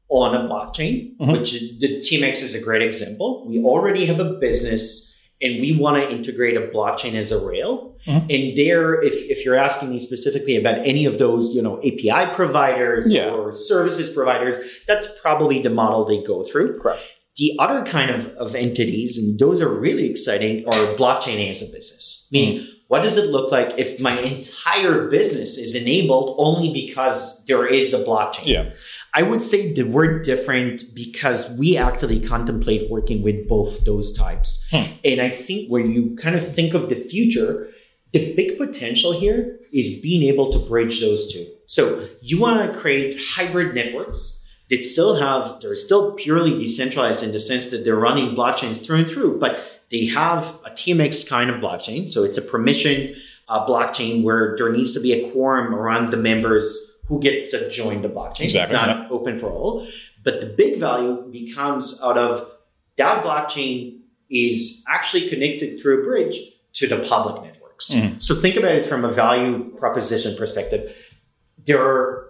on 0.08 0.34
a 0.34 0.40
blockchain, 0.48 1.16
mm-hmm. 1.16 1.32
which 1.32 1.52
the 1.80 2.00
TMX 2.00 2.42
is 2.42 2.54
a 2.54 2.62
great 2.62 2.82
example. 2.82 3.46
We 3.48 3.62
already 3.62 4.04
have 4.06 4.20
a 4.20 4.34
business 4.34 5.15
and 5.42 5.60
we 5.60 5.76
want 5.76 5.96
to 6.02 6.10
integrate 6.10 6.56
a 6.56 6.62
blockchain 6.62 7.14
as 7.14 7.30
a 7.32 7.44
rail. 7.44 7.96
Mhm. 8.06 8.20
And 8.30 8.56
there, 8.58 8.94
if, 9.02 9.12
if 9.30 9.44
you're 9.44 9.54
asking 9.56 9.90
me 9.90 9.98
specifically 10.00 10.56
about 10.56 10.78
any 10.86 11.04
of 11.04 11.18
those, 11.18 11.54
you 11.54 11.60
know, 11.62 11.78
API 11.78 12.32
providers 12.34 13.12
Yeah. 13.12 13.34
or 13.34 13.52
services 13.52 14.08
providers, 14.10 14.56
that's 14.88 15.06
probably 15.20 15.60
the 15.60 15.70
model 15.70 16.04
they 16.04 16.22
go 16.22 16.42
through. 16.42 16.78
Correct. 16.78 17.04
The 17.36 17.52
other 17.58 17.84
kind 17.84 18.10
of, 18.10 18.28
of 18.36 18.54
entities, 18.54 19.18
and 19.18 19.38
those 19.38 19.60
are 19.60 19.68
really 19.68 20.08
exciting, 20.10 20.64
are 20.68 20.94
blockchain 20.96 21.50
as 21.50 21.60
a 21.60 21.66
business. 21.66 22.26
Meaning, 22.32 22.66
what 22.88 23.02
does 23.02 23.16
it 23.18 23.26
look 23.30 23.50
like 23.52 23.78
if 23.78 24.00
my 24.00 24.18
entire 24.20 25.08
business 25.08 25.58
is 25.58 25.74
enabled 25.74 26.34
only 26.38 26.72
because 26.72 27.44
there 27.46 27.66
is 27.66 27.92
a 27.92 28.02
blockchain? 28.04 28.46
Yeah. 28.46 28.70
I 29.16 29.22
would 29.22 29.42
say 29.42 29.72
that 29.72 29.86
we're 29.86 30.18
different 30.18 30.94
because 30.94 31.50
we 31.58 31.78
actually 31.78 32.20
contemplate 32.20 32.90
working 32.90 33.22
with 33.22 33.48
both 33.48 33.82
those 33.86 34.12
types. 34.12 34.68
Hmm. 34.70 34.92
And 35.06 35.22
I 35.22 35.30
think 35.30 35.70
when 35.70 35.90
you 35.90 36.14
kind 36.16 36.36
of 36.36 36.46
think 36.46 36.74
of 36.74 36.90
the 36.90 36.96
future, 36.96 37.68
the 38.12 38.34
big 38.34 38.58
potential 38.58 39.18
here 39.18 39.58
is 39.72 40.02
being 40.02 40.22
able 40.24 40.52
to 40.52 40.58
bridge 40.58 41.00
those 41.00 41.32
two. 41.32 41.46
So 41.64 42.06
you 42.20 42.38
want 42.38 42.70
to 42.70 42.78
create 42.78 43.16
hybrid 43.18 43.74
networks 43.74 44.46
that 44.68 44.84
still 44.84 45.16
have, 45.16 45.62
they're 45.62 45.74
still 45.74 46.12
purely 46.12 46.58
decentralized 46.58 47.22
in 47.22 47.32
the 47.32 47.38
sense 47.38 47.70
that 47.70 47.86
they're 47.86 47.96
running 47.96 48.36
blockchains 48.36 48.84
through 48.84 48.98
and 48.98 49.08
through, 49.08 49.38
but 49.38 49.64
they 49.90 50.04
have 50.06 50.44
a 50.66 50.70
TMX 50.70 51.26
kind 51.26 51.48
of 51.48 51.56
blockchain. 51.56 52.12
So 52.12 52.22
it's 52.22 52.36
a 52.36 52.42
permission 52.42 53.14
uh, 53.48 53.66
blockchain 53.66 54.22
where 54.22 54.56
there 54.58 54.70
needs 54.70 54.92
to 54.92 55.00
be 55.00 55.14
a 55.14 55.30
quorum 55.30 55.74
around 55.74 56.10
the 56.10 56.18
members 56.18 56.95
who 57.06 57.20
gets 57.20 57.50
to 57.52 57.70
join 57.70 58.02
the 58.02 58.08
blockchain. 58.08 58.44
Exactly, 58.44 58.76
It's 58.76 58.86
not 58.86 59.10
open 59.10 59.38
for 59.38 59.50
all. 59.50 59.86
But 60.24 60.40
the 60.40 60.46
big 60.46 60.78
value 60.78 61.22
becomes 61.30 62.00
out 62.02 62.18
of 62.18 62.50
that 62.96 63.22
blockchain 63.24 64.00
is 64.28 64.84
actually 64.88 65.28
connected 65.28 65.78
through 65.80 66.00
a 66.00 66.04
bridge 66.04 66.36
to 66.74 66.86
the 66.88 66.98
public 66.98 67.42
networks. 67.42 67.90
Mhm. 67.90 68.20
So 68.20 68.34
think 68.34 68.56
about 68.56 68.74
it 68.74 68.84
from 68.84 69.04
a 69.04 69.08
value 69.10 69.72
proposition 69.76 70.36
perspective. 70.36 71.14
There 71.64 71.80
are 71.80 72.22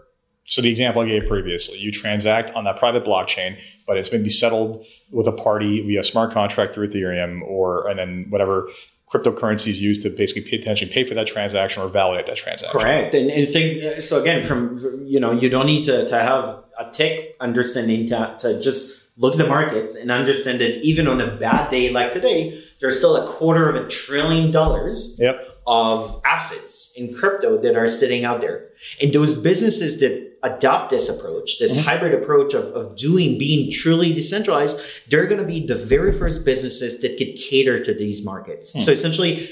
So 0.49 0.63
the 0.63 0.71
example 0.71 1.03
I 1.03 1.07
gave 1.09 1.27
previously, 1.27 1.79
you 1.79 1.91
transact 1.91 2.55
on 2.55 2.63
that 2.65 2.77
private 2.77 3.05
blockchain, 3.05 3.57
but 3.85 3.97
it's 3.97 4.13
maybe 4.13 4.29
settled 4.29 4.85
with 5.11 5.27
a 5.27 5.33
party 5.33 5.83
via 5.83 6.05
smart 6.05 6.31
contract 6.31 6.73
through 6.73 6.87
Ethereum, 6.89 7.43
or 7.43 7.89
and 7.89 7.99
then 7.99 8.27
whatever 8.29 8.69
cryptocurrencies 9.11 9.81
used 9.81 10.03
to 10.03 10.11
basically 10.11 10.43
pay 10.43 10.57
attention, 10.57 10.89
pay 10.89 11.05
for 11.05 11.15
that 11.15 11.27
transaction 11.27 11.83
or 11.83 11.89
validate 11.89 12.27
that 12.27 12.37
transaction. 12.37 12.79
Correct. 12.79 13.15
And, 13.15 13.31
and 13.31 13.49
think, 13.49 14.03
so 14.03 14.21
again, 14.21 14.43
from, 14.43 15.05
you 15.07 15.21
know, 15.21 15.33
you 15.33 15.49
don't 15.49 15.67
need 15.67 15.85
to, 15.85 16.07
to 16.07 16.19
have 16.19 16.65
a 16.79 16.91
tech 16.91 17.35
understanding 17.41 18.07
to, 18.09 18.35
to 18.41 18.61
just 18.61 19.05
look 19.17 19.35
at 19.35 19.39
the 19.39 19.47
markets 19.47 19.95
and 19.95 20.11
understand 20.11 20.61
that 20.61 20.83
even 20.83 21.07
on 21.07 21.21
a 21.21 21.37
bad 21.37 21.71
day 21.71 21.91
like 21.91 22.13
today, 22.13 22.63
there's 22.81 22.99
still 22.99 23.17
a 23.17 23.27
quarter 23.27 23.69
of 23.69 23.77
a 23.77 23.89
trillion 23.89 24.51
dollars 24.51 25.17
Yep. 25.19 25.56
Of 25.67 26.21
assets 26.25 26.93
in 26.97 27.13
crypto 27.15 27.57
that 27.59 27.77
are 27.77 27.89
sitting 27.89 28.25
out 28.25 28.41
there. 28.41 28.69
And 29.03 29.13
those 29.13 29.41
businesses 29.41 29.99
that 30.01 30.37
adopt 30.43 30.91
this 30.91 31.09
approach, 31.09 31.59
this 31.59 31.77
mm-hmm. 31.77 31.89
hybrid 31.89 32.15
approach 32.15 32.55
of, 32.55 32.65
of 32.67 32.97
doing, 32.97 33.37
being 33.37 33.71
truly 33.71 34.13
decentralized, 34.13 34.81
they're 35.09 35.27
going 35.27 35.41
to 35.41 35.47
be 35.47 35.67
the 35.67 35.75
very 35.75 36.13
first 36.13 36.45
businesses 36.45 37.01
that 37.01 37.19
could 37.19 37.35
cater 37.37 37.85
to 37.85 37.93
these 37.93 38.25
markets. 38.25 38.73
Hmm. 38.73 38.81
So 38.81 38.93
essentially, 38.93 39.49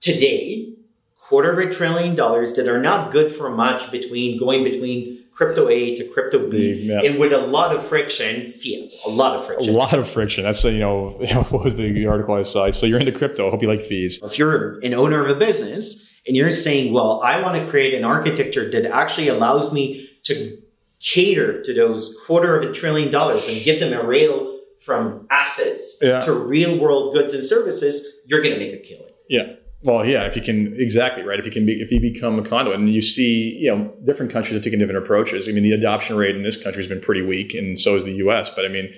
today, 0.00 0.74
quarter 1.18 1.50
of 1.52 1.58
a 1.58 1.72
trillion 1.72 2.14
dollars 2.14 2.54
that 2.54 2.68
are 2.68 2.80
not 2.80 3.10
good 3.10 3.32
for 3.32 3.50
much 3.50 3.90
between 3.90 4.38
going 4.38 4.62
between 4.62 5.15
crypto 5.36 5.68
A 5.68 5.94
to 5.96 6.04
crypto 6.08 6.48
B, 6.48 6.56
Yeah. 6.90 7.00
and 7.04 7.18
with 7.18 7.32
a 7.32 7.38
lot 7.56 7.74
of 7.76 7.86
friction, 7.86 8.50
fiat, 8.50 8.90
a 9.06 9.10
lot 9.10 9.36
of 9.36 9.44
friction, 9.46 9.74
A 9.74 9.76
lot 9.76 9.92
of 9.98 10.08
friction. 10.08 10.44
That's 10.44 10.64
you 10.64 10.78
know 10.78 11.10
what 11.50 11.62
was 11.64 11.76
the 11.76 12.06
article 12.06 12.34
I 12.34 12.42
saw. 12.42 12.70
So 12.70 12.86
you're 12.86 12.98
into 12.98 13.12
crypto. 13.12 13.46
I 13.46 13.50
hope 13.50 13.62
you 13.62 13.68
like 13.68 13.82
fees. 13.82 14.18
If 14.22 14.38
you're 14.38 14.78
an 14.80 14.94
owner 14.94 15.22
of 15.24 15.30
a 15.30 15.38
business 15.38 16.08
and 16.26 16.34
you're 16.36 16.50
saying, 16.50 16.92
well, 16.92 17.20
I 17.22 17.40
want 17.42 17.62
to 17.62 17.70
create 17.70 17.92
an 17.94 18.04
architecture 18.04 18.70
that 18.70 18.84
actually 18.86 19.28
allows 19.28 19.72
me 19.72 20.08
to 20.24 20.56
cater 20.98 21.62
to 21.62 21.74
those 21.74 22.16
quarter 22.26 22.56
of 22.58 22.68
a 22.68 22.72
trillion 22.72 23.10
dollars 23.10 23.46
and 23.48 23.62
give 23.62 23.78
them 23.80 23.92
a 23.92 24.02
rail 24.04 24.58
from 24.80 25.26
assets 25.30 25.98
Yeah. 26.00 26.20
to 26.20 26.32
real 26.32 26.78
world 26.78 27.12
goods 27.14 27.34
and 27.34 27.44
services, 27.44 27.94
you're 28.26 28.40
going 28.42 28.54
to 28.54 28.58
make 28.58 28.72
a 28.72 28.78
killing. 28.78 29.12
Yeah. 29.28 29.55
Well, 29.84 30.04
yeah. 30.04 30.24
If 30.24 30.36
you 30.36 30.42
can, 30.42 30.74
exactly 30.80 31.22
right. 31.22 31.38
If 31.38 31.44
you 31.44 31.52
can, 31.52 31.66
be, 31.66 31.80
if 31.80 31.92
you 31.92 32.00
become 32.00 32.38
a 32.38 32.42
conduit, 32.42 32.78
and 32.78 32.92
you 32.92 33.02
see, 33.02 33.56
you 33.56 33.70
know, 33.70 33.92
different 34.04 34.32
countries 34.32 34.54
have 34.54 34.62
taken 34.62 34.78
different 34.78 35.02
approaches. 35.04 35.48
I 35.48 35.52
mean, 35.52 35.62
the 35.62 35.72
adoption 35.72 36.16
rate 36.16 36.34
in 36.34 36.42
this 36.42 36.60
country 36.60 36.82
has 36.82 36.88
been 36.88 37.00
pretty 37.00 37.22
weak, 37.22 37.54
and 37.54 37.78
so 37.78 37.94
is 37.94 38.04
the 38.04 38.14
U.S. 38.14 38.50
But 38.50 38.64
I 38.64 38.68
mean, 38.68 38.92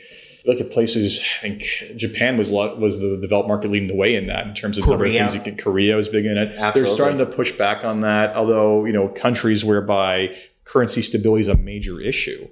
look 0.47 0.61
at 0.61 0.71
places. 0.71 1.21
I 1.39 1.43
think 1.43 1.65
Japan 1.97 2.37
was 2.37 2.51
was 2.51 2.99
the 2.99 3.19
developed 3.21 3.49
market 3.49 3.71
leading 3.71 3.89
the 3.89 3.97
way 3.97 4.15
in 4.15 4.27
that 4.27 4.47
in 4.47 4.55
terms 4.55 4.79
of 4.79 4.85
the 4.85 4.91
number 4.91 5.05
of 5.05 5.11
Korea. 5.11 5.21
things. 5.21 5.35
You 5.35 5.41
can, 5.41 5.57
Korea 5.57 5.97
was 5.97 6.09
big 6.09 6.25
in 6.25 6.39
it. 6.39 6.55
Absolutely. 6.57 6.81
They're 6.83 6.95
starting 6.95 7.19
to 7.19 7.27
push 7.27 7.53
back 7.53 7.85
on 7.85 8.01
that. 8.03 8.35
Although 8.37 8.85
you 8.85 8.93
know, 8.93 9.09
countries 9.09 9.65
whereby 9.65 10.35
currency 10.65 11.03
stability 11.03 11.43
is 11.43 11.49
a 11.49 11.57
major 11.57 12.01
issue. 12.01 12.49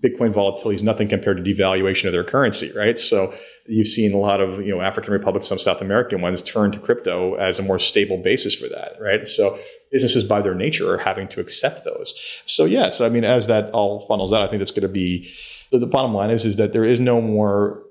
Bitcoin 0.00 0.32
volatility 0.32 0.76
is 0.76 0.82
nothing 0.82 1.08
compared 1.08 1.42
to 1.42 1.42
devaluation 1.42 2.06
of 2.06 2.12
their 2.12 2.24
currency, 2.24 2.70
right? 2.76 2.98
So 2.98 3.32
you've 3.66 3.86
seen 3.86 4.12
a 4.12 4.18
lot 4.18 4.40
of 4.40 4.60
you 4.60 4.74
know 4.74 4.82
African 4.82 5.12
republics, 5.12 5.46
some 5.46 5.58
South 5.58 5.80
American 5.80 6.20
ones, 6.20 6.42
turn 6.42 6.72
to 6.72 6.78
crypto 6.78 7.34
as 7.34 7.58
a 7.58 7.62
more 7.62 7.78
stable 7.78 8.18
basis 8.18 8.54
for 8.54 8.68
that, 8.68 8.96
right? 9.00 9.26
So 9.26 9.58
businesses 9.90 10.24
by 10.24 10.42
their 10.42 10.54
nature 10.54 10.92
are 10.92 10.98
having 10.98 11.26
to 11.28 11.40
accept 11.40 11.84
those. 11.84 12.14
So 12.44 12.66
yes, 12.66 13.00
I 13.00 13.08
mean 13.08 13.24
as 13.24 13.46
that 13.46 13.70
all 13.70 14.00
funnels 14.00 14.32
out, 14.32 14.42
I 14.42 14.46
think 14.46 14.60
that's 14.60 14.70
going 14.70 14.82
to 14.82 14.88
be 14.88 15.30
the, 15.70 15.78
the 15.78 15.86
bottom 15.86 16.12
line 16.12 16.30
is 16.30 16.44
is 16.44 16.56
that 16.56 16.72
there 16.72 16.84
is 16.84 17.00
no 17.00 17.20
more. 17.20 17.82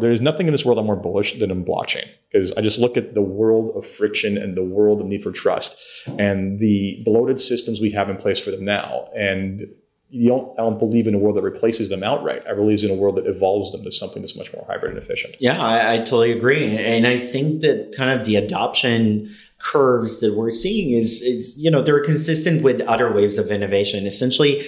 There 0.00 0.10
is 0.10 0.20
nothing 0.20 0.46
in 0.46 0.52
this 0.52 0.64
world 0.64 0.80
I'm 0.80 0.86
more 0.86 0.96
bullish 0.96 1.38
than 1.38 1.50
in 1.50 1.64
blockchain 1.64 2.08
because 2.32 2.50
I 2.54 2.60
just 2.60 2.80
look 2.80 2.96
at 2.96 3.14
the 3.14 3.22
world 3.22 3.76
of 3.76 3.86
friction 3.86 4.36
and 4.36 4.56
the 4.56 4.64
world 4.64 5.00
of 5.00 5.06
need 5.06 5.22
for 5.22 5.30
trust 5.30 5.78
and 6.18 6.58
the 6.58 7.02
bloated 7.04 7.38
systems 7.38 7.80
we 7.80 7.92
have 7.92 8.10
in 8.10 8.16
place 8.16 8.40
for 8.40 8.50
them 8.50 8.64
now. 8.64 9.08
And 9.14 9.68
you 10.08 10.28
don't, 10.28 10.58
I 10.58 10.62
don't 10.62 10.78
believe 10.78 11.06
in 11.06 11.14
a 11.14 11.18
world 11.18 11.36
that 11.36 11.42
replaces 11.42 11.88
them 11.88 12.04
outright. 12.04 12.42
I 12.48 12.54
believe 12.54 12.82
in 12.84 12.90
a 12.90 12.94
world 12.94 13.16
that 13.16 13.26
evolves 13.26 13.72
them 13.72 13.82
to 13.82 13.90
something 13.90 14.22
that's 14.22 14.36
much 14.36 14.52
more 14.52 14.64
hybrid 14.68 14.94
and 14.94 15.02
efficient. 15.02 15.36
Yeah, 15.40 15.60
I, 15.60 15.94
I 15.94 15.98
totally 15.98 16.32
agree. 16.32 16.76
And 16.76 17.06
I 17.06 17.18
think 17.18 17.60
that 17.62 17.92
kind 17.96 18.18
of 18.18 18.24
the 18.24 18.36
adoption 18.36 19.34
curves 19.58 20.20
that 20.20 20.34
we're 20.34 20.50
seeing 20.50 20.92
is, 20.92 21.22
is, 21.22 21.58
you 21.58 21.70
know, 21.70 21.82
they're 21.82 22.04
consistent 22.04 22.62
with 22.62 22.80
other 22.82 23.12
waves 23.12 23.36
of 23.36 23.50
innovation. 23.50 24.06
Essentially, 24.06 24.64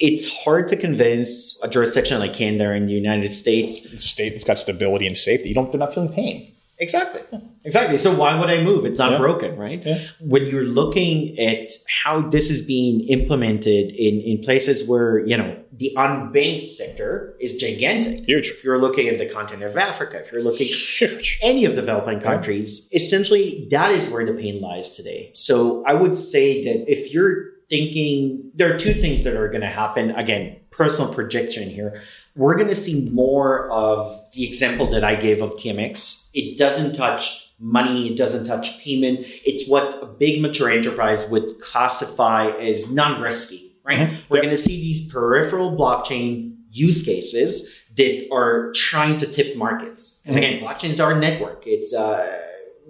it's 0.00 0.28
hard 0.44 0.66
to 0.68 0.76
convince 0.76 1.58
a 1.62 1.68
jurisdiction 1.68 2.18
like 2.18 2.34
Canada 2.34 2.72
in 2.72 2.86
the 2.86 2.94
United 2.94 3.32
States 3.32 4.02
state 4.02 4.30
that's 4.30 4.44
got 4.44 4.58
stability 4.58 5.06
and 5.06 5.16
safety. 5.16 5.50
You 5.50 5.54
don't, 5.54 5.70
they're 5.70 5.78
not 5.78 5.94
feeling 5.94 6.12
pain. 6.12 6.52
Exactly. 6.80 7.20
Exactly. 7.64 7.98
So 7.98 8.14
why 8.14 8.38
would 8.38 8.48
I 8.50 8.62
move? 8.62 8.84
It's 8.86 8.98
not 8.98 9.12
Yeah. 9.12 9.18
broken, 9.18 9.56
right? 9.56 9.84
Yeah. 9.84 9.98
When 10.20 10.46
you're 10.46 10.64
looking 10.64 11.38
at 11.38 11.70
how 12.02 12.22
this 12.30 12.50
is 12.50 12.62
being 12.62 13.02
implemented 13.08 13.92
in, 13.94 14.20
in 14.22 14.38
places 14.42 14.88
where, 14.88 15.18
you 15.26 15.36
know, 15.36 15.56
the 15.76 15.92
unbanked 15.96 16.68
sector 16.68 17.36
is 17.38 17.56
gigantic. 17.56 18.24
Huge. 18.26 18.48
If 18.48 18.64
you're 18.64 18.78
looking 18.78 19.08
at 19.08 19.18
the 19.18 19.26
continent 19.26 19.70
of 19.70 19.76
Africa, 19.76 20.20
if 20.20 20.32
you're 20.32 20.42
looking 20.42 20.66
Huge. 20.68 21.38
any 21.42 21.64
of 21.66 21.74
the 21.76 21.82
developing 21.82 22.20
countries, 22.20 22.88
essentially 22.94 23.66
that 23.70 23.90
is 23.90 24.08
where 24.08 24.24
the 24.24 24.34
pain 24.34 24.60
lies 24.60 24.90
today. 24.94 25.30
So 25.34 25.82
I 25.86 25.94
would 25.94 26.16
say 26.16 26.62
that 26.64 26.90
if 26.90 27.12
you're 27.12 27.44
thinking, 27.68 28.50
there 28.54 28.74
are 28.74 28.78
two 28.78 28.92
things 28.92 29.22
that 29.24 29.34
are 29.36 29.48
going 29.48 29.60
to 29.60 29.66
happen. 29.68 30.10
Again, 30.10 30.56
personal 30.70 31.12
projection 31.12 31.68
here. 31.68 32.02
We're 32.40 32.54
going 32.56 32.68
to 32.68 32.74
see 32.74 33.08
more 33.12 33.68
of 33.70 34.18
the 34.34 34.48
example 34.48 34.86
that 34.92 35.04
I 35.04 35.14
gave 35.14 35.42
of 35.42 35.52
TMX. 35.54 36.30
It 36.32 36.56
doesn't 36.56 36.94
touch 36.94 37.52
money, 37.58 38.06
it 38.08 38.16
doesn't 38.16 38.46
touch 38.46 38.82
payment. 38.82 39.18
It's 39.44 39.68
what 39.68 40.02
a 40.02 40.06
big 40.06 40.40
mature 40.40 40.70
enterprise 40.70 41.28
would 41.30 41.60
classify 41.60 42.46
as 42.70 42.90
non 42.90 43.20
risky, 43.20 43.72
right? 43.84 43.98
Mhm. 44.08 44.14
We're 44.30 44.36
Yep. 44.38 44.44
going 44.44 44.56
to 44.56 44.62
see 44.62 44.80
these 44.80 45.06
peripheral 45.12 45.76
blockchain 45.76 46.54
use 46.72 47.02
cases 47.02 47.68
that 47.98 48.26
are 48.32 48.72
trying 48.74 49.18
to 49.18 49.26
tip 49.26 49.54
markets. 49.56 50.20
Because 50.22 50.36
again, 50.36 50.62
blockchains 50.62 50.98
are 51.04 51.12
a 51.12 51.18
network. 51.20 51.64
It's 51.66 51.92
uh, 51.92 52.26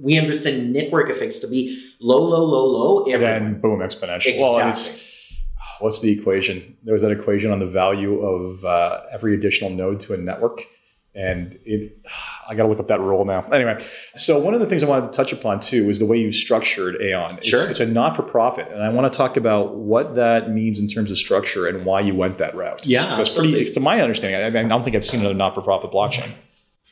we 0.01 0.17
understand 0.17 0.73
network 0.73 1.11
effects 1.11 1.41
to 1.41 1.49
be 1.49 1.77
low, 2.01 2.23
low, 2.23 2.45
low, 2.45 2.67
low. 2.67 3.01
Everywhere. 3.03 3.41
Then 3.41 3.61
boom, 3.61 3.81
exponential. 3.81 4.27
Exactly. 4.27 4.39
Well, 4.43 4.69
it's, 4.71 4.93
what's 5.81 6.01
the 6.01 6.11
equation? 6.11 6.77
There 6.85 6.93
was 6.93 7.03
that 7.03 7.11
equation 7.11 7.51
on 7.51 7.59
the 7.59 7.67
value 7.67 8.21
of 8.21 8.65
uh, 8.65 9.03
every 9.13 9.35
additional 9.35 9.71
node 9.71 10.01
to 10.01 10.15
a 10.15 10.17
network. 10.17 10.63
And 11.13 11.59
it, 11.65 11.99
I 12.49 12.55
got 12.55 12.63
to 12.63 12.69
look 12.69 12.79
up 12.79 12.87
that 12.87 13.01
rule 13.01 13.25
now. 13.25 13.43
Anyway, 13.51 13.85
so 14.15 14.39
one 14.39 14.55
of 14.55 14.61
the 14.61 14.67
things 14.67 14.85
I 14.85 14.89
wanted 14.89 15.07
to 15.11 15.17
touch 15.17 15.33
upon 15.33 15.59
too 15.59 15.91
is 15.91 15.99
the 15.99 16.07
way 16.07 16.19
you've 16.19 16.37
structured 16.37 17.01
Aion. 17.01 17.39
It's, 17.39 17.49
Sure. 17.49 17.69
it's 17.69 17.81
a 17.81 17.87
not 17.87 18.15
for 18.15 18.23
profit. 18.23 18.69
And 18.71 18.81
I 18.81 18.91
want 18.91 19.13
to 19.13 19.17
talk 19.17 19.37
about 19.37 19.75
what 19.75 20.15
that 20.15 20.51
means 20.51 20.79
in 20.79 20.87
terms 20.87 21.11
of 21.11 21.19
structure 21.19 21.67
and 21.67 21.85
why 21.85 21.99
you 22.01 22.15
went 22.15 22.39
that 22.39 22.55
route. 22.55 22.87
Yeah. 22.87 23.17
that's 23.17 23.35
pretty, 23.35 23.65
to 23.65 23.81
my 23.81 24.01
understanding, 24.01 24.57
I, 24.57 24.61
I 24.61 24.63
don't 24.69 24.85
think 24.85 24.95
I've 24.95 25.05
seen 25.05 25.19
another 25.19 25.35
not 25.35 25.57
for 25.57 25.63
profit 25.63 25.91
blockchain. 25.91 26.31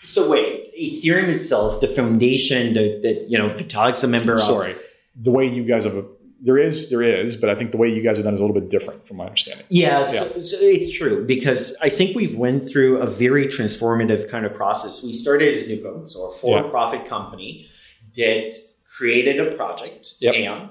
so 0.02 0.28
wait, 0.28 0.66
Ethereum 0.76 1.28
itself, 1.28 1.80
the 1.80 1.86
foundation 1.88 2.74
that, 2.74 3.02
that 3.02 3.26
you 3.30 3.38
know 3.38 3.48
Vitalik's 3.50 4.02
a 4.02 4.08
member 4.08 4.34
of. 4.34 4.40
Sorry. 4.40 4.74
The 5.20 5.30
way 5.32 5.46
you 5.46 5.62
guys 5.64 5.84
have 5.84 6.04
there 6.40 6.56
is, 6.56 6.90
there 6.90 7.02
is, 7.02 7.36
but 7.36 7.50
I 7.50 7.54
think 7.54 7.72
the 7.72 7.78
way 7.78 7.88
you 7.88 8.02
guys 8.02 8.16
have 8.16 8.24
done 8.24 8.34
is 8.34 8.40
a 8.40 8.44
little 8.44 8.58
bit 8.58 8.70
different 8.70 9.06
from 9.06 9.16
my 9.16 9.24
understanding. 9.24 9.66
Yeah, 9.68 10.04
so, 10.04 10.24
so 10.42 10.56
it's 10.60 10.96
true 10.96 11.24
because 11.26 11.76
I 11.80 11.88
think 11.88 12.14
we've 12.14 12.36
went 12.36 12.68
through 12.68 12.98
a 12.98 13.06
very 13.06 13.46
transformative 13.46 14.28
kind 14.28 14.46
of 14.46 14.54
process. 14.54 15.02
We 15.02 15.12
started 15.12 15.54
as 15.54 15.64
Nuco, 15.64 16.08
so 16.08 16.28
a 16.28 16.32
for-profit 16.32 17.00
yeah. 17.02 17.08
company 17.08 17.68
that 18.16 18.54
created 18.96 19.40
a 19.40 19.56
project, 19.56 20.14
yep. 20.20 20.34
and 20.34 20.70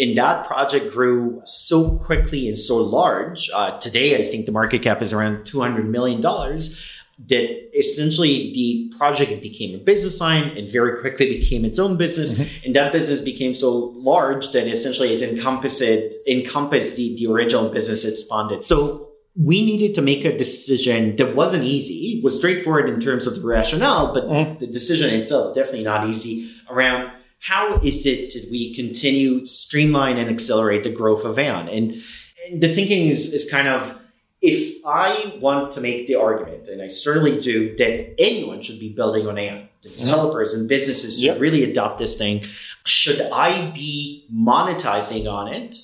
and 0.00 0.16
that 0.16 0.46
project 0.46 0.92
grew 0.92 1.40
so 1.44 1.96
quickly 1.98 2.48
and 2.48 2.56
so 2.56 2.76
large. 2.76 3.50
Uh, 3.52 3.76
today, 3.80 4.16
I 4.16 4.30
think 4.30 4.46
the 4.46 4.52
market 4.52 4.82
cap 4.82 5.02
is 5.02 5.12
around 5.12 5.44
two 5.44 5.60
hundred 5.60 5.88
million 5.88 6.20
dollars 6.20 6.97
that 7.26 7.78
essentially 7.78 8.52
the 8.54 8.92
project 8.96 9.42
became 9.42 9.74
a 9.74 9.78
business 9.78 10.20
line 10.20 10.56
and 10.56 10.70
very 10.70 11.00
quickly 11.00 11.38
became 11.38 11.64
its 11.64 11.78
own 11.78 11.96
business. 11.96 12.34
Mm-hmm. 12.34 12.66
And 12.66 12.76
that 12.76 12.92
business 12.92 13.20
became 13.20 13.54
so 13.54 13.92
large 13.96 14.52
that 14.52 14.68
essentially 14.68 15.14
it 15.14 15.22
encompassed 15.22 15.82
encompassed 16.26 16.96
the, 16.96 17.16
the 17.16 17.26
original 17.26 17.68
business 17.70 18.04
it 18.04 18.16
spawned. 18.16 18.64
So 18.64 19.08
we 19.34 19.64
needed 19.64 19.94
to 19.96 20.02
make 20.02 20.24
a 20.24 20.36
decision 20.36 21.16
that 21.16 21.34
wasn't 21.34 21.64
easy. 21.64 22.18
It 22.18 22.24
was 22.24 22.36
straightforward 22.36 22.88
in 22.88 23.00
terms 23.00 23.26
of 23.26 23.34
the 23.34 23.46
rationale, 23.46 24.14
but 24.14 24.24
mm-hmm. 24.24 24.58
the 24.58 24.66
decision 24.66 25.10
itself 25.10 25.54
definitely 25.54 25.84
not 25.84 26.06
easy 26.06 26.50
around 26.70 27.10
how 27.40 27.74
is 27.78 28.04
it 28.04 28.32
that 28.32 28.48
we 28.50 28.74
continue 28.74 29.46
streamline 29.46 30.18
and 30.18 30.28
accelerate 30.28 30.82
the 30.82 30.90
growth 30.90 31.24
of 31.24 31.36
Aion? 31.36 31.72
And, 31.72 32.02
and 32.50 32.60
the 32.60 32.72
thinking 32.72 33.08
is, 33.08 33.32
is 33.32 33.48
kind 33.48 33.68
of 33.68 33.97
if 34.40 34.84
I 34.86 35.36
want 35.40 35.72
to 35.72 35.80
make 35.80 36.06
the 36.06 36.14
argument, 36.14 36.68
and 36.68 36.80
I 36.80 36.88
certainly 36.88 37.40
do, 37.40 37.76
that 37.76 38.20
anyone 38.20 38.62
should 38.62 38.78
be 38.78 38.90
building 38.90 39.26
on 39.26 39.36
Aion, 39.36 39.62
mm-hmm. 39.62 39.82
developers 39.82 40.54
and 40.54 40.68
businesses 40.68 41.16
should 41.16 41.24
yep. 41.24 41.40
really 41.40 41.64
adopt 41.64 41.98
this 41.98 42.16
thing, 42.16 42.44
should 42.84 43.20
I 43.20 43.70
be 43.72 44.26
monetizing 44.32 45.30
on 45.30 45.48
it 45.52 45.76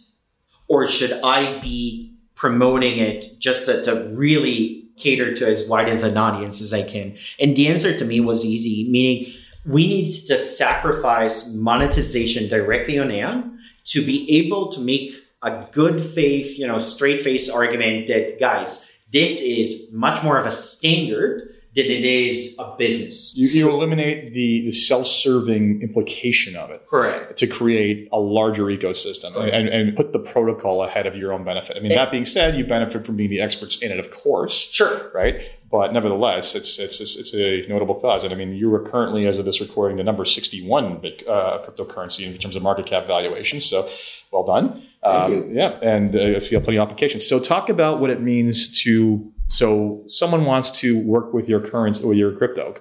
or 0.69 0.87
should 0.87 1.13
I 1.25 1.59
be 1.61 2.17
promoting 2.37 2.99
it 2.99 3.39
just 3.39 3.67
to, 3.67 3.83
to 3.83 4.15
really 4.17 4.89
cater 4.97 5.35
to 5.35 5.47
as 5.47 5.69
wide 5.69 5.89
of 5.89 6.05
an 6.05 6.17
audience 6.17 6.61
as 6.61 6.73
I 6.73 6.83
can? 6.83 7.17
And 7.41 7.57
the 7.57 7.69
answer 7.69 7.97
to 7.99 8.05
me 8.05 8.21
was 8.21 8.45
easy, 8.45 8.89
meaning 8.89 9.33
we 9.67 9.87
need 9.87 10.13
to 10.27 10.39
sacrifice 10.39 11.53
monetization 11.55 12.49
directly 12.49 12.99
on 12.99 13.09
Aion 13.09 13.57
to 13.85 14.05
be 14.05 14.31
able 14.39 14.71
to 14.73 14.81
make 14.81 15.13
a 15.45 15.69
good 15.73 16.01
faith, 16.01 16.59
you 16.59 16.67
know, 16.67 16.79
straight 16.79 17.21
face 17.21 17.49
argument 17.49 18.09
that 18.09 18.41
guys, 18.41 18.91
this 19.13 19.41
is 19.41 19.93
much 19.93 20.23
more 20.25 20.39
of 20.39 20.47
a 20.47 20.51
standard 20.51 21.55
than 21.75 21.87
it 21.87 22.05
is 22.05 22.57
a 22.59 22.75
business. 22.79 23.35
You, 23.37 23.49
you 23.49 23.69
eliminate 23.69 24.33
the, 24.33 24.65
the 24.65 24.71
self-serving 24.71 25.83
implication 25.83 26.55
of 26.55 26.71
it. 26.71 26.87
Correct. 26.87 27.37
To 27.39 27.47
create 27.49 28.09
a 28.13 28.21
larger 28.21 28.65
ecosystem 28.65 29.37
and, 29.37 29.69
and 29.69 29.97
put 29.97 30.13
the 30.13 30.21
protocol 30.21 30.85
ahead 30.85 31.07
of 31.07 31.17
your 31.17 31.33
own 31.33 31.43
benefit. 31.43 31.77
I 31.77 31.81
mean, 31.81 31.91
and, 31.91 31.99
that 31.99 32.13
being 32.13 32.27
said, 32.27 32.57
you 32.57 32.65
benefit 32.65 33.05
from 33.05 33.17
being 33.17 33.31
the 33.31 33.41
experts 33.41 33.79
in 33.79 33.91
it, 33.91 33.99
of 33.99 34.13
course. 34.13 34.71
Sure. 34.71 35.11
Right? 35.13 35.43
But 35.69 35.93
nevertheless, 35.93 36.55
it's, 36.55 36.79
it's, 36.79 37.01
it's, 37.01 37.35
a 37.35 37.67
notable 37.69 37.97
cause. 37.97 38.23
And 38.23 38.33
I 38.33 38.37
mean, 38.37 38.55
you 38.55 38.73
are 38.73 38.81
currently, 38.81 39.27
as 39.27 39.39
of 39.39 39.45
this 39.45 39.61
recording, 39.61 39.97
the 39.97 40.05
number 40.05 40.25
61 40.25 40.99
big, 40.99 41.25
uh, 41.27 41.59
cryptocurrency 41.65 42.25
in 42.25 42.33
terms 42.35 42.55
of 42.55 42.63
market 42.63 42.87
cap 42.87 43.09
valuation. 43.09 43.59
So 43.59 43.89
well 44.31 44.45
done. 44.45 44.81
Um, 45.05 45.51
yeah. 45.51 45.79
And 45.83 46.17
uh, 46.17 46.37
I 46.37 46.39
see 46.39 46.59
plenty 46.59 46.79
of 46.79 46.83
applications. 46.83 47.27
So 47.27 47.39
talk 47.39 47.69
about 47.69 48.01
what 48.01 48.11
it 48.11 48.23
means 48.23 48.81
to 48.83 49.31
so 49.49 50.03
someone 50.07 50.45
wants 50.47 50.71
to 50.81 50.99
work 51.01 51.35
with 51.35 51.49
your 51.49 51.61
currency 51.61 52.03
or 52.03 52.15
your 52.15 52.33
crypto. 52.33 52.75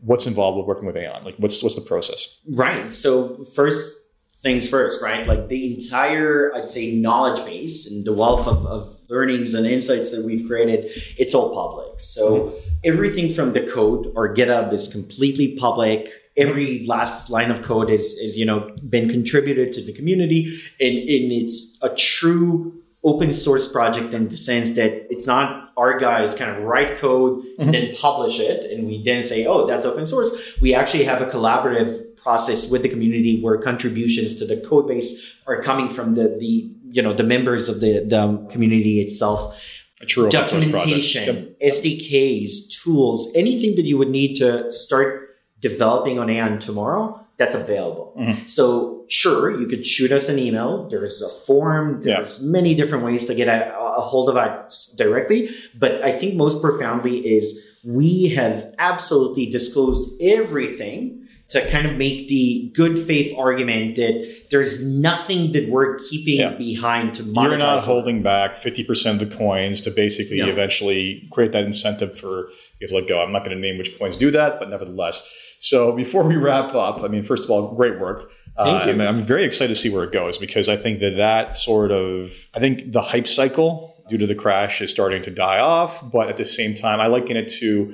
What's 0.00 0.26
involved 0.26 0.58
with 0.58 0.66
working 0.66 0.86
with 0.86 0.96
Aion? 0.96 1.24
Like 1.24 1.36
what's 1.36 1.62
what's 1.62 1.74
the 1.74 1.80
process? 1.80 2.38
Right. 2.46 2.94
So 2.94 3.34
first 3.54 4.00
things 4.40 4.68
first, 4.68 5.02
right? 5.02 5.26
Like 5.26 5.48
the 5.48 5.74
entire, 5.74 6.54
I'd 6.54 6.70
say, 6.70 6.92
knowledge 6.92 7.44
base 7.44 7.90
and 7.90 8.04
the 8.06 8.14
wealth 8.14 8.46
of, 8.46 8.64
of 8.66 8.98
learnings 9.10 9.52
and 9.52 9.66
insights 9.66 10.10
that 10.12 10.24
we've 10.24 10.46
created, 10.46 10.90
it's 11.18 11.34
all 11.34 11.52
public. 11.52 12.00
So 12.00 12.36
mm-hmm. 12.36 12.56
everything 12.84 13.32
from 13.34 13.52
the 13.52 13.66
code, 13.66 14.10
or 14.14 14.34
GitHub 14.34 14.72
is 14.72 14.90
completely 14.90 15.56
public. 15.56 16.08
Every 16.36 16.86
last 16.86 17.28
line 17.28 17.50
of 17.50 17.62
code 17.62 17.90
is, 17.90 18.12
is 18.14 18.38
you 18.38 18.46
know, 18.46 18.70
been 18.88 19.08
contributed 19.08 19.72
to 19.74 19.82
the 19.82 19.92
community, 19.92 20.44
and, 20.80 20.96
and 20.96 21.32
it's 21.32 21.76
a 21.82 21.94
true 21.94 22.80
open 23.02 23.32
source 23.32 23.70
project 23.70 24.12
in 24.12 24.28
the 24.28 24.36
sense 24.36 24.74
that 24.74 25.10
it's 25.10 25.26
not 25.26 25.72
our 25.76 25.98
guys 25.98 26.34
kind 26.34 26.50
of 26.50 26.64
write 26.64 26.96
code 26.98 27.38
mm-hmm. 27.38 27.62
and 27.62 27.74
then 27.74 27.94
publish 27.94 28.38
it 28.38 28.70
and 28.70 28.86
we 28.86 29.02
then 29.02 29.24
say 29.24 29.46
oh 29.46 29.66
that's 29.66 29.86
open 29.86 30.04
source 30.04 30.60
we 30.60 30.74
actually 30.74 31.04
have 31.04 31.22
a 31.22 31.26
collaborative 31.26 32.14
process 32.16 32.70
with 32.70 32.82
the 32.82 32.88
community 32.88 33.40
where 33.40 33.56
contributions 33.56 34.34
to 34.34 34.44
the 34.44 34.58
code 34.58 34.86
base 34.86 35.36
are 35.46 35.62
coming 35.62 35.88
from 35.88 36.14
the 36.14 36.36
the 36.38 36.70
you 36.90 37.00
know 37.00 37.14
the 37.14 37.24
members 37.24 37.68
of 37.68 37.80
the 37.80 38.04
the 38.04 38.46
community 38.50 39.00
itself 39.00 39.58
a 40.02 40.06
true 40.06 40.28
documentation 40.28 41.56
yep. 41.58 41.72
sdks 41.72 42.68
tools 42.82 43.32
anything 43.34 43.76
that 43.76 43.86
you 43.86 43.96
would 43.96 44.10
need 44.10 44.34
to 44.34 44.70
start 44.72 45.29
developing 45.60 46.18
on 46.18 46.28
Aion 46.28 46.58
tomorrow 46.58 47.24
that's 47.40 47.54
available. 47.54 48.14
Mm-hmm. 48.18 48.44
So 48.44 49.06
sure, 49.08 49.58
you 49.58 49.66
could 49.66 49.86
shoot 49.86 50.12
us 50.12 50.28
an 50.28 50.38
email. 50.38 50.86
There's 50.90 51.22
a 51.22 51.28
form. 51.46 52.02
There's 52.02 52.42
yeah. 52.42 52.50
many 52.50 52.74
different 52.74 53.02
ways 53.02 53.24
to 53.26 53.34
get 53.34 53.48
a, 53.48 53.74
a 53.74 54.00
hold 54.02 54.28
of 54.28 54.36
us 54.36 54.94
directly. 54.94 55.48
But 55.74 56.02
I 56.02 56.12
think 56.12 56.34
most 56.34 56.60
profoundly 56.60 57.26
is 57.26 57.78
we 57.82 58.28
have 58.28 58.74
absolutely 58.78 59.46
disclosed 59.46 60.20
everything 60.22 61.19
to 61.50 61.68
kind 61.68 61.86
of 61.86 61.96
make 61.96 62.28
the 62.28 62.70
good 62.74 62.96
faith 62.96 63.36
argument 63.36 63.96
that 63.96 64.46
there's 64.50 64.86
nothing 64.86 65.50
that 65.50 65.68
we're 65.68 65.98
keeping 65.98 66.38
yeah. 66.38 66.50
behind 66.50 67.12
to 67.14 67.24
monetize. 67.24 67.48
You're 67.48 67.58
not 67.58 67.84
holding 67.84 68.22
back 68.22 68.54
50% 68.54 69.10
of 69.10 69.18
the 69.18 69.36
coins 69.36 69.80
to 69.82 69.90
basically 69.90 70.38
eventually 70.40 71.28
create 71.32 71.50
that 71.52 71.64
incentive 71.64 72.16
for 72.16 72.50
you 72.78 72.86
to 72.86 72.94
let 72.94 73.08
go. 73.08 73.20
I'm 73.20 73.32
not 73.32 73.44
going 73.44 73.56
to 73.56 73.60
name 73.60 73.78
which 73.78 73.98
coins 73.98 74.16
do 74.16 74.30
that, 74.30 74.60
but 74.60 74.70
nevertheless. 74.70 75.28
So 75.58 75.92
before 75.92 76.22
we 76.22 76.36
wrap 76.36 76.74
up, 76.74 77.02
I 77.02 77.08
mean, 77.08 77.24
first 77.24 77.44
of 77.44 77.50
all, 77.50 77.74
great 77.74 77.98
work. 77.98 78.30
Thank 78.56 78.84
uh, 78.84 78.90
you. 78.90 79.02
I'm 79.02 79.24
very 79.24 79.42
excited 79.42 79.74
to 79.74 79.80
see 79.80 79.90
where 79.90 80.04
it 80.04 80.12
goes 80.12 80.38
because 80.38 80.68
I 80.68 80.76
think 80.76 81.00
that 81.00 81.16
that 81.16 81.56
sort 81.56 81.90
of, 81.90 82.48
I 82.54 82.60
think 82.60 82.92
the 82.92 83.02
hype 83.02 83.26
cycle 83.26 84.04
due 84.08 84.18
to 84.18 84.26
the 84.26 84.36
crash 84.36 84.80
is 84.80 84.90
starting 84.90 85.22
to 85.22 85.30
die 85.30 85.58
off. 85.58 86.08
But 86.10 86.28
at 86.28 86.36
the 86.36 86.44
same 86.44 86.74
time, 86.74 87.00
I 87.00 87.08
liken 87.08 87.36
it 87.36 87.48
to, 87.60 87.92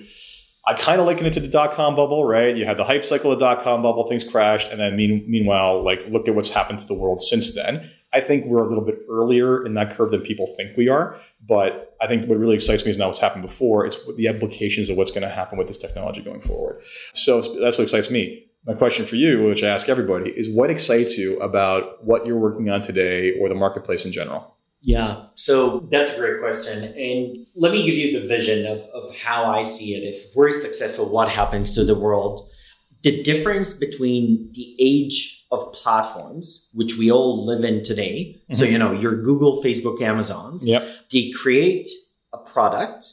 I 0.69 0.75
kind 0.75 1.01
of 1.01 1.07
liken 1.07 1.27
it 1.27 1.33
to 1.35 1.41
the 1.41 1.49
dot 1.49 1.73
com 1.73 1.95
bubble, 1.95 2.25
right? 2.25 2.57
You 2.57 2.65
had 2.65 2.77
the 2.77 2.85
hype 2.85 3.05
cycle 3.05 3.31
of 3.31 3.39
the 3.39 3.45
dot 3.45 3.63
com 3.63 3.83
bubble, 3.83 4.07
things 4.09 4.25
crashed, 4.25 4.69
and 4.71 4.81
then 4.81 4.97
mean, 4.97 5.25
meanwhile, 5.29 5.83
like 5.83 6.07
look 6.09 6.27
at 6.27 6.35
what's 6.35 6.51
happened 6.51 6.81
to 6.81 6.87
the 6.87 6.95
world 6.95 7.21
since 7.21 7.55
then. 7.55 7.89
I 8.13 8.21
think 8.21 8.47
we're 8.47 8.63
a 8.63 8.69
little 8.69 8.85
bit 8.85 8.99
earlier 9.09 9.65
in 9.65 9.75
that 9.75 9.91
curve 9.91 10.11
than 10.11 10.23
people 10.23 10.47
think 10.57 10.77
we 10.77 10.89
are. 10.89 11.17
But 11.47 11.95
I 12.01 12.07
think 12.07 12.27
what 12.27 12.39
really 12.39 12.55
excites 12.55 12.85
me 12.85 12.91
is 12.91 12.99
not 12.99 13.07
what's 13.07 13.21
happened 13.21 13.43
before; 13.43 13.87
it's 13.87 13.97
the 14.17 14.27
implications 14.27 14.89
of 14.89 14.97
what's 14.97 15.11
going 15.11 15.23
to 15.23 15.29
happen 15.29 15.57
with 15.57 15.69
this 15.69 15.79
technology 15.79 16.23
going 16.23 16.41
forward. 16.41 16.83
So 17.15 17.41
that's 17.41 17.79
what 17.79 17.85
excites 17.85 18.11
me. 18.11 18.47
My 18.67 18.75
question 18.75 19.07
for 19.07 19.15
you, 19.15 19.45
which 19.45 19.63
I 19.63 19.69
ask 19.69 19.89
everybody, 19.89 20.31
is 20.31 20.51
what 20.51 20.71
excites 20.71 21.17
you 21.17 21.39
about 21.39 22.05
what 22.05 22.27
you're 22.27 22.39
working 22.39 22.69
on 22.69 22.83
today 22.83 23.39
or 23.39 23.49
the 23.49 23.55
marketplace 23.55 24.05
in 24.05 24.11
general? 24.11 24.56
Yeah, 24.87 25.25
so 25.35 25.81
that's 25.91 26.11
a 26.11 26.17
great 26.17 26.39
question. 26.39 26.85
And 26.85 27.45
let 27.57 27.73
me 27.73 27.85
give 27.85 27.97
you 27.97 28.21
the 28.21 28.27
vision 28.29 28.67
of, 28.67 28.83
of 28.95 29.17
how 29.17 29.45
I 29.45 29.65
see 29.65 29.97
it. 29.97 30.05
If 30.05 30.35
we're 30.37 30.53
successful, 30.53 31.11
what 31.11 31.29
happens 31.29 31.75
to 31.75 31.85
the 31.85 31.97
world? 31.97 32.49
The 33.03 33.21
difference 33.25 33.77
between 33.77 34.49
the 34.53 34.77
age 34.79 35.45
of 35.51 35.73
platforms, 35.73 36.69
which 36.73 36.97
we 36.97 37.11
all 37.11 37.45
live 37.45 37.65
in 37.65 37.83
today. 37.83 38.37
Mm-hmm. 38.45 38.55
So, 38.55 38.65
you 38.65 38.79
know, 38.79 38.93
your 38.93 39.21
Google, 39.21 39.61
Facebook, 39.61 40.01
Amazons, 40.01 40.65
yep. 40.65 40.87
they 41.11 41.31
create 41.31 41.89
a 42.33 42.39
product 42.39 43.07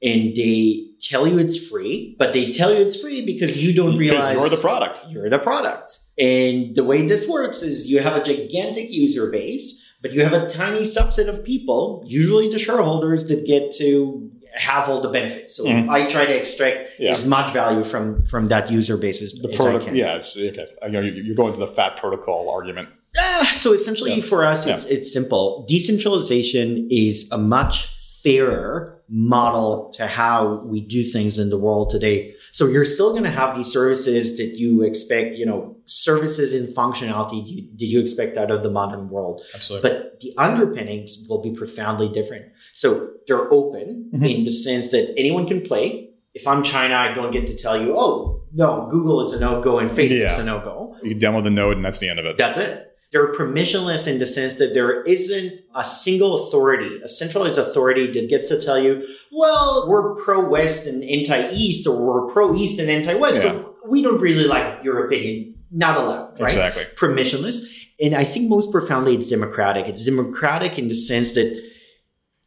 and 0.00 0.36
they 0.36 0.86
tell 1.00 1.26
you 1.26 1.38
it's 1.38 1.68
free, 1.68 2.14
but 2.16 2.32
they 2.32 2.52
tell 2.52 2.72
you 2.72 2.86
it's 2.86 3.00
free 3.00 3.26
because 3.26 3.60
you 3.60 3.74
don't 3.74 3.96
realize 3.96 4.36
you're 4.36 4.48
the 4.48 4.56
product. 4.56 5.04
You're 5.08 5.28
the 5.28 5.40
product. 5.40 5.98
And 6.16 6.76
the 6.76 6.84
way 6.84 7.04
this 7.04 7.26
works 7.28 7.62
is 7.62 7.90
you 7.90 7.98
have 8.00 8.14
a 8.14 8.22
gigantic 8.22 8.88
user 8.90 9.32
base 9.32 9.84
but 10.00 10.12
you 10.12 10.22
have 10.22 10.32
a 10.32 10.48
tiny 10.48 10.82
subset 10.82 11.28
of 11.28 11.44
people, 11.44 12.02
usually 12.06 12.48
the 12.48 12.58
shareholders, 12.58 13.26
that 13.28 13.46
get 13.46 13.72
to 13.72 14.30
have 14.54 14.88
all 14.88 15.00
the 15.00 15.08
benefits. 15.08 15.56
So 15.56 15.64
mm-hmm. 15.64 15.90
I 15.90 16.06
try 16.06 16.26
to 16.26 16.36
extract 16.36 16.90
yeah. 16.98 17.10
as 17.10 17.26
much 17.26 17.52
value 17.52 17.84
from 17.84 18.22
from 18.22 18.48
that 18.48 18.70
user 18.70 18.96
base 18.96 19.20
as, 19.22 19.32
the 19.32 19.48
as 19.52 19.60
I 19.60 19.78
can. 19.84 19.96
Yeah, 19.96 20.16
it's, 20.16 20.36
okay. 20.36 20.66
I 20.82 20.88
know 20.88 21.00
you're 21.00 21.34
going 21.34 21.52
to 21.52 21.58
the 21.58 21.66
fat 21.66 21.96
protocol 21.96 22.50
argument. 22.50 22.88
Ah, 23.16 23.50
so 23.52 23.72
essentially, 23.72 24.14
yeah. 24.14 24.22
for 24.22 24.44
us, 24.44 24.66
it's, 24.66 24.84
yeah. 24.84 24.96
it's 24.96 25.12
simple. 25.12 25.64
Decentralization 25.68 26.88
is 26.90 27.28
a 27.32 27.38
much 27.38 27.86
fairer 28.22 28.97
model 29.08 29.90
to 29.94 30.06
how 30.06 30.56
we 30.64 30.80
do 30.80 31.02
things 31.02 31.38
in 31.38 31.50
the 31.50 31.58
world 31.58 31.90
today. 31.90 32.34
So 32.52 32.66
you're 32.66 32.84
still 32.84 33.12
going 33.12 33.24
to 33.24 33.30
have 33.30 33.56
these 33.56 33.68
services 33.68 34.36
that 34.36 34.58
you 34.58 34.82
expect, 34.82 35.34
you 35.34 35.46
know, 35.46 35.76
services 35.86 36.54
and 36.54 36.68
functionality 36.68 37.70
that 37.78 37.84
you, 37.84 37.98
expect 37.98 38.36
out 38.36 38.50
of 38.50 38.62
the 38.62 38.70
modern 38.70 39.08
world. 39.08 39.42
Absolutely. 39.54 39.88
But 39.88 40.20
the 40.20 40.34
underpinnings 40.36 41.26
will 41.28 41.42
be 41.42 41.52
profoundly 41.52 42.08
different. 42.08 42.46
So 42.74 43.10
they're 43.26 43.50
open 43.52 44.10
mm-hmm. 44.14 44.24
in 44.24 44.44
the 44.44 44.50
sense 44.50 44.90
that 44.90 45.14
anyone 45.16 45.46
can 45.46 45.62
play. 45.62 46.10
If 46.34 46.46
I'm 46.46 46.62
China, 46.62 46.94
I 46.94 47.12
don't 47.12 47.32
get 47.32 47.46
to 47.48 47.56
tell 47.56 47.80
you, 47.80 47.94
oh, 47.96 48.42
no, 48.52 48.86
Google 48.90 49.20
is 49.20 49.32
a 49.32 49.40
no 49.40 49.60
go 49.60 49.78
and 49.78 49.90
Facebook 49.90 50.20
yeah. 50.20 50.32
is 50.32 50.38
a 50.38 50.44
no 50.44 50.60
go. 50.60 50.96
You 51.02 51.10
can 51.10 51.18
download 51.18 51.44
the 51.44 51.50
node 51.50 51.76
and 51.76 51.84
that's 51.84 51.98
the 51.98 52.08
end 52.08 52.18
of 52.18 52.26
it. 52.26 52.36
That's 52.36 52.58
it. 52.58 52.87
They're 53.10 53.32
permissionless 53.32 54.06
in 54.06 54.18
the 54.18 54.26
sense 54.26 54.56
that 54.56 54.74
there 54.74 55.02
isn't 55.02 55.62
a 55.74 55.82
single 55.82 56.46
authority, 56.46 57.00
a 57.02 57.08
centralized 57.08 57.56
authority 57.56 58.10
that 58.12 58.28
gets 58.28 58.48
to 58.48 58.60
tell 58.60 58.78
you, 58.78 59.06
well, 59.32 59.86
we're 59.88 60.14
pro 60.16 60.46
West 60.46 60.86
and 60.86 61.02
anti 61.02 61.50
East, 61.50 61.86
or 61.86 61.96
we're 61.96 62.32
pro 62.32 62.54
East 62.54 62.78
and 62.78 62.90
anti 62.90 63.14
West. 63.14 63.42
Yeah. 63.42 63.62
We 63.88 64.02
don't 64.02 64.20
really 64.20 64.44
like 64.44 64.84
your 64.84 65.06
opinion. 65.06 65.54
Not 65.70 65.96
allowed, 65.98 66.40
right? 66.40 66.50
Exactly. 66.50 66.84
Permissionless. 66.96 67.64
And 68.00 68.14
I 68.14 68.24
think 68.24 68.48
most 68.48 68.70
profoundly, 68.70 69.14
it's 69.14 69.30
democratic. 69.30 69.86
It's 69.88 70.04
democratic 70.04 70.78
in 70.78 70.88
the 70.88 70.94
sense 70.94 71.32
that 71.32 71.62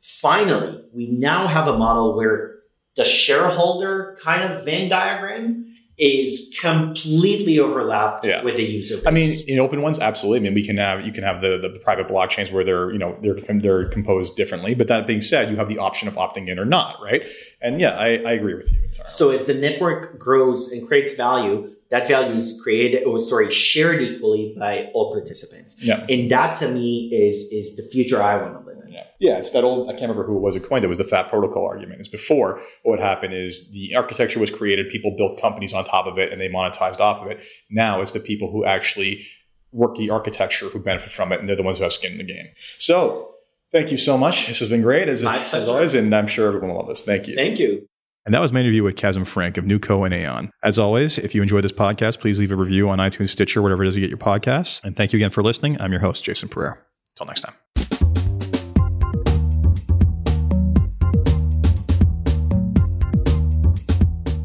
finally, 0.01 0.83
we 0.93 1.07
now 1.07 1.47
have 1.47 1.67
a 1.67 1.77
model 1.77 2.15
where 2.15 2.59
the 2.95 3.03
shareholder 3.03 4.17
kind 4.21 4.51
of 4.51 4.63
Venn 4.63 4.89
diagram 4.89 5.70
is 5.97 6.55
completely 6.59 7.59
overlapped 7.59 8.25
Yeah. 8.25 8.43
with 8.43 8.55
the 8.55 8.63
user 8.63 8.95
base. 8.97 9.05
I 9.05 9.11
mean, 9.11 9.31
in 9.47 9.59
open 9.59 9.81
ones, 9.81 9.99
absolutely. 9.99 10.39
I 10.39 10.41
mean, 10.43 10.53
we 10.53 10.65
can 10.65 10.77
have 10.77 11.05
you 11.05 11.11
can 11.11 11.23
have 11.23 11.41
the, 11.41 11.57
the 11.57 11.79
private 11.83 12.07
blockchains 12.07 12.51
where 12.51 12.63
they're 12.63 12.91
you 12.91 12.97
know 12.97 13.17
they're 13.21 13.35
they're 13.59 13.85
composed 13.85 14.35
differently. 14.35 14.73
But 14.73 14.87
that 14.87 15.05
being 15.07 15.21
said, 15.21 15.49
you 15.51 15.57
have 15.57 15.67
the 15.69 15.77
option 15.77 16.07
of 16.07 16.15
opting 16.15 16.47
in 16.47 16.57
or 16.59 16.65
not, 16.65 17.01
right? 17.03 17.23
And 17.61 17.79
yeah, 17.79 17.91
I, 17.97 18.07
I 18.25 18.31
agree 18.33 18.55
with 18.55 18.71
you 18.71 18.79
entirely. 18.83 19.07
So 19.09 19.29
as 19.31 19.45
the 19.45 19.53
network 19.53 20.17
grows 20.17 20.71
and 20.71 20.87
creates 20.87 21.13
value, 21.13 21.75
that 21.89 22.07
value 22.07 22.35
is 22.35 22.59
created 22.63 23.03
or 23.03 23.19
sorry, 23.19 23.51
shared 23.51 24.01
equally 24.01 24.55
by 24.57 24.89
all 24.93 25.11
participants. 25.11 25.75
yeah. 25.79 26.05
And 26.09 26.31
that 26.31 26.57
to 26.59 26.69
me 26.69 27.09
is 27.13 27.51
is 27.51 27.75
the 27.75 27.83
future 27.83 28.21
I 28.23 28.37
want 28.41 28.53
to 28.59 28.65
live 28.65 28.70
in. 28.91 28.97
Yeah. 28.97 29.03
yeah, 29.19 29.37
it's 29.37 29.51
that 29.51 29.63
old. 29.63 29.87
I 29.89 29.91
can't 29.91 30.03
remember 30.03 30.25
who 30.25 30.37
it 30.37 30.41
was 30.41 30.55
who 30.55 30.61
coined 30.61 30.83
it. 30.83 30.87
it 30.87 30.89
Was 30.89 30.97
the 30.97 31.03
fat 31.03 31.29
protocol 31.29 31.65
argument? 31.65 31.99
Is 32.01 32.07
before 32.07 32.59
what 32.83 32.99
happened 32.99 33.33
is 33.33 33.71
the 33.71 33.95
architecture 33.95 34.39
was 34.39 34.51
created, 34.51 34.89
people 34.89 35.15
built 35.17 35.39
companies 35.39 35.73
on 35.73 35.83
top 35.85 36.07
of 36.07 36.17
it, 36.17 36.31
and 36.31 36.39
they 36.39 36.49
monetized 36.49 36.99
off 36.99 37.21
of 37.23 37.31
it. 37.31 37.41
Now 37.69 38.01
it's 38.01 38.11
the 38.11 38.19
people 38.19 38.51
who 38.51 38.65
actually 38.65 39.25
work 39.71 39.95
the 39.95 40.09
architecture 40.09 40.69
who 40.69 40.79
benefit 40.79 41.09
from 41.09 41.31
it, 41.31 41.39
and 41.39 41.47
they're 41.47 41.55
the 41.55 41.63
ones 41.63 41.77
who 41.77 41.83
have 41.83 41.93
skin 41.93 42.13
in 42.13 42.17
the 42.17 42.23
game. 42.23 42.47
So 42.77 43.35
thank 43.71 43.91
you 43.91 43.97
so 43.97 44.17
much. 44.17 44.47
This 44.47 44.59
has 44.59 44.69
been 44.69 44.81
great 44.81 45.07
as, 45.07 45.23
My 45.23 45.43
as 45.51 45.67
always, 45.67 45.93
and 45.93 46.13
I'm 46.13 46.27
sure 46.27 46.47
everyone 46.47 46.69
will 46.69 46.77
love 46.77 46.87
this. 46.87 47.01
Thank 47.01 47.27
you. 47.27 47.35
Thank 47.35 47.59
you. 47.59 47.87
And 48.25 48.35
that 48.35 48.39
was 48.39 48.51
my 48.51 48.59
interview 48.59 48.83
with 48.83 48.95
Kesem 48.95 49.25
Frank 49.25 49.57
of 49.57 49.65
Nuco 49.65 50.05
and 50.05 50.13
Aion. 50.13 50.51
As 50.63 50.77
always, 50.77 51.17
if 51.17 51.33
you 51.33 51.41
enjoyed 51.41 51.63
this 51.63 51.71
podcast, 51.71 52.19
please 52.19 52.37
leave 52.37 52.51
a 52.51 52.55
review 52.55 52.87
on 52.87 52.99
iTunes, 52.99 53.29
Stitcher, 53.29 53.61
whatever 53.63 53.83
it 53.83 53.89
is 53.89 53.95
you 53.95 54.01
get 54.01 54.09
your 54.11 54.19
podcasts. 54.19 54.83
And 54.83 54.95
thank 54.95 55.11
you 55.11 55.17
again 55.17 55.31
for 55.31 55.41
listening. 55.41 55.81
I'm 55.81 55.91
your 55.91 56.01
host, 56.01 56.23
Jason 56.23 56.47
Pereira. 56.47 56.77
Until 57.15 57.25
next 57.25 57.41
time. 57.41 57.55